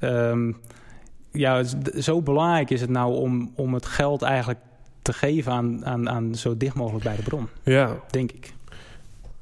[0.00, 0.56] um,
[1.32, 1.62] ja,
[1.98, 4.60] zo belangrijk is het nou om, om het geld eigenlijk
[5.02, 8.52] te geven aan, aan, aan zo dicht mogelijk bij de bron, Ja, denk ik.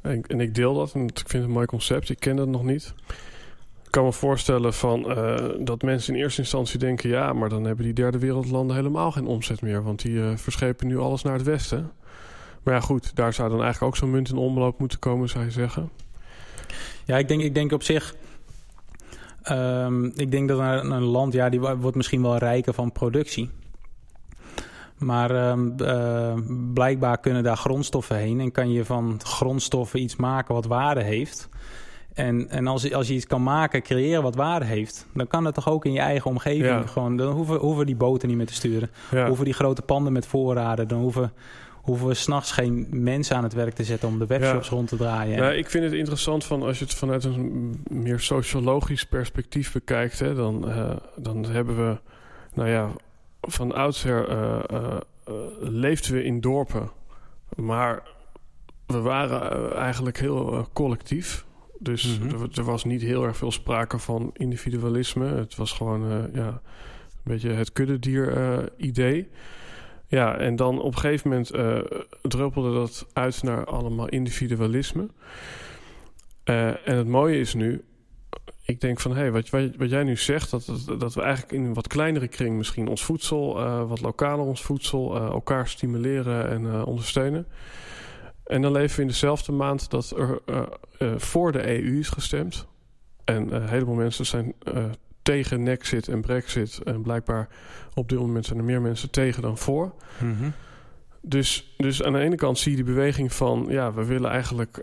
[0.00, 2.10] en, en ik deel dat en ik vind het een mooi concept.
[2.10, 2.94] Ik ken dat nog niet.
[3.90, 7.08] Ik kan me voorstellen van, uh, dat mensen in eerste instantie denken...
[7.08, 9.82] ja, maar dan hebben die derde wereldlanden helemaal geen omzet meer...
[9.82, 11.92] want die uh, verschepen nu alles naar het westen.
[12.62, 15.44] Maar ja, goed, daar zou dan eigenlijk ook zo'n munt in omloop moeten komen, zou
[15.44, 15.90] je zeggen.
[17.04, 18.14] Ja, ik denk, ik denk op zich.
[19.50, 23.50] Um, ik denk dat een, een, land, ja, die wordt misschien wel rijker van productie.
[24.98, 26.34] Maar um, uh,
[26.74, 31.48] blijkbaar kunnen daar grondstoffen heen en kan je van grondstoffen iets maken wat waarde heeft.
[32.20, 35.54] En, en als, als je iets kan maken, creëren wat waarde heeft, dan kan het
[35.54, 36.86] toch ook in je eigen omgeving Ja.
[36.86, 37.16] gewoon.
[37.16, 38.90] Dan hoeven, hoeven die boten niet meer te sturen.
[39.10, 40.88] Ja, Hoeven die grote panden met voorraden.
[40.88, 41.32] Dan hoeven,
[41.82, 44.96] hoeven we s'nachts geen mensen aan het werk te zetten om de webshops rond te
[44.96, 45.38] draaien.
[45.38, 50.18] Nou, ik vind het interessant van als je het vanuit een meer sociologisch perspectief bekijkt,
[50.18, 51.98] hè, dan, uh, dan hebben we,
[52.54, 52.88] nou ja,
[53.40, 54.96] van oudsher uh, uh,
[55.60, 56.90] leefden we in dorpen,
[57.56, 58.02] maar
[58.86, 61.44] we waren eigenlijk heel collectief.
[61.82, 62.34] Dus Mhm.
[62.34, 65.26] er, er was niet heel erg veel sprake van individualisme.
[65.26, 69.28] Het was gewoon uh, ja, een beetje het kuddedier uh, idee.
[70.06, 71.78] Ja, en dan op een gegeven moment uh,
[72.22, 75.08] druppelde dat uit naar allemaal individualisme.
[76.44, 77.84] En het mooie is nu,
[78.64, 81.22] ik denk van hé, hey, wat, wat, wat, jij nu zegt, dat, dat, dat, we
[81.22, 85.26] eigenlijk in een wat kleinere kring misschien ons voedsel, uh, wat lokaler ons voedsel, uh,
[85.26, 87.46] elkaar stimuleren en uh, ondersteunen.
[88.50, 90.62] En dan leven we in dezelfde maand dat er uh,
[90.98, 92.66] uh, voor de EU is gestemd.
[93.24, 94.54] En uh, een heleboel mensen zijn
[95.22, 96.80] tegen Nexit en Brexit.
[96.84, 97.48] En blijkbaar
[97.94, 99.92] op dit moment zijn er meer mensen tegen dan voor.
[100.18, 100.52] Mm -hmm.
[101.22, 103.66] Dus, dus aan de ene kant zie je die beweging van...
[103.68, 104.76] ja, we willen eigenlijk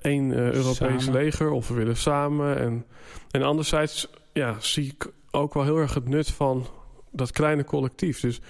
[0.00, 1.12] één Europees Samen.
[1.12, 1.50] leger...
[1.50, 2.58] of we willen samen.
[2.58, 2.84] En,
[3.30, 6.66] en anderzijds ja, zie ik ook wel heel erg het nut van
[7.12, 8.20] dat kleine collectief.
[8.20, 8.40] Dus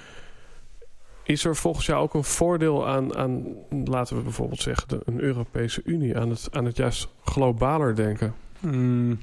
[1.29, 3.45] is er volgens jou ook een voordeel aan, aan
[3.85, 4.89] laten we bijvoorbeeld zeggen...
[4.89, 8.35] De, een Europese Unie, aan het, aan het juist globaler denken?
[8.61, 9.19] Mm.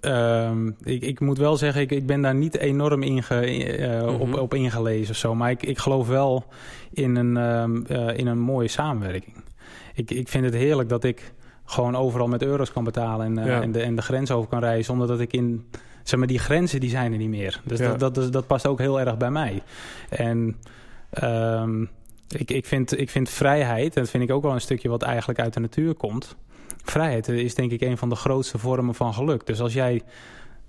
[0.00, 3.34] Ehm, ik, ik moet wel zeggen, ik, ik ben daar niet enorm in ge,
[3.64, 4.38] eh, op, Mhm.
[4.38, 5.34] op ingelezen of zo.
[5.34, 6.44] Maar ik, ik geloof wel
[6.92, 9.36] in een, ehm, eh, in een mooie samenwerking.
[9.94, 11.32] Ik, ik vind het heerlijk dat ik
[11.64, 13.62] gewoon overal met euro's kan betalen en, eh, Ja.
[13.62, 14.84] en, de, en de grens over kan reizen.
[14.84, 15.66] Zonder dat ik in.
[16.08, 17.60] Zeg maar, die grenzen die zijn er niet meer.
[17.64, 17.88] Dus Ja.
[17.88, 19.62] dat, dat, dat, dat past ook heel erg bij mij.
[20.08, 20.56] En
[21.10, 21.82] ehm,
[22.28, 25.02] ik, ik, vind, ik vind vrijheid, en dat vind ik ook wel een stukje wat
[25.02, 26.36] eigenlijk uit de natuur komt.
[26.84, 29.46] Vrijheid is denk ik een van de grootste vormen van geluk.
[29.46, 30.02] Dus als jij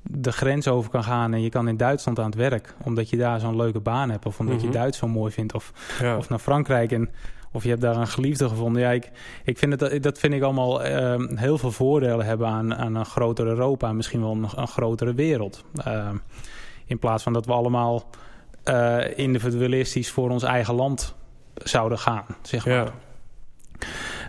[0.02, 3.18] de grens over kan gaan en je kan in Duitsland aan het werk, omdat je
[3.18, 4.66] daar zo'n leuke baan hebt, of omdat Mhm.
[4.66, 7.10] je Duits zo mooi vindt, of, Ja, of naar Frankrijk en
[7.52, 8.82] of je hebt daar een geliefde gevonden.
[8.82, 9.12] Ja, ik,
[9.44, 13.06] ik vind het, dat vind ik allemaal ehm, heel veel voordelen hebben aan, aan een
[13.06, 15.64] groter Europa, misschien wel een, een grotere wereld.
[15.84, 16.16] Ehm,
[16.86, 18.10] in plaats van dat we allemaal
[18.64, 21.16] eh, individualistisch voor ons eigen land
[21.56, 22.76] zouden gaan, zeg maar.
[22.76, 22.94] ja.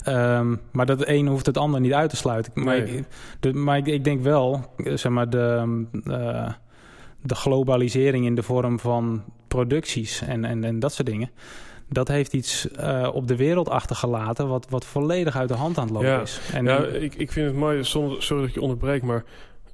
[0.05, 2.53] Ehm, maar dat een hoeft het ander niet uit te sluiten.
[2.55, 2.97] Maar, Nee.
[2.97, 3.05] ik,
[3.41, 6.53] de, maar ik, ik denk wel, zeg maar, de, eh,
[7.23, 11.31] de globalisering in de vorm van producties en, en, en dat soort dingen.
[11.93, 15.85] Dat heeft iets eh, op de wereld achtergelaten wat, wat volledig uit de hand aan
[15.85, 16.21] het lopen Ja.
[16.21, 16.41] is.
[16.53, 19.25] En ja, ik, ik vind het mooi, zonder, sorry dat ik je onderbreek, maar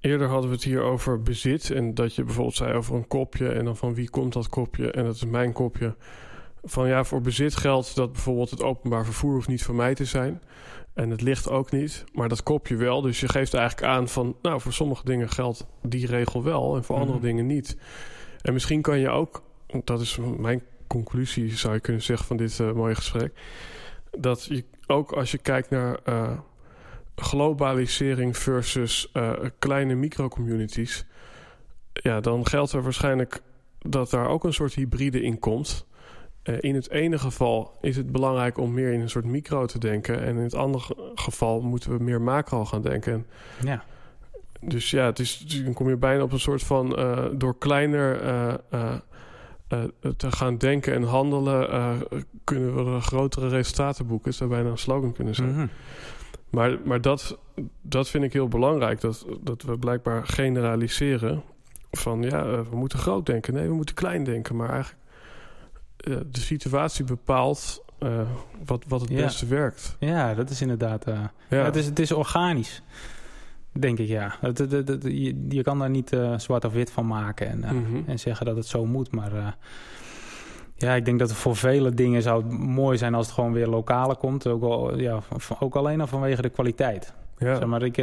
[0.00, 1.70] eerder hadden we het hier over bezit.
[1.70, 4.90] En dat je bijvoorbeeld zei over een kopje en dan van wie komt dat kopje
[4.90, 5.94] en dat is mijn kopje.
[6.64, 10.04] Van ja, voor bezit geldt dat bijvoorbeeld het openbaar vervoer hoeft niet van mij te
[10.04, 10.42] zijn.
[10.94, 13.00] En het licht ook niet, maar dat kopje wel.
[13.00, 16.84] Dus je geeft eigenlijk aan van, nou, voor sommige dingen geldt die regel wel en
[16.84, 17.26] voor andere Mhm.
[17.26, 17.76] dingen niet.
[18.42, 19.42] En misschien kan je ook,
[19.84, 23.32] dat is mijn conclusie, zou je kunnen zeggen van dit eh, mooie gesprek,
[24.18, 26.38] dat je ook als je kijkt naar eh,
[27.16, 31.04] globalisering versus eh, kleine microcommunities,
[31.92, 33.40] ja, dan geldt er waarschijnlijk
[33.78, 35.86] dat daar ook een soort hybride in komt.
[36.60, 40.20] In het ene geval is het belangrijk om meer in een soort micro te denken.
[40.20, 43.12] En in het andere ge- geval moeten we meer macro gaan denken.
[43.12, 43.26] En
[43.62, 43.84] ja.
[44.60, 46.88] dus ja, het is, dan kom je bijna op een soort van
[47.38, 48.54] door kleiner eh,
[49.68, 49.82] eh,
[50.16, 51.92] te gaan denken en handelen, eh,
[52.44, 54.28] kunnen we grotere resultaten boeken.
[54.28, 55.50] Het zou bijna een slogan kunnen zijn.
[55.50, 55.66] Mhm.
[56.50, 57.38] Maar, maar dat,
[57.82, 59.00] dat vind ik heel belangrijk.
[59.00, 61.42] Dat, dat we blijkbaar generaliseren.
[61.90, 63.54] Van ja, eh, we moeten groot denken.
[63.54, 64.56] Nee, we moeten klein denken.
[64.56, 65.04] Maar eigenlijk
[66.32, 67.84] de situatie bepaalt
[68.64, 69.22] wat, wat het Ja.
[69.22, 69.96] beste werkt.
[70.00, 71.04] ja, dat is inderdaad.
[71.06, 72.82] Ja, Het, is, het is organisch,
[73.80, 74.34] denk ik, ja.
[74.40, 77.70] Het- het- je, je kan daar niet eh, zwart of wit van maken en, eh,
[77.70, 77.96] Mhm.
[78.06, 79.10] en zeggen dat het zo moet.
[79.12, 79.46] Maar eh,
[80.76, 83.52] ja, ik denk dat het voor vele dingen zou het mooi zijn als het gewoon
[83.52, 84.46] weer lokale komt.
[84.46, 85.18] Ook, al, ja,
[85.60, 87.14] ook alleen al vanwege de kwaliteit.
[87.38, 87.54] ja.
[87.56, 87.96] Zeg maar ik,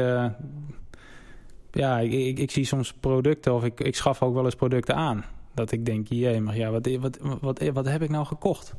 [1.71, 4.95] ja, ik, ik, ik zie soms producten of ik, ik schaf ook wel eens producten
[4.95, 5.23] aan.
[5.53, 8.75] Dat ik denk, jee, maar ja, wat, wat, wat, wat heb ik nou gekocht?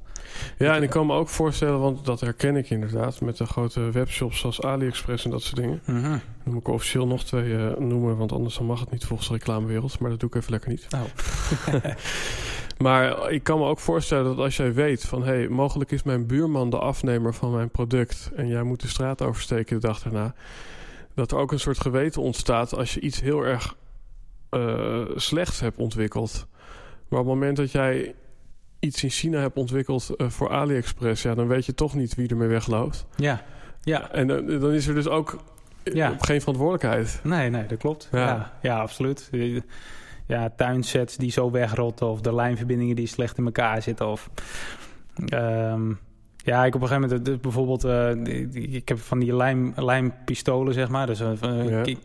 [0.59, 3.21] ja, en ik kan me ook voorstellen, want dat herken ik inderdaad...
[3.21, 5.81] met de grote webshops zoals AliExpress en dat soort dingen.
[5.87, 6.03] Mhm.
[6.45, 8.17] Dan moet ik officieel nog twee eh, noemen...
[8.17, 9.99] want anders dan mag het niet volgens de reclamewereld.
[9.99, 10.87] Maar dat doe ik even lekker niet.
[10.95, 11.75] Oh.
[12.79, 15.23] Maar ik kan me ook voorstellen dat als jij weet van...
[15.23, 18.31] hé, hey, mogelijk is mijn buurman de afnemer van mijn product...
[18.37, 20.35] en jij moet de straat oversteken de dag daarna...
[21.15, 23.77] dat er ook een soort geweten ontstaat als je iets heel erg
[24.51, 26.47] eh, slechts hebt ontwikkeld.
[27.09, 28.15] Maar op het moment dat jij
[28.85, 31.23] iets in China hebt ontwikkeld eh, voor AliExpress...
[31.23, 33.07] ja, dan weet je toch niet wie ermee wegloopt.
[33.17, 33.43] Ja,
[33.83, 34.11] ja.
[34.11, 35.39] En eh, dan is er dus ook
[35.83, 36.17] eh, Ja.
[36.21, 37.21] geen verantwoordelijkheid.
[37.23, 38.09] Nee, nee, dat klopt.
[38.13, 38.19] Ja.
[38.19, 39.31] Ja, ja, absoluut.
[40.27, 44.09] Ja, tuinsets die zo wegrotten of de lijnverbindingen die slecht in elkaar zitten.
[44.09, 44.31] Of,
[45.27, 45.93] ehm,
[46.37, 47.85] ja, ik op een gegeven moment dus bijvoorbeeld,
[48.53, 51.07] ik heb van die lijm, lijmpistolen, zeg maar.
[51.07, 51.21] Dus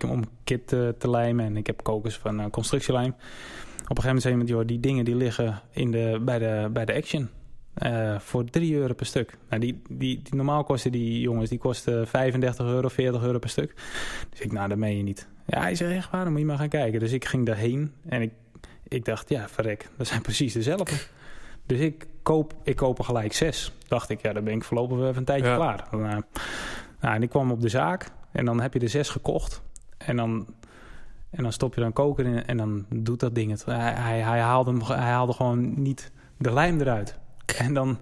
[0.07, 1.45] om kit te lijmen.
[1.45, 3.15] En ik heb kokers van constructielijm.
[3.87, 6.69] Op een gegeven moment zei iemand, joh, die dingen die liggen in de, bij, de,
[6.73, 7.29] bij de Action.
[7.73, 9.37] eh, voor 3 euro per stuk.
[9.49, 13.49] Nou, die, die, die normaal kosten die jongens, die kosten 35 euro, 40 euro per
[13.49, 13.73] stuk.
[14.29, 15.27] Dus ik, nou, dat meen je niet.
[15.45, 16.99] Ja, hij zegt echt waar, dan moet je maar gaan kijken.
[16.99, 18.31] Dus ik ging daarheen en ik,
[18.87, 20.91] ik dacht, ja, verrek, dat zijn precies dezelfde.
[21.65, 23.71] Dus ik koop, ik koop er gelijk zes.
[23.87, 25.55] Dacht ik, ja, dan ben ik voorlopig even een tijdje Ja.
[25.55, 25.87] klaar.
[25.91, 29.61] Nou, en ik kwam op de zaak en dan heb je er zes gekocht.
[29.97, 30.47] En dan,
[31.29, 33.65] en dan stop je dan koken in en dan doet dat ding het.
[33.65, 37.17] Hij, hij, hij, haalde, hem, hij haalde gewoon niet de lijm eruit.
[37.57, 37.97] En dan,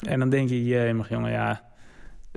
[0.00, 1.64] en dan denk je, jemig jongen, ja...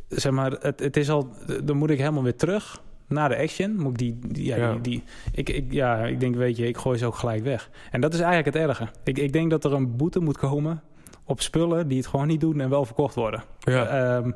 [0.10, 1.30] Zeg maar, het, het is al...
[1.64, 3.76] Dan moet ik helemaal weer terug naar de action.
[3.76, 4.20] Moet ik die...
[4.34, 4.72] die, ja, Ja.
[4.74, 7.70] Die, die- ik, ik, ja, ik denk, weet je, ik gooi ze ook gelijk weg.
[7.92, 8.88] En dat is eigenlijk het erge.
[9.04, 10.82] Ik, ik denk dat er een boete moet komen
[11.24, 13.44] op spullen die het gewoon niet doen en wel verkocht worden.
[13.60, 13.86] Ja.
[13.86, 14.32] Ehm,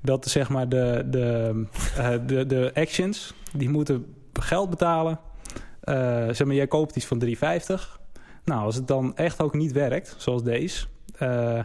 [0.00, 1.64] dat zeg maar de, de,
[1.96, 5.18] eh, de, de actions, die moeten geld betalen.
[5.80, 5.94] Eh,
[6.30, 8.00] zeg maar, jij koopt iets van 3,50.
[8.44, 10.86] Nou, als het dan echt ook niet werkt, zoals deze...
[11.18, 11.58] eh,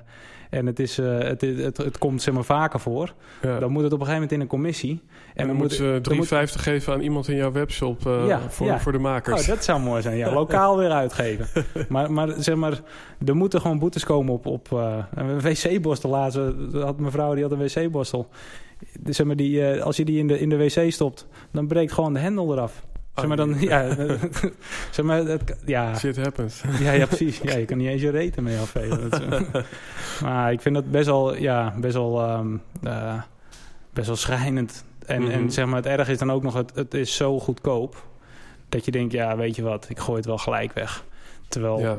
[0.50, 3.14] en het, is, eh, het, het, het komt zeg maar vaker voor.
[3.42, 3.60] ja.
[3.60, 5.02] Dan moet het op een gegeven moment in een commissie.
[5.34, 8.68] en dan moet ze dan moet- 3,50 geven aan iemand in jouw webshop Ja, voor,
[8.68, 8.80] ja.
[8.80, 9.42] voor de makers.
[9.42, 10.18] Oh, dat zou mooi zijn.
[10.18, 11.48] Ja, lokaal weer uitgeven.
[11.90, 12.82] Maar, maar zeg maar,
[13.26, 14.72] er moeten gewoon boetes komen op, op
[15.16, 16.10] een wc-borstel.
[16.10, 16.40] Laatst
[16.74, 18.28] had mijn vrouw die had een wc-borstel.
[19.06, 21.92] Zeg maar, die, eh, als je die in de, in de wc stopt, dan breekt
[21.92, 22.86] gewoon de hendel eraf.
[23.16, 23.96] Zeg maar dan, ja,
[24.92, 26.62] zeg maar, het, ja, Shit happens.
[26.80, 27.40] ja, ja, precies.
[27.44, 29.10] Ja, je kan niet eens je reten mee afvegen.
[30.24, 32.22] Maar ik vind dat best wel, ja, best wel,
[32.84, 33.22] eh,
[33.94, 34.86] best wel schrijnend.
[35.06, 35.32] En, Mhm.
[35.32, 38.04] en zeg maar, het erg is dan ook nog, het, het is zo goedkoop.
[38.70, 41.04] Dat je denkt, ja, weet je wat, ik gooi het wel gelijk weg.
[41.48, 41.98] Terwijl, ja,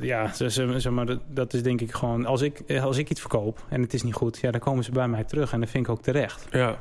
[0.00, 0.32] Ja.
[0.32, 2.26] zeg, maar, dat, dat is denk ik gewoon...
[2.26, 4.90] Als ik, als ik iets verkoop en het is niet goed, ja, dan komen ze
[4.90, 5.52] bij mij terug.
[5.52, 6.46] En dat vind ik ook terecht.
[6.50, 6.78] Ja.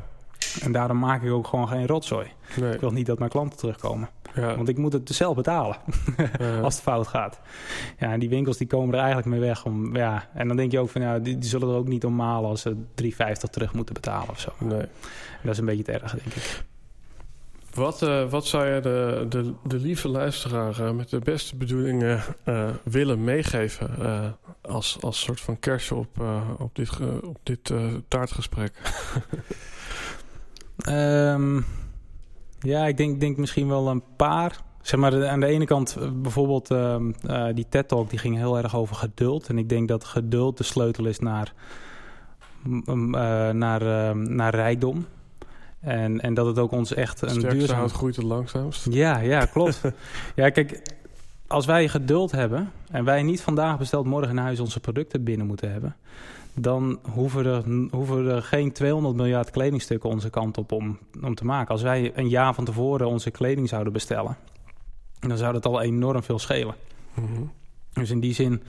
[0.62, 2.28] En daarom maak ik ook gewoon geen rotzooi.
[2.60, 2.74] Nee.
[2.74, 4.10] Ik wil niet dat mijn klanten terugkomen.
[4.36, 4.56] Ja.
[4.56, 5.78] Want ik moet het zelf betalen
[6.40, 6.60] Ja.
[6.60, 7.40] als het fout gaat.
[8.00, 9.66] Ja, en die winkels die komen er eigenlijk mee weg.
[9.66, 12.06] Om, ja, en dan denk je ook van, ja, die, die zullen er ook niet
[12.06, 13.10] om malen als ze 3,50
[13.52, 14.52] terug moeten betalen of zo.
[14.58, 14.80] Nee.
[14.80, 16.64] En dat is een beetje het erg, denk ik.
[17.76, 22.24] Wat, eh, wat zou je de, de, de lieve luisteraar eh, met de beste bedoelingen
[22.44, 23.90] eh, willen meegeven
[24.62, 26.20] als, als soort van kerstje op,
[26.58, 26.90] op dit,
[27.24, 27.74] op dit
[28.08, 28.74] taartgesprek?
[30.76, 31.62] Ehm,
[32.60, 34.64] ja, ik denk, denk misschien wel een paar.
[34.82, 38.10] Zeg maar, aan de ene kant bijvoorbeeld ehm, eh, die TED-talk...
[38.10, 39.48] die ging heel erg over geduld.
[39.48, 41.54] En ik denk dat geduld de sleutel is naar,
[43.54, 45.06] naar, ehm, naar rijkdom.
[45.80, 47.78] En, en dat het ook ons echt een Sterkste duurzaam...
[47.78, 48.88] hout groeit het langzaamst.
[48.90, 49.82] Ja, ja, klopt.
[50.36, 50.82] ja, kijk,
[51.48, 55.48] als wij geduld hebben en wij niet vandaag besteld morgen in huis onze producten binnen
[55.48, 55.96] moeten hebben,
[56.54, 57.64] dan hoeven er,
[57.96, 61.72] hoeven er geen 200 miljard kledingstukken onze kant op om, om te maken.
[61.72, 64.38] Als wij een jaar van tevoren onze kleding zouden bestellen,
[65.20, 66.76] dan zou dat al enorm veel schelen.
[67.14, 67.42] Mhm.
[67.94, 68.64] Dus in die zin,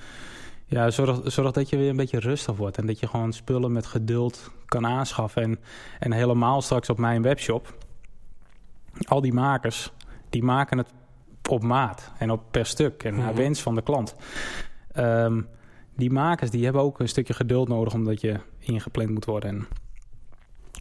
[0.66, 2.78] ja, zorg, zorg dat je weer een beetje rustig wordt.
[2.78, 5.42] En dat je gewoon spullen met geduld kan aanschaffen.
[5.42, 5.58] En,
[5.98, 7.74] en helemaal straks op mijn webshop.
[9.08, 9.92] Al die makers,
[10.30, 10.92] die maken het
[11.50, 13.02] op maat en op per stuk.
[13.04, 13.36] En naar Mhm.
[13.36, 14.14] wens van de klant.
[14.92, 15.40] Ehm,
[15.96, 19.66] die makers die hebben ook een stukje geduld nodig omdat je ingepland moet worden.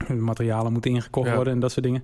[0.07, 1.35] En materialen moeten ingekocht Ja.
[1.35, 2.03] worden en dat soort dingen.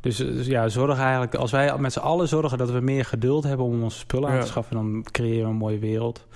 [0.00, 3.44] Dus, dus ja, zorg eigenlijk, als wij met z'n allen zorgen dat we meer geduld
[3.44, 6.26] hebben om onze spullen aan te schaffen, dan creëren we een mooie wereld.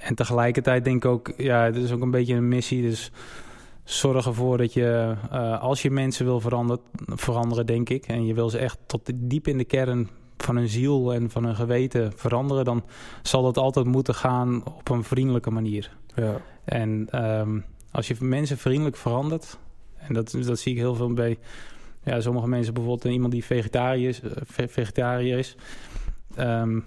[0.00, 2.82] En tegelijkertijd denk ik ook, ja, het is ook een beetje een missie.
[2.82, 3.10] Dus
[3.84, 8.34] zorg ervoor dat je, eh, als je mensen wil veranderen, veranderen, denk ik, en je
[8.34, 12.12] wil ze echt tot diep in de kern van hun ziel en van hun geweten
[12.16, 12.84] veranderen, dan
[13.22, 15.96] zal dat altijd moeten gaan op een vriendelijke manier.
[16.14, 16.40] Ja.
[16.64, 17.58] En ehm,
[17.90, 19.58] als je mensen vriendelijk verandert,
[19.96, 21.38] en dat, dat zie ik heel veel bij
[22.04, 25.56] ja, sommige mensen, bijvoorbeeld iemand die vegetariër is, eh, ve- vegetariër is
[26.34, 26.80] ehm,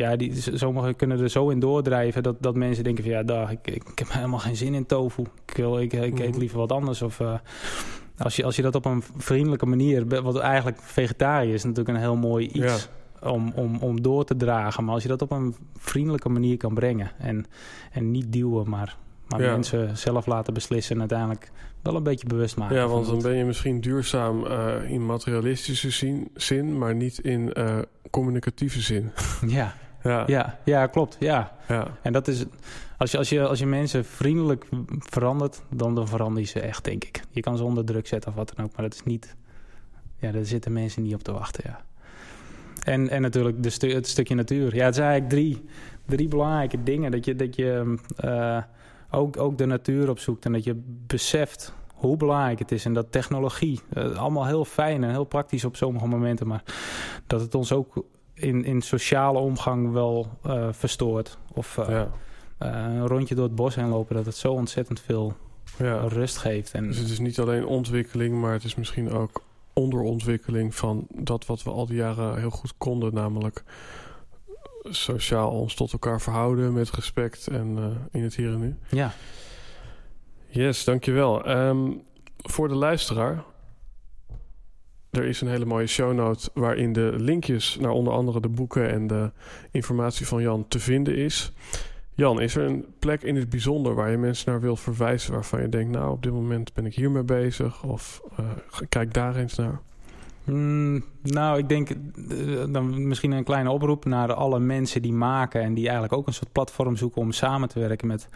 [0.00, 3.50] ja, die, sommigen kunnen er zo in doordrijven dat, dat mensen denken van ja, dag,
[3.50, 5.22] ik, ik, ik heb helemaal geen zin in tofu.
[5.46, 6.38] Ik, wil, ik, ik eet Mhm.
[6.38, 7.02] liever wat anders.
[7.02, 7.34] Of eh,
[8.18, 12.02] als, je, als je dat op een vriendelijke manier, wat eigenlijk vegetariër is natuurlijk een
[12.02, 12.88] heel mooi iets.
[13.22, 14.84] Om, om, om door te dragen.
[14.84, 17.10] Maar als je dat op een vriendelijke manier kan brengen.
[17.18, 17.46] En,
[17.92, 18.96] en niet duwen, maar,
[19.28, 19.50] maar Ja.
[19.50, 20.94] mensen zelf laten beslissen.
[20.94, 21.50] En uiteindelijk
[21.82, 22.76] wel een beetje bewust maken.
[22.76, 23.22] Ja, want dan het.
[23.24, 27.78] ben je misschien duurzaam eh, in materialistische zin, zin, maar niet in eh,
[28.10, 29.10] communicatieve zin.
[29.46, 31.16] Ja, Ja, ja, ja, klopt.
[31.18, 31.52] Ja.
[31.68, 31.86] ja.
[32.02, 32.44] En dat is,
[32.98, 34.66] als je, als je, als je mensen vriendelijk
[34.98, 37.22] verandert, dan, dan verander je ze echt, denk ik.
[37.30, 39.36] Je kan ze onder druk zetten of wat dan ook, maar dat is niet,
[40.16, 41.84] ja, daar zitten mensen niet op te wachten, ja.
[42.84, 44.74] En, en natuurlijk de stu het stukje natuur.
[44.74, 45.64] Ja, het zijn eigenlijk drie,
[46.06, 47.10] drie belangrijke dingen.
[47.10, 48.62] Dat je, dat je eh,
[49.10, 52.84] ook, ook de natuur opzoekt en dat je beseft hoe belangrijk het is.
[52.84, 56.62] En dat technologie, eh, allemaal heel fijn en heel praktisch op sommige momenten, maar
[57.26, 58.04] dat het ons ook
[58.40, 61.38] in, in sociale omgang wel eh, verstoort.
[61.52, 62.10] Of eh, ja.
[62.58, 65.36] eh, een rondje door het bos heen lopen, dat het zo ontzettend veel
[65.78, 66.00] ja.
[66.00, 66.72] rust geeft.
[66.74, 69.42] En Dus het is niet alleen ontwikkeling, maar het is misschien ook
[69.72, 73.64] onderontwikkeling van dat wat we al die jaren heel goed konden, namelijk
[74.82, 77.78] sociaal ons tot elkaar verhouden met respect en
[78.10, 78.76] in het hier en nu.
[78.90, 79.12] ja,
[80.48, 81.44] Yes, dankjewel.
[81.44, 81.90] Ehm
[82.42, 83.44] voor de luisteraar,
[85.10, 88.90] er is een hele mooie show note waarin de linkjes naar onder andere de boeken
[88.90, 89.30] en de
[89.70, 91.52] informatie van Jan te vinden is.
[92.14, 95.60] Jan, is er een plek in het bijzonder waar je mensen naar wilt verwijzen waarvan
[95.60, 98.44] je denkt, nou op dit moment ben ik hiermee bezig of eh,
[98.88, 99.80] kijk daar eens naar?
[100.44, 101.96] Mm, nou, ik denk eh,
[102.68, 106.32] dan misschien een kleine oproep naar alle mensen die maken en die eigenlijk ook een
[106.34, 108.28] soort platform zoeken om samen te werken met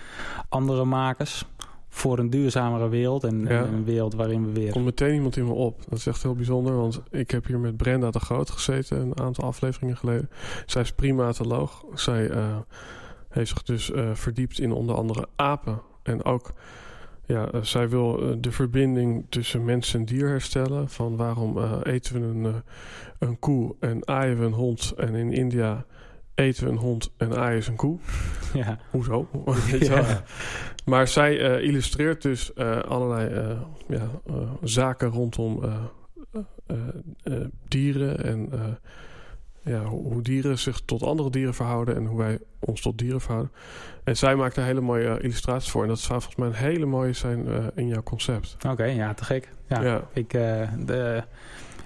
[0.49, 1.47] andere makers
[1.95, 3.65] voor een duurzamere wereld en, Ja.
[3.65, 4.67] en een wereld waarin we weer.
[4.67, 5.81] Er komt meteen iemand in me op.
[5.89, 9.21] Dat is echt heel bijzonder, want ik heb hier met Brenda de Groot gezeten een
[9.21, 10.31] aantal afleveringen geleden.
[10.67, 11.85] Zij is primatoloog.
[11.95, 12.57] Zij eh,
[13.29, 15.81] heeft zich dus eh, verdiept in onder andere apen.
[16.03, 16.53] En ook,
[17.27, 20.89] ja, eh, zij wil de verbinding tussen mens en dier herstellen.
[20.89, 22.63] Van waarom eten we een,
[23.19, 24.93] een koe en aaien we een hond.
[24.97, 25.85] En in India
[26.35, 27.99] eten we een hond en aaien ze een koe.
[28.55, 28.79] Ja.
[28.91, 29.29] Hoezo?
[29.81, 30.23] Ja.
[30.85, 34.09] Maar zij eh, illustreert dus eh, allerlei eh, ja,
[34.63, 35.61] zaken rondom
[37.69, 38.51] dieren en
[39.63, 43.21] ja, hoe, hoe dieren zich tot andere dieren verhouden en hoe wij ons tot dieren
[43.21, 43.53] verhouden.
[44.05, 45.83] En zij maakt daar hele mooie illustraties voor.
[45.83, 48.57] En dat zou volgens mij een hele mooie zijn in jouw concept.
[48.69, 49.53] Oké, ja, te gek.
[49.69, 51.23] Ja, Ja, Ik, de,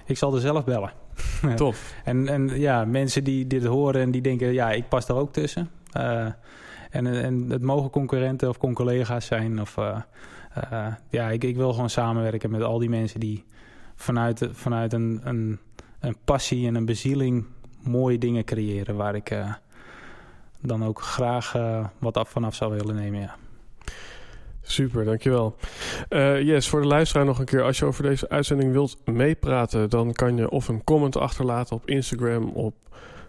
[0.05, 0.91] ik zal er zelf bellen.
[1.55, 1.93] tof.
[2.03, 5.33] En, en ja, mensen die dit horen en die denken, ja, ik pas daar ook
[5.33, 5.69] tussen.
[5.91, 6.25] Eh,
[6.89, 9.61] en, en het mogen concurrenten of collega's zijn.
[9.61, 10.01] Of, eh,
[10.53, 13.45] eh, ja, ik, ik wil gewoon samenwerken met al die mensen die
[13.95, 15.59] vanuit, vanuit een, een,
[15.99, 17.45] een passie en een bezieling
[17.83, 18.95] mooie dingen creëren.
[18.95, 19.37] Waar ik
[20.61, 21.55] dan ook graag
[21.99, 23.19] wat af vanaf zou willen nemen.
[23.19, 23.35] Ja.
[24.69, 25.55] Super, dankjewel.
[26.09, 27.63] Eh yes, voor de luisteraar nog een keer.
[27.63, 31.89] Als je over deze uitzending wilt meepraten, dan kan je of een comment achterlaten op
[31.89, 32.75] Instagram, op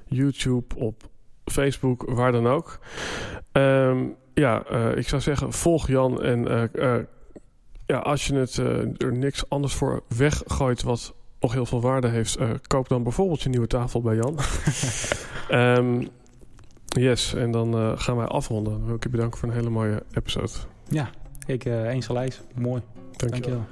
[0.04, 1.02] YouTube, op
[1.44, 2.78] Facebook, waar dan ook.
[3.52, 4.04] Ehm,
[4.34, 6.96] ja, eh, ik zou zeggen, volg Jan en eh,
[7.86, 8.56] ja, als je het
[9.02, 13.48] er niks anders voor weggooit wat nog heel veel waarde heeft, koop dan bijvoorbeeld je
[13.48, 14.38] nieuwe tafel bij Jan.
[15.48, 16.06] Ehm,
[16.86, 18.72] yes, en dan gaan wij afronden.
[18.72, 20.52] Dan wil ik je bedanken voor een hele mooie episode.
[20.88, 21.10] ja,
[21.52, 22.40] ik eh eens gelijk.
[22.55, 22.82] Mooi.
[23.16, 23.28] Dankjewel.
[23.31, 23.64] Dankjewel.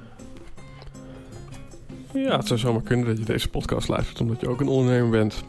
[2.13, 5.09] Ja, het zou zomaar kunnen dat je deze podcast luistert omdat je ook een ondernemer
[5.09, 5.43] bent.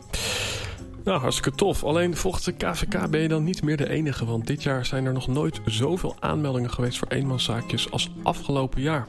[1.05, 1.85] Nou, hartstikke tof.
[1.85, 5.05] Alleen volgens de KVK ben je dan niet meer de enige, want dit jaar zijn
[5.05, 9.07] er nog nooit zoveel aanmeldingen geweest voor eenmanszaakjes als afgelopen jaar.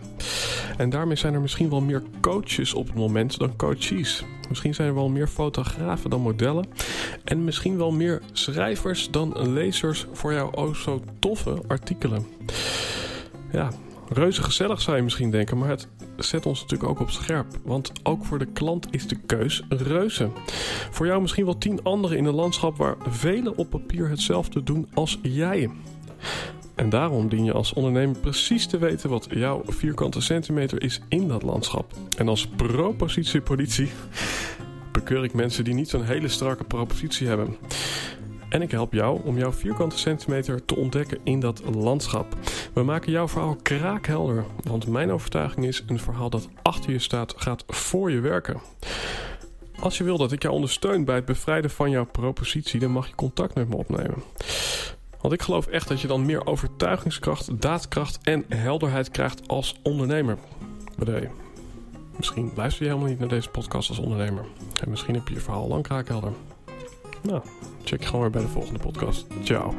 [0.77, 4.25] En daarmee zijn er misschien wel meer coaches op het moment dan coaches.
[4.49, 6.67] Misschien zijn er wel meer fotografen dan modellen.
[7.23, 12.25] En misschien wel meer schrijvers dan lezers voor jouw oh zo toffe artikelen.
[13.51, 13.69] Ja,
[14.09, 15.87] reuze gezellig zou je misschien denken, maar het
[16.17, 17.47] zet ons natuurlijk ook op scherp.
[17.63, 20.29] Want ook voor de klant is de keus reuze.
[20.91, 24.87] Voor jou misschien wel tien anderen in een landschap waar velen op papier hetzelfde doen
[24.93, 25.69] als jij.
[26.75, 31.27] En daarom dien je als ondernemer precies te weten wat jouw vierkante centimeter is in
[31.27, 31.93] dat landschap.
[32.17, 33.89] En als propositiepolitie
[34.91, 37.55] bekeur ik mensen die niet zo'n hele strakke propositie hebben.
[38.51, 42.35] En ik help jou om jouw vierkante centimeter te ontdekken in dat landschap.
[42.73, 44.45] We maken jouw verhaal kraakhelder.
[44.63, 48.59] Want mijn overtuiging is: een verhaal dat achter je staat, gaat voor je werken.
[49.79, 53.07] Als je wil dat ik jou ondersteun bij het bevrijden van jouw propositie, dan mag
[53.07, 54.23] je contact met me opnemen.
[55.21, 60.37] Want ik geloof echt dat je dan meer overtuigingskracht, daadkracht en helderheid krijgt als ondernemer.
[61.05, 61.29] Je?
[62.17, 64.45] Misschien luister je helemaal niet naar deze podcast als ondernemer.
[64.83, 66.31] En misschien heb je je verhaal lang kraakhelder.
[67.21, 67.41] Nou,
[67.83, 69.25] check gewoon weer bij de volgende podcast.
[69.43, 69.73] Ciao.